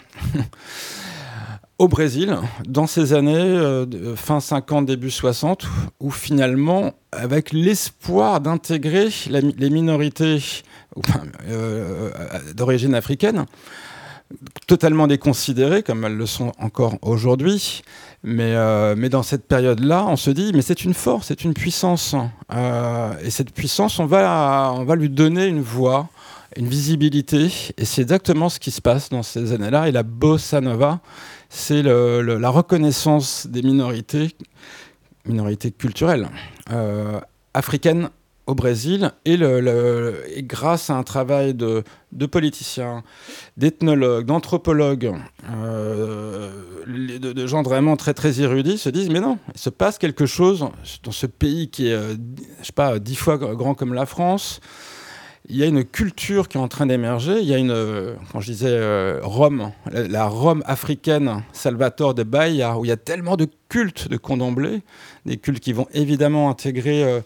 au 1.78 1.90
Brésil, 1.90 2.38
dans 2.66 2.88
ces 2.88 3.12
années 3.12 3.84
fin 4.16 4.40
50, 4.40 4.86
début 4.86 5.12
60, 5.12 5.66
où 6.00 6.10
finalement, 6.10 6.94
avec 7.12 7.52
l'espoir 7.52 8.40
d'intégrer 8.40 9.10
les 9.30 9.70
minorités 9.70 10.42
d'origine 12.56 12.96
africaine, 12.96 13.46
totalement 14.68 15.08
déconsidérées, 15.08 15.84
comme 15.84 16.06
elles 16.06 16.16
le 16.16 16.26
sont 16.26 16.52
encore 16.60 16.98
aujourd'hui, 17.02 17.82
mais, 18.24 18.56
euh, 18.56 18.96
mais 18.98 19.10
dans 19.10 19.24
cette 19.24 19.48
période-là, 19.48 20.06
on 20.08 20.16
se 20.16 20.32
dit, 20.32 20.52
mais 20.54 20.62
c'est 20.62 20.84
une 20.84 20.94
force, 20.94 21.28
c'est 21.28 21.44
une 21.44 21.54
puissance. 21.54 22.16
Euh, 22.54 23.14
et 23.24 23.30
cette 23.30 23.52
puissance, 23.52 24.00
on 24.00 24.06
va, 24.06 24.74
on 24.76 24.86
va 24.86 24.96
lui 24.96 25.10
donner 25.10 25.46
une 25.46 25.62
voix, 25.62 26.10
une 26.56 26.68
visibilité. 26.68 27.52
Et 27.78 27.86
c'est 27.86 28.02
exactement 28.02 28.50
ce 28.50 28.60
qui 28.60 28.72
se 28.72 28.82
passe 28.82 29.10
dans 29.10 29.24
ces 29.24 29.52
années-là. 29.52 29.90
Et 29.90 29.92
la 29.92 30.04
bossa 30.04 30.62
nova, 30.62 31.02
c'est 31.50 31.84
la 31.84 32.50
reconnaissance 32.50 33.48
des 33.48 33.62
minorités, 33.62 34.36
minorités 35.26 35.72
culturelles, 35.72 36.30
euh, 36.72 37.20
africaines 37.54 38.10
au 38.46 38.56
Brésil. 38.56 39.12
Et, 39.26 39.38
grâce 40.44 40.90
à 40.90 40.96
un 40.96 41.04
travail 41.04 41.54
de, 41.54 41.84
politiciens, 42.32 43.04
d'ethnologues, 43.58 44.26
d'anthropologues, 44.26 45.14
euh, 45.52 46.52
de, 46.88 47.48
gens 47.48 47.64
vraiment 47.64 47.96
très 47.96 48.14
très 48.14 48.42
érudits 48.42 48.78
se 48.78 48.90
disent 48.90 49.10
mais 49.10 49.20
non, 49.20 49.38
il 49.54 49.60
se 49.60 49.70
passe 49.70 49.98
quelque 49.98 50.26
chose 50.26 50.68
dans 51.04 51.12
ce 51.12 51.26
pays 51.26 51.70
qui 51.70 51.88
est, 51.88 51.94
euh, 51.94 52.16
je 52.60 52.66
sais 52.66 52.74
pas, 52.74 53.00
dix 53.00 53.16
fois 53.16 53.38
grand 53.38 53.76
comme 53.76 53.94
la 53.94 54.06
France. 54.06 54.60
il 55.50 55.58
y 55.58 55.64
a 55.64 55.66
une 55.66 55.84
culture 55.84 56.48
qui 56.48 56.58
est 56.58 56.62
en 56.62 56.68
train 56.68 56.86
d'émerger. 56.86 57.40
Il 57.40 57.48
y 57.48 57.54
a 57.54 57.58
une, 57.58 57.72
euh, 57.72 58.16
quand 58.32 58.40
je 58.40 58.52
disais 58.52 59.20
Rome, 59.22 59.72
la, 59.92 60.26
Rome 60.28 60.64
africaine, 60.66 61.44
Salvatore 61.52 62.14
de 62.14 62.24
Bahia, 62.24 62.78
où 62.78 62.86
il 62.86 62.90
y 62.90 62.92
a 62.92 62.98
tellement 62.98 63.38
de 63.38 63.48
cultes 63.70 64.08
de 64.08 64.18
condomblés, 64.18 64.82
des 65.26 65.38
cultes 65.38 65.60
qui 65.60 65.74
vont 65.74 65.88
évidemment 65.94 66.50
intégrer 66.50 67.22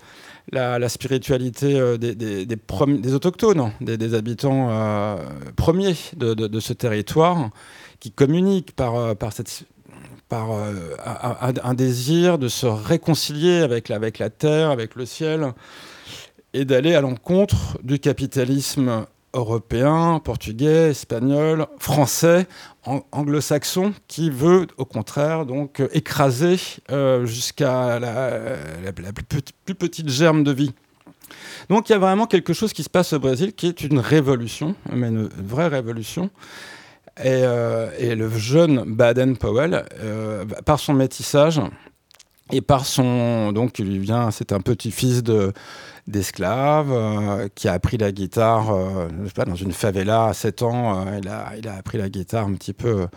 la, 0.51 0.89
spiritualité 0.89 1.79
euh, 1.79 1.97
des, 1.97 3.13
autochtones, 3.13 3.71
des, 3.81 3.97
des 3.97 4.13
habitants 4.13 4.69
euh, 4.69 5.17
premiers 5.55 5.95
de, 6.15 6.59
ce 6.59 6.73
territoire, 6.73 7.49
qui 7.99 8.11
communiquent 8.11 8.73
par, 8.73 8.95
euh, 8.95 9.13
par, 10.29 10.51
un, 11.63 11.73
désir 11.73 12.37
de 12.37 12.47
se 12.47 12.65
réconcilier 12.65 13.59
avec 13.59 13.91
avec 13.91 14.19
la 14.19 14.29
terre, 14.29 14.71
avec 14.71 14.95
le 14.95 15.05
ciel, 15.05 15.53
et 16.53 16.65
d'aller 16.65 16.95
à 16.95 17.01
l'encontre 17.01 17.77
du 17.83 17.99
capitalisme 17.99 19.05
européen, 19.37 20.19
portugais, 20.23 20.89
espagnol, 20.89 21.67
français, 21.79 22.47
an- 22.85 23.03
anglo-saxon, 23.11 23.93
qui 24.07 24.29
veut 24.29 24.67
au 24.77 24.85
contraire 24.85 25.45
donc 25.45 25.81
écraser 25.93 26.57
euh, 26.91 27.25
jusqu'à 27.25 27.99
la, 27.99 29.11
plus, 29.65 29.75
petite, 29.75 30.09
germe 30.09 30.43
de 30.43 30.51
vie. 30.51 30.73
Donc 31.69 31.89
il 31.89 31.91
y 31.93 31.95
a 31.95 31.99
vraiment 31.99 32.25
quelque 32.25 32.53
chose 32.53 32.73
qui 32.73 32.83
se 32.83 32.89
passe 32.89 33.13
au 33.13 33.19
Brésil 33.19 33.53
qui 33.53 33.67
est 33.67 33.81
une 33.83 33.99
révolution, 33.99 34.75
mais 34.91 35.07
une 35.07 35.27
vraie 35.27 35.67
révolution. 35.67 36.29
Et, 37.19 37.41
euh, 37.43 38.15
le 38.15 38.29
jeune 38.29 38.83
Baden-Powell, 38.85 39.85
euh, 39.99 40.45
par 40.65 40.79
son 40.79 40.93
métissage 40.93 41.59
et 42.51 42.61
par 42.61 42.85
son 42.85 43.51
donc 43.51 43.79
il 43.79 43.99
vient, 43.99 44.31
c'est 44.31 44.51
un 44.51 44.61
petit-fils 44.61 45.23
de 45.23 45.53
d'esclave 46.07 46.91
euh, 46.91 47.47
qui 47.53 47.67
a 47.67 47.73
appris 47.73 47.97
la 47.97 48.11
guitare, 48.11 48.71
euh, 48.73 49.07
dans 49.45 49.55
une 49.55 49.73
favela 49.73 50.27
à 50.27 50.33
7 50.33 50.61
ans. 50.63 51.05
euh, 51.05 51.19
il, 51.21 51.27
a, 51.67 51.73
appris 51.75 51.97
la 51.97 52.09
guitare 52.09 52.45
un 52.47 52.53
petit 52.53 52.73
peu 52.73 53.07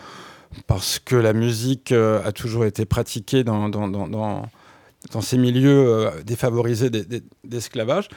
parce 0.66 0.98
que 0.98 1.14
la 1.14 1.32
musique 1.32 1.92
a 1.92 2.32
toujours 2.32 2.64
été 2.64 2.84
pratiquée 2.84 3.44
dans, 3.44 3.68
dans, 3.68 3.86
dans, 3.86 4.08
dans, 4.08 5.20
ces 5.20 5.38
milieux 5.38 6.10
défavorisés 6.26 6.90
d'e- 6.90 7.04
d'e- 7.04 7.22
d'esclavage. 7.44 8.08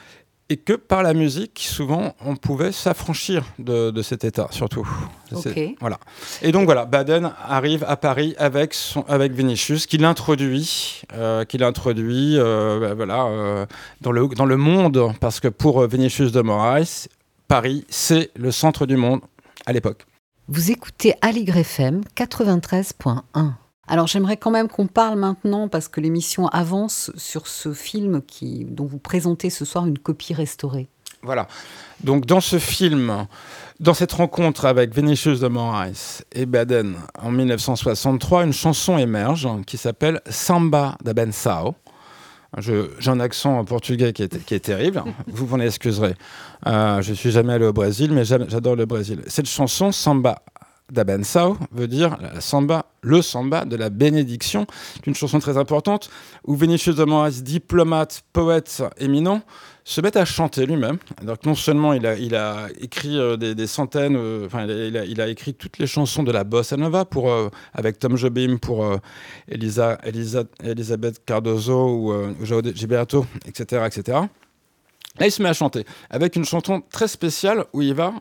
Et 0.50 0.58
que 0.58 0.74
par 0.74 1.02
la 1.02 1.14
musique, 1.14 1.58
souvent, 1.66 2.14
on 2.24 2.36
pouvait 2.36 2.70
s'affranchir 2.70 3.44
de, 3.58 3.90
de 3.90 4.02
cet 4.02 4.24
état, 4.24 4.46
surtout. 4.50 4.86
C'est- 5.42 5.50
Ok. 5.70 5.76
Voilà. 5.80 5.98
Et 6.42 6.52
donc 6.52 6.66
voilà, 6.66 6.84
Baden 6.84 7.32
arrive 7.48 7.82
à 7.88 7.96
Paris 7.96 8.34
avec, 8.38 8.74
son, 8.74 9.02
avec 9.08 9.32
Vinicius, 9.32 9.86
qui 9.86 9.96
l'introduit, 9.96 11.00
euh, 11.14 11.44
qui 11.46 11.56
l'introduit 11.56 12.38
euh, 12.38 12.78
bah, 12.78 12.94
voilà, 12.94 13.24
euh, 13.24 13.66
dans, 14.02 14.12
le, 14.12 14.28
dans 14.28 14.44
le 14.44 14.56
monde, 14.58 15.12
parce 15.18 15.40
que 15.40 15.48
pour 15.48 15.80
euh, 15.82 15.86
Vinicius 15.86 16.30
de 16.30 16.42
Moraes, 16.42 17.08
Paris, 17.48 17.86
c'est 17.88 18.30
le 18.36 18.50
centre 18.50 18.84
du 18.84 18.96
monde 18.96 19.20
à 19.64 19.72
l'époque. 19.72 20.04
Vous 20.48 20.70
écoutez 20.70 21.14
Aligre 21.22 21.56
FM 21.56 22.02
93.1. 22.14 23.52
Alors 23.88 24.06
j'aimerais 24.06 24.36
quand 24.36 24.50
même 24.50 24.68
qu'on 24.68 24.86
parle 24.86 25.18
maintenant, 25.18 25.68
parce 25.68 25.88
que 25.88 26.00
l'émission 26.00 26.48
avance 26.48 27.10
sur 27.16 27.46
ce 27.46 27.72
film 27.72 28.22
qui, 28.22 28.64
dont 28.64 28.86
vous 28.86 28.98
présentez 28.98 29.50
ce 29.50 29.64
soir 29.64 29.86
une 29.86 29.98
copie 29.98 30.34
restaurée. 30.34 30.88
Voilà. 31.22 31.48
Donc 32.02 32.26
dans 32.26 32.40
ce 32.40 32.58
film, 32.58 33.26
dans 33.80 33.94
cette 33.94 34.12
rencontre 34.12 34.66
avec 34.66 34.94
Vinicius 34.94 35.40
de 35.40 35.48
Moraes 35.48 36.22
et 36.32 36.44
Baden 36.44 36.96
en 37.20 37.30
1963, 37.30 38.44
une 38.44 38.52
chanson 38.52 38.98
émerge 38.98 39.48
qui 39.66 39.76
s'appelle 39.78 40.20
Samba 40.28 40.96
da 41.02 41.14
Benção. 41.14 41.74
Je- 42.58 42.90
J'ai 43.00 43.10
un 43.10 43.18
accent 43.20 43.64
portugais 43.64 44.12
qui 44.12 44.22
est, 44.22 44.60
terrible, 44.60 45.02
vous 45.26 45.46
m'en 45.46 45.58
excuserez. 45.62 46.14
Euh, 46.66 47.02
je 47.02 47.12
suis 47.14 47.30
jamais 47.32 47.54
allé 47.54 47.66
au 47.66 47.72
Brésil, 47.72 48.12
mais 48.12 48.24
j'adore 48.24 48.76
le 48.76 48.86
Brésil. 48.86 49.22
Cette 49.26 49.48
chanson, 49.48 49.92
Samba 49.92 50.42
da 50.92 51.04
Benção, 51.04 51.56
veut 51.72 51.88
dire 51.88 52.16
le 53.02 53.22
samba 53.22 53.64
de 53.64 53.76
la 53.76 53.90
bénédiction. 53.90 54.66
Une 55.06 55.14
chanson 55.14 55.38
très 55.38 55.56
importante 55.56 56.10
où 56.46 56.54
Vinicius 56.54 56.96
de 56.96 57.42
diplomate, 57.42 58.22
poète 58.32 58.82
éminent, 58.98 59.42
se 59.84 60.00
met 60.00 60.16
à 60.16 60.24
chanter 60.24 60.66
lui-même. 60.66 60.98
Donc 61.22 61.44
non 61.44 61.54
seulement 61.54 61.92
il 61.92 62.06
a, 62.06 62.68
écrit 62.80 63.18
euh, 63.18 63.36
des, 63.36 63.66
centaines, 63.66 64.16
euh, 64.16 64.48
il, 65.06 65.20
a, 65.20 65.28
écrit 65.28 65.54
toutes 65.54 65.78
les 65.78 65.86
chansons 65.86 66.22
de 66.22 66.32
la 66.32 66.44
bossa 66.44 66.76
nova 66.76 67.04
pour, 67.04 67.30
euh, 67.30 67.48
avec 67.74 67.98
Tom 67.98 68.16
Jobim 68.16 68.58
pour 68.58 68.86
Elisa, 69.48 69.98
Elisa, 70.04 70.44
Elisabeth 70.62 71.24
Cardozo 71.24 71.88
ou, 71.88 72.34
Gilberto, 72.44 73.26
etc., 73.46 73.82
etc. 73.86 74.18
Là, 75.20 75.26
il 75.26 75.30
se 75.30 75.42
met 75.42 75.48
à 75.48 75.52
chanter 75.52 75.84
avec 76.10 76.34
une 76.34 76.44
chanson 76.44 76.82
très 76.90 77.06
spéciale 77.06 77.66
où 77.72 77.82
il 77.82 77.94
va, 77.94 78.14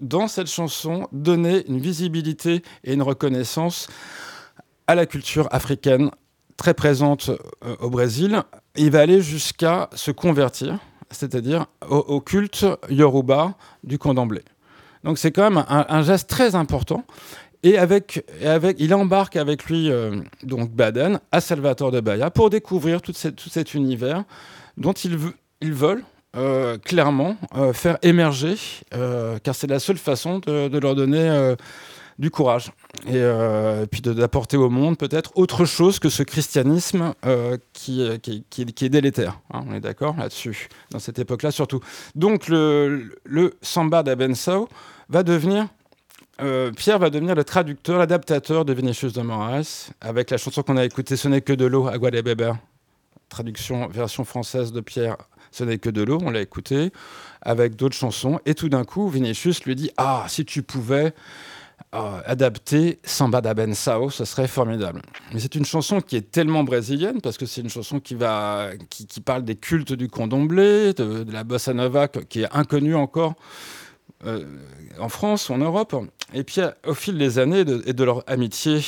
dans 0.00 0.28
cette 0.28 0.46
chanson, 0.46 1.06
donner 1.12 1.66
une 1.68 1.78
visibilité 1.78 2.62
et 2.84 2.94
une 2.94 3.02
reconnaissance 3.02 3.88
à 4.86 4.94
la 4.94 5.04
culture 5.04 5.46
africaine 5.50 6.10
très 6.56 6.72
présente 6.72 7.28
euh, 7.28 7.76
au 7.80 7.90
Brésil. 7.90 8.42
Il 8.76 8.90
va 8.90 9.00
aller 9.00 9.20
jusqu'à 9.20 9.90
se 9.94 10.10
convertir, 10.10 10.78
c'est-à-dire 11.10 11.66
au, 11.88 12.20
culte 12.22 12.64
yoruba 12.88 13.54
du 13.84 13.98
candomblé. 13.98 14.42
Donc 15.04 15.18
c'est 15.18 15.32
quand 15.32 15.50
même 15.50 15.64
un, 15.68 15.86
un 15.88 16.02
geste 16.02 16.30
très 16.30 16.54
important. 16.54 17.04
Et 17.62 17.76
avec, 17.76 18.24
il 18.78 18.94
embarque 18.94 19.36
avec 19.36 19.64
lui 19.64 19.90
euh, 19.90 20.20
donc 20.44 20.70
Baden 20.70 21.20
à 21.32 21.40
Salvatore 21.40 21.90
de 21.90 22.00
Bahia 22.00 22.30
pour 22.30 22.50
découvrir 22.50 23.02
tout 23.02 23.12
cet 23.12 23.74
univers 23.74 24.24
dont 24.76 24.92
ils 24.92 25.16
veulent 25.74 26.04
euh, 26.36 26.76
clairement 26.76 27.36
euh, 27.56 27.72
faire 27.72 27.96
émerger, 28.02 28.56
euh, 28.94 29.38
car 29.42 29.54
c'est 29.54 29.66
la 29.66 29.78
seule 29.78 29.96
façon 29.96 30.40
de, 30.40 30.78
leur 30.78 30.94
donner 30.94 31.54
du 32.18 32.30
courage 32.30 32.70
et 33.06 33.12
euh, 33.14 33.86
puis 33.86 34.02
d'apporter 34.02 34.56
au 34.56 34.68
monde 34.68 34.98
peut-être 34.98 35.32
autre 35.36 35.64
chose 35.64 35.98
que 35.98 36.10
ce 36.10 36.22
christianisme 36.22 37.14
qui, 37.72 38.06
qui, 38.50 38.84
est 38.84 38.88
délétère. 38.88 39.40
hein, 39.52 39.64
on 39.66 39.74
est 39.74 39.80
d'accord 39.80 40.16
là-dessus, 40.16 40.68
dans 40.90 40.98
cette 40.98 41.18
époque-là 41.18 41.50
surtout. 41.50 41.80
Donc 42.14 42.48
le, 42.48 43.08
samba 43.62 44.02
d'Abençao 44.02 44.68
va 45.08 45.22
devenir 45.22 45.66
Pierre 46.76 46.98
va 46.98 47.10
devenir 47.10 47.34
le 47.34 47.42
traducteur, 47.42 47.98
l'adaptateur 47.98 48.64
de 48.64 48.72
Vinicius 48.72 49.12
de 49.12 49.22
Moraes, 49.22 49.90
avec 50.00 50.30
la 50.30 50.36
chanson 50.36 50.62
qu'on 50.62 50.76
a 50.76 50.84
écoutée, 50.84 51.16
Ce 51.16 51.26
n'est 51.26 51.40
que 51.40 51.52
de 51.52 51.64
l'eau, 51.64 51.90
de 51.90 52.20
Beber. 52.20 52.52
Traduction, 53.28 53.88
version 53.88 54.24
française 54.24 54.72
de 54.72 54.80
Pierre, 54.80 55.16
Ce 55.50 55.64
n'est 55.64 55.78
que 55.78 55.90
de 55.90 56.02
l'eau, 56.02 56.18
on 56.22 56.30
l'a 56.30 56.40
écouté, 56.40 56.92
avec 57.42 57.76
d'autres 57.76 57.96
chansons. 57.96 58.40
Et 58.46 58.54
tout 58.54 58.68
d'un 58.68 58.84
coup, 58.84 59.08
Vinicius 59.08 59.64
lui 59.64 59.74
dit 59.74 59.90
Ah, 59.96 60.24
si 60.28 60.44
tu 60.44 60.62
pouvais 60.62 61.14
euh, 61.94 62.20
adapter 62.26 62.98
Samba 63.02 63.40
da 63.40 63.54
Benção, 63.54 64.10
ce 64.10 64.24
serait 64.24 64.48
formidable. 64.48 65.00
Mais 65.32 65.40
c'est 65.40 65.54
une 65.54 65.64
chanson 65.64 66.00
qui 66.00 66.16
est 66.16 66.30
tellement 66.30 66.64
brésilienne, 66.64 67.20
parce 67.20 67.38
que 67.38 67.46
c'est 67.46 67.60
une 67.62 67.70
chanson 67.70 68.00
qui, 68.00 68.14
va, 68.14 68.70
qui, 68.90 69.20
parle 69.20 69.44
des 69.44 69.56
cultes 69.56 69.92
du 69.92 70.08
condomblé, 70.08 70.92
de, 70.92 71.24
de 71.24 71.32
la 71.32 71.44
bossa 71.44 71.72
nova, 71.72 72.08
qui 72.08 72.42
est 72.42 72.48
inconnue 72.54 72.94
encore 72.94 73.34
euh, 74.26 74.44
en 74.98 75.08
France 75.08 75.48
ou 75.48 75.52
en 75.52 75.58
Europe. 75.58 75.94
Et 76.34 76.42
puis, 76.42 76.60
au 76.86 76.94
fil 76.94 77.16
des 77.16 77.38
années 77.38 77.60
et 77.60 77.92
de 77.92 78.04
leur 78.04 78.24
amitié 78.26 78.80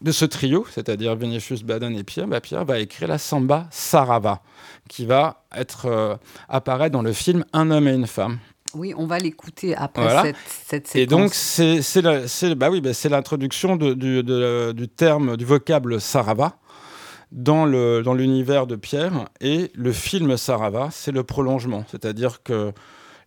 de 0.00 0.12
ce 0.12 0.24
trio, 0.24 0.66
c'est-à-dire 0.70 1.14
Vinicius, 1.16 1.62
Baden 1.62 1.94
et 1.96 2.04
Pierre, 2.04 2.26
bah, 2.26 2.40
Pierre 2.40 2.64
va 2.64 2.78
écrire 2.78 3.08
la 3.08 3.18
samba 3.18 3.66
Sarava, 3.70 4.40
qui 4.88 5.04
va 5.06 5.44
être, 5.54 5.86
euh, 5.86 6.16
apparaître 6.48 6.92
dans 6.92 7.02
le 7.02 7.12
film 7.12 7.44
Un 7.52 7.70
homme 7.70 7.86
et 7.88 7.92
une 7.94 8.06
femme. 8.06 8.38
Oui, 8.74 8.94
on 8.96 9.06
va 9.06 9.18
l'écouter 9.18 9.74
après 9.76 10.02
Voilà. 10.02 10.22
cette, 10.22 10.36
cette 10.46 10.86
séquence. 10.86 11.02
Et 11.02 11.06
donc, 11.06 11.34
c'est 11.34 12.54
bah 12.54 12.70
oui, 12.70 12.80
bah, 12.80 12.94
c'est 12.94 13.08
l'introduction 13.08 13.76
du, 13.76 13.94
de- 13.96 14.72
du 14.72 14.88
terme, 14.88 15.36
du 15.36 15.44
vocable 15.44 16.00
Sarava 16.00 16.56
dans 17.32 17.64
l'univers 17.66 18.66
de 18.66 18.76
Pierre. 18.76 19.28
Et 19.40 19.70
le 19.74 19.92
film 19.92 20.36
Sarava, 20.36 20.88
c'est 20.92 21.12
le 21.12 21.24
prolongement. 21.24 21.84
C'est-à-dire 21.90 22.42
que 22.42 22.72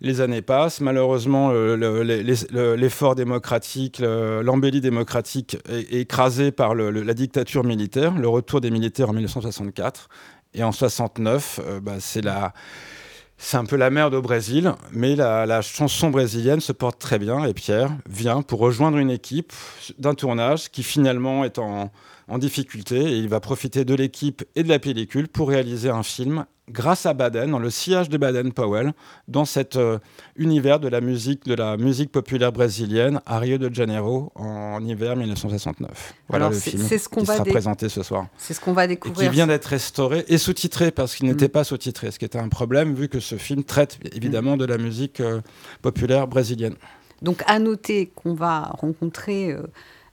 les 0.04 0.22
années 0.22 0.42
passent. 0.42 0.82
Malheureusement, 0.82 1.52
le- 1.52 2.76
l'effort 2.76 3.16
démocratique, 3.16 4.00
le- 4.00 4.42
l'embellie 4.44 4.82
démocratique 4.82 5.58
est, 5.70 5.94
est 5.94 6.02
écrasé 6.02 6.52
par 6.52 6.76
la 6.76 7.14
dictature 7.14 7.64
militaire, 7.64 8.14
le 8.16 8.28
retour 8.28 8.62
des 8.62 8.70
militaires 8.70 9.10
en 9.10 9.14
1964. 9.14 10.10
Et 10.54 10.64
en 10.64 10.72
69, 10.72 11.60
euh, 11.66 11.80
bah, 11.80 11.94
c'est 12.00 13.58
un 13.58 13.66
peu 13.66 13.76
la 13.76 13.90
merde 13.90 14.14
au 14.14 14.22
Brésil, 14.22 14.72
mais 14.92 15.16
la, 15.16 15.46
la 15.46 15.62
chanson 15.62 16.10
brésilienne 16.12 16.60
se 16.60 16.72
porte 16.72 17.00
très 17.00 17.18
bien 17.18 17.44
et 17.46 17.54
Pierre 17.54 17.90
vient 18.08 18.42
pour 18.42 18.60
rejoindre 18.60 18.98
une 18.98 19.10
équipe 19.10 19.52
d'un 19.98 20.14
tournage 20.14 20.70
qui 20.70 20.84
finalement 20.84 21.44
est 21.44 21.58
en 21.60 21.92
en 22.28 22.38
difficulté 22.38 22.98
et 22.98 23.18
il 23.18 23.30
va 23.30 23.40
profiter 23.40 23.86
de 23.86 23.96
l'équipe 23.96 24.44
et 24.56 24.64
de 24.64 24.70
la 24.70 24.80
pellicule 24.80 25.28
pour 25.28 25.50
réaliser 25.50 25.90
un 25.90 26.04
film 26.04 26.46
grâce 26.70 27.06
à 27.06 27.14
Baden, 27.14 27.52
dans 27.52 27.60
le 27.60 27.70
sillage 27.70 28.08
de 28.08 28.18
Baden-Powell, 28.18 28.94
dans 29.28 29.44
cet 29.44 29.76
euh, 29.76 30.00
univers 30.38 30.80
de 30.80 30.88
la 30.88 31.02
musique 31.02 31.46
de 31.46 31.56
la 31.56 31.76
musique 31.76 32.10
populaire 32.12 32.54
brésilienne 32.54 33.20
à 33.26 33.40
Rio 33.40 33.58
de 33.58 33.74
Janeiro 33.74 34.32
en, 34.36 34.84
hiver 34.86 35.18
1969. 35.18 36.14
Voilà 36.30 36.46
Alors, 36.46 36.54
le 36.54 36.60
film 36.60 36.88
ce 36.88 37.10
qu'on 37.10 37.20
qui 37.22 37.26
va 37.26 37.34
sera 37.34 37.46
présenté 37.46 37.90
ce 37.90 38.02
soir. 38.02 38.28
C'est 38.38 38.54
ce 38.54 38.62
qu'on 38.62 38.72
va 38.72 38.86
Et 38.86 38.88
qui 38.88 38.94
découvrir. 38.94 39.32
vient 39.32 39.48
d'être 39.48 39.66
restauré 39.66 40.24
et 40.30 40.38
sous-titré 40.38 40.92
parce 40.92 41.16
qu'il 41.16 41.28
n'était 41.28 41.48
Mm. 41.48 41.50
pas 41.50 41.64
sous-titré, 41.66 42.12
ce 42.12 42.20
qui 42.20 42.26
était 42.26 42.40
un 42.40 42.48
problème 42.50 42.94
vu 42.96 43.10
que 43.10 43.20
ce 43.20 43.36
film 43.36 43.66
traite 43.66 44.00
évidemment 44.14 44.56
de 44.56 44.66
la 44.66 44.78
musique 44.78 45.20
euh, 45.20 45.42
populaire 45.82 46.28
brésilienne. 46.30 46.76
Donc 47.22 47.44
à 47.46 47.60
noter 47.60 48.08
qu'on 48.16 48.34
va 48.34 48.72
rencontrer 48.80 49.52
euh, 49.52 49.64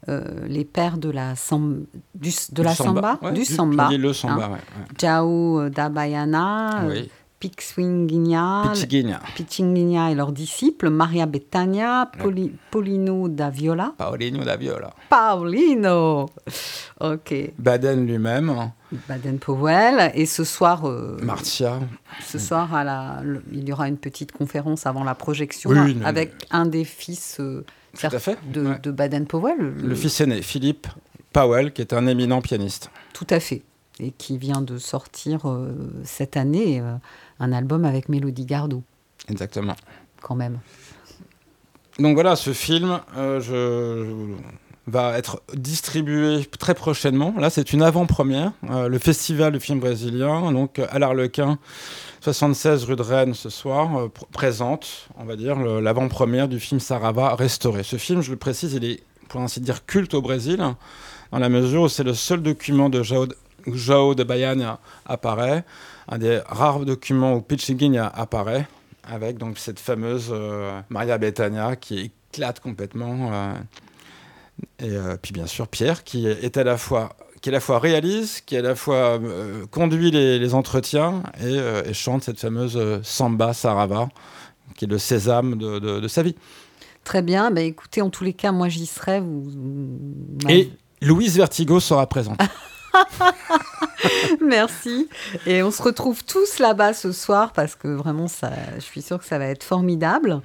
euh, 0.09 0.23
les 0.49 0.65
pères 0.65 0.97
de 0.99 1.11
la, 1.11 1.37
sam- 1.37 1.85
du, 2.15 2.31
de 2.53 2.63
la 2.63 2.75
samba, 2.75 3.19
ouais, 3.23 3.33
du 3.33 3.41
du- 3.41 3.45
samba, 3.45 3.89
dis 3.89 3.99
le 3.99 4.13
samba, 4.13 4.45
hein. 4.47 4.49
ouais, 4.49 4.55
ouais. 4.55 4.87
Jao 4.99 5.69
da 5.69 5.89
Baiana, 5.91 6.85
euh, 6.85 6.89
Oui. 6.89 7.11
Pixwinguinha. 7.41 8.73
Pitiguinha 9.35 10.11
et 10.11 10.15
leurs 10.15 10.33
disciples, 10.33 10.91
Maria 10.91 11.25
Betania, 11.27 12.11
Poli- 12.19 12.53
Paulino 12.71 13.29
da 13.29 13.49
Viola. 13.51 13.95
Paulino 13.97 14.45
da 14.45 14.57
Viola. 14.57 14.91
Paulino 15.09 16.29
Ok. 17.01 17.53
Baden 17.59 18.07
lui-même, 18.07 18.73
Baden-Powell. 19.09 20.11
Et 20.15 20.27
ce 20.27 20.45
soir, 20.45 20.85
euh, 20.87 21.17
Marcia. 21.23 21.79
ce 22.27 22.39
soir 22.39 22.75
à 22.75 22.85
la, 22.85 23.21
le- 23.23 23.43
il 23.53 23.67
y 23.69 23.73
aura 23.73 23.89
une 23.89 23.97
petite 23.97 24.33
conférence 24.33 24.87
avant 24.87 25.05
la 25.05 25.15
projection 25.15 25.71
Oui, 25.71 25.93
une- 25.93 26.05
avec 26.05 26.33
un 26.51 26.67
des 26.67 26.85
fils 26.85 27.39
euh, 27.41 27.65
Tout 27.99 28.07
à 28.07 28.19
fait. 28.19 28.39
de, 28.53 28.67
ouais. 28.67 28.79
de 28.79 28.91
Baden-Powell. 28.91 29.57
Le 29.59 29.95
fils 29.95 30.21
aîné, 30.21 30.43
Philippe 30.43 30.87
Powell, 31.33 31.73
qui 31.73 31.81
est 31.83 31.93
un 31.93 32.07
éminent 32.07 32.41
pianiste. 32.41 32.91
Tout 33.13 33.27
à 33.31 33.41
fait. 33.41 33.63
Et 33.99 34.13
qui 34.13 34.39
vient 34.39 34.63
de 34.63 34.79
sortir 34.79 35.49
euh, 35.49 35.73
cette 36.05 36.37
année 36.37 36.81
euh, 36.81 36.95
un 37.39 37.53
album 37.53 37.85
avec 37.85 38.09
Mélodie 38.09 38.47
Gardot, 38.47 38.83
Exactement. 39.29 39.77
quand 40.23 40.35
même. 40.35 40.59
Donc 41.99 42.15
voilà, 42.15 42.35
ce 42.37 42.53
film 42.55 43.01
euh, 43.17 43.41
je- 43.41 44.07
je- 44.07 44.70
va 44.91 45.17
être 45.19 45.43
distribué 45.55 46.45
très 46.59 46.75
prochainement. 46.75 47.35
Là, 47.39 47.51
c'est 47.51 47.73
une 47.73 47.83
avant-première. 47.83 48.53
Euh, 48.71 48.89
le 48.89 48.99
festival 48.99 49.53
du 49.53 49.61
film 49.61 49.81
brésilien, 49.81 50.53
donc 50.53 50.79
à 50.79 50.99
l'Arlequin, 50.99 51.59
76 52.21 52.85
rue 52.85 52.97
de 52.97 53.03
Rennes 53.03 53.35
ce 53.35 53.49
soir, 53.51 53.97
euh, 53.99 54.07
pr- 54.09 54.27
présente, 54.33 55.09
on 55.19 55.25
va 55.25 55.37
dire, 55.37 55.57
l'avant-première 55.59 56.49
du 56.49 56.61
film 56.61 56.81
Sarava 56.81 57.35
restauré. 57.35 57.83
Ce 57.83 57.97
film, 57.97 58.21
je 58.21 58.31
le 58.31 58.37
précise, 58.37 58.75
il 58.75 58.85
est 58.85 59.03
pour 59.29 59.41
ainsi 59.41 59.61
dire 59.61 59.87
culte 59.87 60.15
au 60.15 60.23
Brésil, 60.23 60.59
dans 61.31 61.39
la 61.39 61.49
mesure 61.49 61.83
où 61.83 61.89
c'est 61.89 62.03
le 62.03 62.15
seul 62.15 62.43
document 62.43 62.89
de 62.91 63.03
João 63.03 63.27
de, 63.27 63.37
João 63.69 64.15
de 64.15 64.27
apparaît, 65.07 65.65
un 66.09 66.19
des 66.19 66.41
rares 66.47 66.81
documents 66.81 67.35
où 67.35 67.41
Pichinguinha 67.41 68.07
apparaît, 68.09 68.67
avec 69.05 69.39
donc 69.39 69.59
cette 69.59 69.79
fameuse 69.79 70.31
euh, 70.33 70.81
Maria 70.89 71.17
Bethania 71.19 71.77
qui 71.77 72.13
éclate 72.33 72.61
complètement. 72.61 73.31
Et 74.79 74.91
euh, 74.91 75.17
puis 75.21 75.33
bien 75.33 75.47
sûr 75.47 75.69
Pierre 75.69 76.05
qui 76.05 76.27
est 76.27 76.57
à 76.57 76.65
la 76.65 76.77
fois 76.77 77.17
qui 77.41 77.49
à 77.49 77.53
la 77.53 77.61
fois 77.61 77.79
réalise, 77.79 78.41
qui 78.43 78.57
à 78.57 78.63
la 78.63 78.75
fois 78.75 79.19
euh, 79.19 79.65
conduit 79.71 80.11
les, 80.11 80.39
les 80.39 80.55
entretiens 80.55 81.23
et, 81.41 81.45
euh, 81.45 81.83
et 81.85 81.95
chante 81.95 82.23
cette 82.25 82.39
fameuse 82.39 82.79
samba 83.03 83.53
sarava 83.55 84.09
qui 84.77 84.85
est 84.85 84.89
le 84.89 84.99
sésame 84.99 85.57
de, 85.57 85.79
de- 85.79 86.01
de 86.01 86.09
sa 86.09 86.23
vie. 86.23 86.35
Très 87.05 87.23
bien. 87.23 87.51
Bah, 87.51 87.63
écoutez, 87.63 88.03
en 88.03 88.11
tous 88.11 88.25
les 88.25 88.35
cas, 88.35 88.53
moi 88.53 88.69
j'y 88.69 88.85
serai. 88.87 89.21
Vous, 89.21 89.51
Et 90.51 90.71
Louise 91.01 91.37
Vertigo 91.37 91.81
sera 91.81 92.07
présente. 92.07 92.39
Merci. 94.41 95.09
Et 95.47 95.63
on 95.63 95.71
se 95.71 95.83
retrouve 95.83 96.25
tous 96.25 96.59
là-bas 96.59 96.93
ce 96.95 97.13
soir 97.13 97.53
parce 97.53 97.75
que 97.75 97.89
vraiment, 97.89 98.29
ça, 98.29 98.51
je 98.77 98.81
suis 98.81 99.03
sûre 99.03 99.19
que 99.19 99.25
ça 99.25 99.39
va 99.39 99.47
être 99.47 99.65
formidable. 99.65 100.41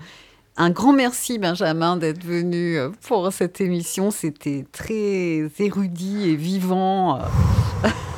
Un 0.58 0.70
grand 0.70 0.94
merci, 0.94 1.38
Benjamin, 1.38 1.98
d'être 1.98 2.24
venu 2.24 2.78
euh, 2.78 2.90
pour 3.08 3.32
cette 3.34 3.60
émission. 3.60 4.10
C'était 4.10 4.66
très 4.72 5.50
érudit 5.60 6.30
et 6.30 6.36
vivant. 6.38 7.20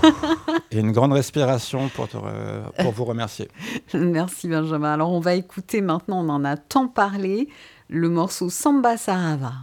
et 0.71 0.79
une 0.79 0.91
grande 0.91 1.13
respiration 1.13 1.89
pour, 1.89 2.07
te 2.07 2.15
re- 2.17 2.71
pour 2.83 2.91
vous 2.91 3.05
remercier. 3.05 3.49
Merci, 3.95 4.47
Benjamin. 4.47 4.93
Alors, 4.93 5.11
on 5.11 5.19
va 5.19 5.33
écouter 5.33 5.81
maintenant, 5.81 6.23
on 6.23 6.29
en 6.29 6.45
a 6.45 6.57
tant 6.57 6.87
parlé, 6.87 7.49
le 7.89 8.07
morceau 8.07 8.49
Samba 8.51 8.97
Sarava. 8.97 9.53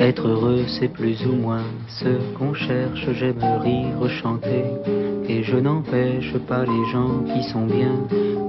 Être 0.00 0.28
heureux, 0.28 0.64
c'est 0.66 0.88
plus 0.88 1.26
ou 1.26 1.32
moins 1.32 1.66
ce 1.86 2.08
qu'on 2.38 2.54
cherche. 2.54 3.06
J'aime 3.12 3.44
rire, 3.62 4.08
chanter, 4.08 4.64
et 5.28 5.42
je 5.42 5.56
n'empêche 5.58 6.32
pas 6.48 6.64
les 6.64 6.90
gens 6.90 7.22
qui 7.24 7.42
sont 7.50 7.66
bien 7.66 7.92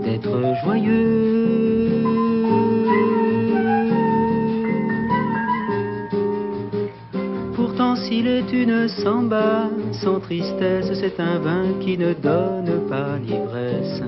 d'être 0.02 0.32
joyeux. 0.64 2.06
Pourtant, 7.54 7.98
s'il 7.98 8.28
est 8.28 8.50
une 8.54 8.88
samba 8.88 9.70
sans 9.92 10.22
tristesse, 10.22 10.90
c'est 10.94 11.20
un 11.20 11.38
vin 11.40 11.66
qui 11.82 11.98
ne 11.98 12.14
donne 12.14 12.88
pas 12.88 13.18
l'ivresse. 13.18 14.02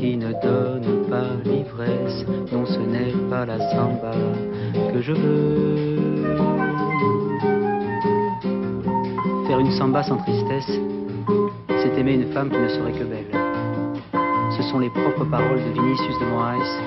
Qui 0.00 0.16
ne 0.16 0.32
donne 0.32 1.10
pas 1.10 1.28
l'ivresse. 1.44 2.24
Non, 2.50 2.64
ce 2.64 2.78
n'est 2.78 3.12
pas 3.28 3.44
la 3.44 3.58
samba 3.70 4.12
que 4.94 5.02
je 5.02 5.12
veux. 5.12 5.96
Faire 9.46 9.58
une 9.58 9.70
samba 9.72 10.02
sans 10.02 10.16
tristesse, 10.16 10.80
c'est 11.68 11.98
aimer 11.98 12.14
une 12.14 12.32
femme 12.32 12.48
qui 12.48 12.56
ne 12.56 12.68
serait 12.68 12.92
que 12.92 13.04
belle. 13.04 13.30
Ce 14.56 14.62
sont 14.70 14.78
les 14.78 14.88
propres 14.88 15.26
paroles 15.26 15.58
de 15.58 15.78
Vinicius 15.78 16.18
de 16.18 16.24
Moraes, 16.24 16.80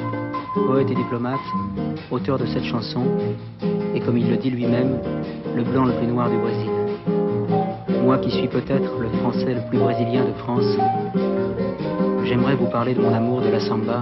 poète 0.66 0.89
et 0.89 0.95
diplomate, 0.95 1.39
auteur 2.09 2.39
de 2.39 2.47
cette 2.47 2.64
chanson, 2.64 3.03
et 3.93 3.99
comme 3.99 4.18
il 4.18 4.28
le 4.28 4.38
dit 4.38 4.49
lui-même, 4.49 4.97
le 5.55 5.61
blanc 5.61 5.86
le 5.86 5.93
plus 5.93 6.07
noir 6.07 6.32
du 6.32 6.38
Brésil. 6.38 6.72
Moi 8.03 8.18
qui 8.18 8.32
suis 8.32 8.47
peut-être 8.47 8.97
le 8.99 9.09
français 9.20 9.53
le 9.53 9.61
plus 9.70 9.78
brésilien 9.78 10.26
de 10.26 10.34
France, 10.39 10.66
j'aimerais 12.26 12.55
vous 12.55 12.69
parler 12.69 12.93
de 12.93 13.01
mon 13.01 13.13
amour 13.13 13.41
de 13.41 13.49
la 13.49 13.59
samba, 13.59 14.01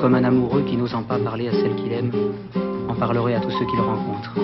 comme 0.00 0.14
un 0.14 0.24
amoureux 0.24 0.62
qui 0.62 0.76
n'osant 0.76 1.02
pas 1.02 1.18
parler 1.18 1.48
à 1.48 1.52
celle 1.52 1.74
qu'il 1.76 1.92
aime, 1.92 2.10
en 2.88 2.94
parlerait 2.94 3.34
à 3.34 3.40
tous 3.40 3.50
ceux 3.50 3.66
qu'il 3.66 3.80
rencontre. 3.80 4.34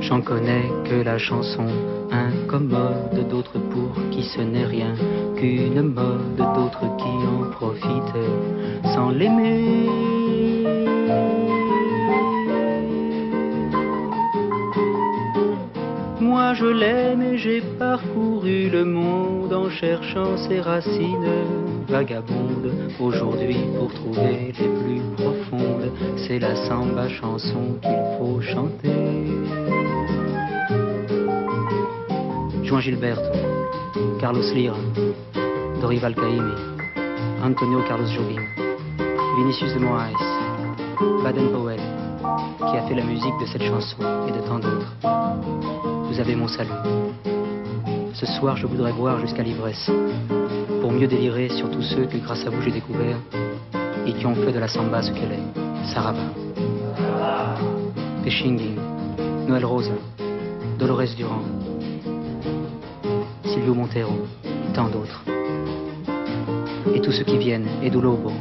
J'en 0.00 0.20
connais 0.20 0.64
que 0.88 1.02
la 1.02 1.18
chanson 1.18 1.66
incommode, 2.10 3.28
d'autres 3.28 3.58
pour 3.58 3.92
qui 4.10 4.24
ce 4.24 4.40
n'est 4.40 4.64
rien 4.64 4.94
qu'une 5.36 5.82
mode, 5.82 6.36
d'autres 6.36 6.96
qui 6.96 7.04
en 7.04 7.50
profitent 7.50 8.94
sans 8.94 9.10
l'aimer. 9.10 10.19
Je 16.52 16.66
l'aime 16.66 17.22
et 17.22 17.38
j'ai 17.38 17.60
parcouru 17.78 18.68
le 18.70 18.84
monde 18.84 19.52
en 19.52 19.70
cherchant 19.70 20.36
ses 20.36 20.60
racines 20.60 21.84
vagabondes. 21.88 22.72
Aujourd'hui 22.98 23.56
pour 23.78 23.92
trouver 23.94 24.52
les 24.58 24.68
plus 24.68 25.00
profondes, 25.16 25.92
c'est 26.16 26.40
la 26.40 26.56
samba 26.66 27.08
chanson 27.08 27.78
qu'il 27.80 28.02
faut 28.18 28.40
chanter. 28.40 28.90
Juan 32.64 32.80
Gilberto, 32.80 33.38
Carlos 34.18 34.52
Lira, 34.52 34.76
Dorival 35.80 36.14
Caymmi, 36.14 36.54
Antonio 37.44 37.80
Carlos 37.86 38.08
Jobim, 38.08 38.42
Vinicius 39.38 39.72
de 39.74 39.78
Moraes, 39.78 40.12
Baden 41.22 41.48
Powell, 41.52 41.80
qui 42.58 42.76
a 42.76 42.82
fait 42.88 42.94
la 42.96 43.04
musique 43.04 43.38
de 43.40 43.46
cette 43.46 43.62
chanson 43.62 44.02
et 44.28 44.32
de 44.32 44.40
tant 44.46 44.58
d'autres. 44.58 45.99
Vous 46.10 46.18
avez 46.18 46.34
mon 46.34 46.48
salut. 46.48 46.70
Ce 48.14 48.26
soir, 48.26 48.56
je 48.56 48.66
voudrais 48.66 48.92
boire 48.92 49.20
jusqu'à 49.20 49.44
l'ivresse, 49.44 49.88
pour 50.80 50.90
mieux 50.90 51.06
délirer 51.06 51.48
sur 51.50 51.70
tous 51.70 51.82
ceux 51.82 52.06
que 52.06 52.16
grâce 52.16 52.44
à 52.44 52.50
vous 52.50 52.60
j'ai 52.62 52.72
découvert 52.72 53.16
et 54.04 54.12
qui 54.14 54.26
ont 54.26 54.34
fait 54.34 54.50
de 54.50 54.58
la 54.58 54.66
samba 54.66 55.02
ce 55.02 55.12
qu'elle 55.12 55.30
est, 55.30 55.92
Sarava. 55.94 56.18
Pechinging, 58.24 58.76
Noël 59.46 59.64
Rosa, 59.64 59.92
Dolores 60.80 61.14
Durand, 61.16 61.44
Silvio 63.44 63.72
Montero, 63.72 64.26
tant 64.74 64.88
d'autres. 64.88 65.22
Et 66.92 67.00
tous 67.00 67.12
ceux 67.12 67.24
qui 67.24 67.38
viennent, 67.38 67.68
Edu 67.84 68.00
Lobo, 68.00 68.32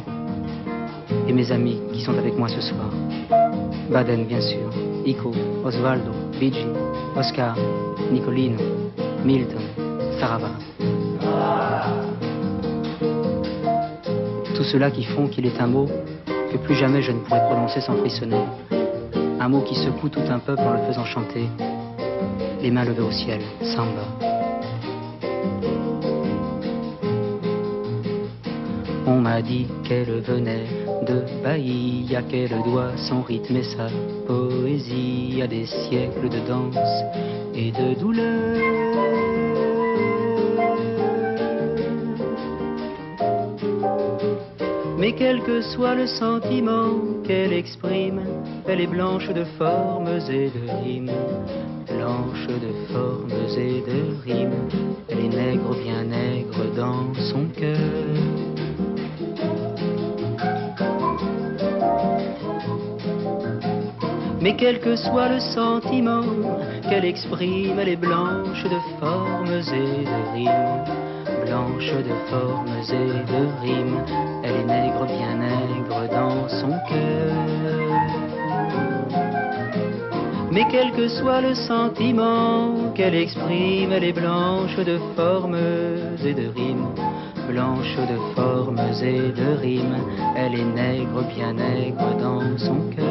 et 1.28 1.32
mes 1.32 1.51
amis 1.51 1.80
qui 1.93 2.01
sont 2.01 2.17
avec 2.17 2.36
moi 2.36 2.47
ce 2.47 2.61
soir. 2.61 2.89
Baden, 3.91 4.26
bien 4.26 4.41
sûr, 4.41 4.72
Ico, 5.05 5.32
Osvaldo, 5.63 6.11
Bigi, 6.39 6.65
Oscar, 7.16 7.55
Nicolino, 8.12 8.57
Milton, 9.26 9.62
Sarava. 10.20 10.51
Tout 14.55 14.64
cela 14.64 14.91
qui 14.91 15.03
font 15.03 15.28
qu'il 15.28 15.45
est 15.45 15.60
un 15.60 15.68
mot 15.68 15.88
que 16.51 16.57
plus 16.57 16.76
jamais 16.76 17.01
je 17.01 17.12
ne 17.12 17.20
pourrai 17.20 17.41
prononcer 17.45 17.82
sans 17.82 17.95
frissonner. 17.97 18.43
Un 19.39 19.47
mot 19.49 19.62
qui 19.62 19.76
secoue 19.76 20.10
tout 20.10 20.28
un 20.30 20.39
peuple 20.39 20.62
en 20.62 20.74
le 20.74 20.80
faisant 20.88 21.05
chanter. 21.05 21.47
Les 22.62 22.72
mains 22.72 22.84
levées 22.86 23.01
au 23.01 23.12
ciel, 23.12 23.41
samba. 23.62 24.03
On 29.07 29.22
m'a 29.22 29.41
dit 29.41 29.68
qu'elle 29.84 30.22
venait 30.22 30.78
de 31.10 31.43
Bahia, 31.43 32.22
qu'elle 32.24 32.62
doit 32.64 32.95
son 32.97 33.22
rythme 33.22 33.57
et 33.57 33.64
sa 33.64 33.88
poésie 34.28 35.41
à 35.41 35.47
des 35.47 35.66
siècles 35.66 36.30
de 36.30 36.39
danse 36.47 36.76
et 37.55 37.72
de 37.72 37.99
douleur. 37.99 38.80
Mais 44.99 45.14
quel 45.14 45.41
que 45.41 45.62
soit 45.62 45.95
le 45.95 46.07
sentiment 46.07 46.89
qu'elle 47.26 47.53
exprime, 47.53 48.22
elle 48.68 48.82
est 48.82 48.88
blanche 48.88 49.30
de 49.30 49.45
formes 49.57 50.20
et 50.30 50.49
de 50.49 50.84
rimes. 50.84 51.12
Blanche 51.88 52.47
de 52.47 52.93
formes 52.93 53.32
et 53.57 53.82
de 53.82 53.99
rimes, 54.24 54.68
elle 55.07 55.20
est 55.20 55.36
nègre, 55.36 55.76
bien 55.84 56.03
nègre 56.03 56.66
dans 56.76 57.14
son 57.32 57.45
cœur. 57.57 58.28
Mais 64.41 64.55
quel 64.55 64.79
que 64.79 64.95
soit 64.95 65.29
le 65.29 65.39
sentiment 65.39 66.23
qu'elle 66.89 67.05
exprime, 67.05 67.77
elle 67.79 67.89
est 67.89 67.95
blanche 67.95 68.63
de 68.63 68.79
formes 68.99 69.47
et 69.47 70.05
de 70.05 70.33
rimes 70.33 70.99
blanche 71.49 71.91
de 71.91 72.15
formes 72.29 72.67
et 72.91 73.11
de 73.31 73.41
rimes, 73.61 74.03
elle 74.43 74.55
est 74.55 74.65
nègre, 74.65 75.05
bien 75.05 75.35
nègre 75.35 76.07
dans 76.11 76.47
son 76.47 76.73
cœur. 76.87 77.33
Mais 80.51 80.65
quel 80.71 80.91
que 80.91 81.07
soit 81.07 81.41
le 81.41 81.55
sentiment 81.55 82.91
qu'elle 82.95 83.15
exprime, 83.15 83.91
elle 83.91 84.03
est 84.03 84.13
blanche 84.13 84.75
de 84.77 84.99
formes 85.15 85.57
et 86.23 86.33
de 86.33 86.47
rimes, 86.55 86.89
blanche 87.47 87.97
de 88.13 88.17
formes 88.35 88.79
et 89.01 89.31
de 89.41 89.57
rimes, 89.59 89.97
elle 90.35 90.53
est 90.53 90.71
nègre, 90.81 91.23
bien 91.35 91.53
nègre 91.53 92.15
dans 92.19 92.57
son 92.57 92.79
cœur. 92.95 93.09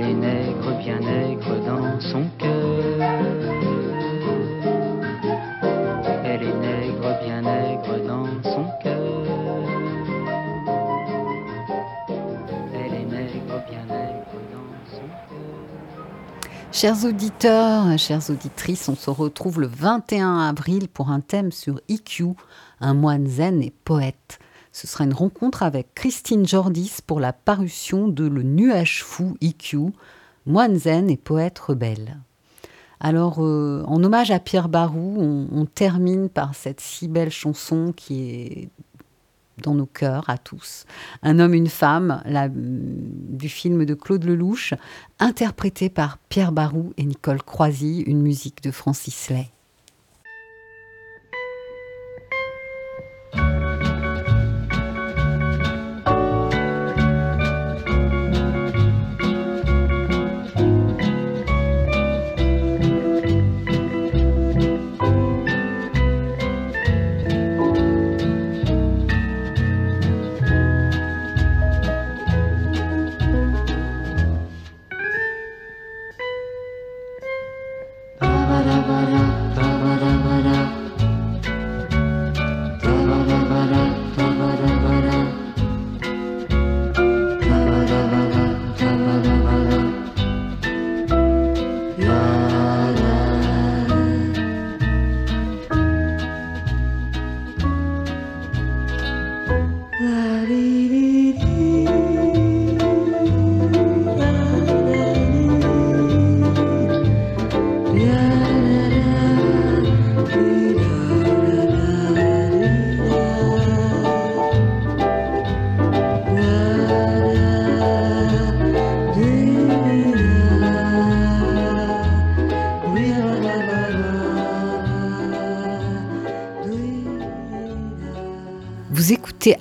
Elle 0.00 0.10
est 0.10 0.14
nègre, 0.14 0.78
bien 0.78 1.00
nègre 1.00 1.58
dans 1.66 2.00
son 2.00 2.28
cœur. 2.38 3.00
Elle 6.24 6.42
est 6.44 6.54
nègre, 6.54 7.18
bien 7.24 7.42
nègre 7.42 8.06
dans 8.06 8.26
son 8.44 8.66
cœur. 8.80 9.24
Elle 12.74 12.94
est 12.94 13.06
nègre, 13.06 13.64
bien 13.68 13.86
nègre 13.86 14.38
dans 14.52 14.88
son 14.88 15.08
cœur. 15.28 16.06
Chers 16.70 17.04
auditeurs, 17.04 17.98
chères 17.98 18.30
auditrices, 18.30 18.88
on 18.88 18.94
se 18.94 19.10
retrouve 19.10 19.60
le 19.60 19.66
21 19.66 20.38
avril 20.38 20.86
pour 20.88 21.10
un 21.10 21.18
thème 21.18 21.50
sur 21.50 21.80
IQ, 21.88 22.36
un 22.80 22.94
moine 22.94 23.26
zen 23.26 23.60
et 23.64 23.72
poète. 23.84 24.38
Ce 24.78 24.86
sera 24.86 25.02
une 25.02 25.12
rencontre 25.12 25.64
avec 25.64 25.92
Christine 25.96 26.46
Jordis 26.46 26.98
pour 27.04 27.18
la 27.18 27.32
parution 27.32 28.06
de 28.06 28.24
Le 28.24 28.44
Nuage 28.44 29.02
Fou 29.02 29.36
IQ, 29.40 29.78
moine 30.46 30.76
zen 30.76 31.10
et 31.10 31.16
poète 31.16 31.58
rebelle. 31.58 32.18
Alors, 33.00 33.38
euh, 33.40 33.82
en 33.88 34.04
hommage 34.04 34.30
à 34.30 34.38
Pierre 34.38 34.68
Barou, 34.68 35.16
on, 35.52 35.66
termine 35.66 36.28
par 36.28 36.54
cette 36.54 36.80
si 36.80 37.08
belle 37.08 37.32
chanson 37.32 37.92
qui 37.92 38.30
est 38.30 38.68
dans 39.64 39.74
nos 39.74 39.86
cœurs 39.86 40.30
à 40.30 40.38
tous. 40.38 40.84
Un 41.24 41.40
homme, 41.40 41.54
une 41.54 41.66
femme, 41.66 42.22
la- 42.24 42.48
du 42.48 43.48
film 43.48 43.84
de 43.84 43.94
Claude 43.94 44.22
Lelouch, 44.22 44.74
interprété 45.18 45.88
par 45.88 46.18
Pierre 46.28 46.52
Barou 46.52 46.92
et 46.98 47.04
Nicole 47.04 47.42
Croisy, 47.42 48.02
une 48.02 48.22
musique 48.22 48.62
de 48.62 48.70
Francis 48.70 49.28
Lay. 49.28 49.50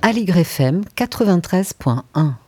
Aligre 0.08 0.45
FM 0.45 0.86
93.1. 0.95 2.47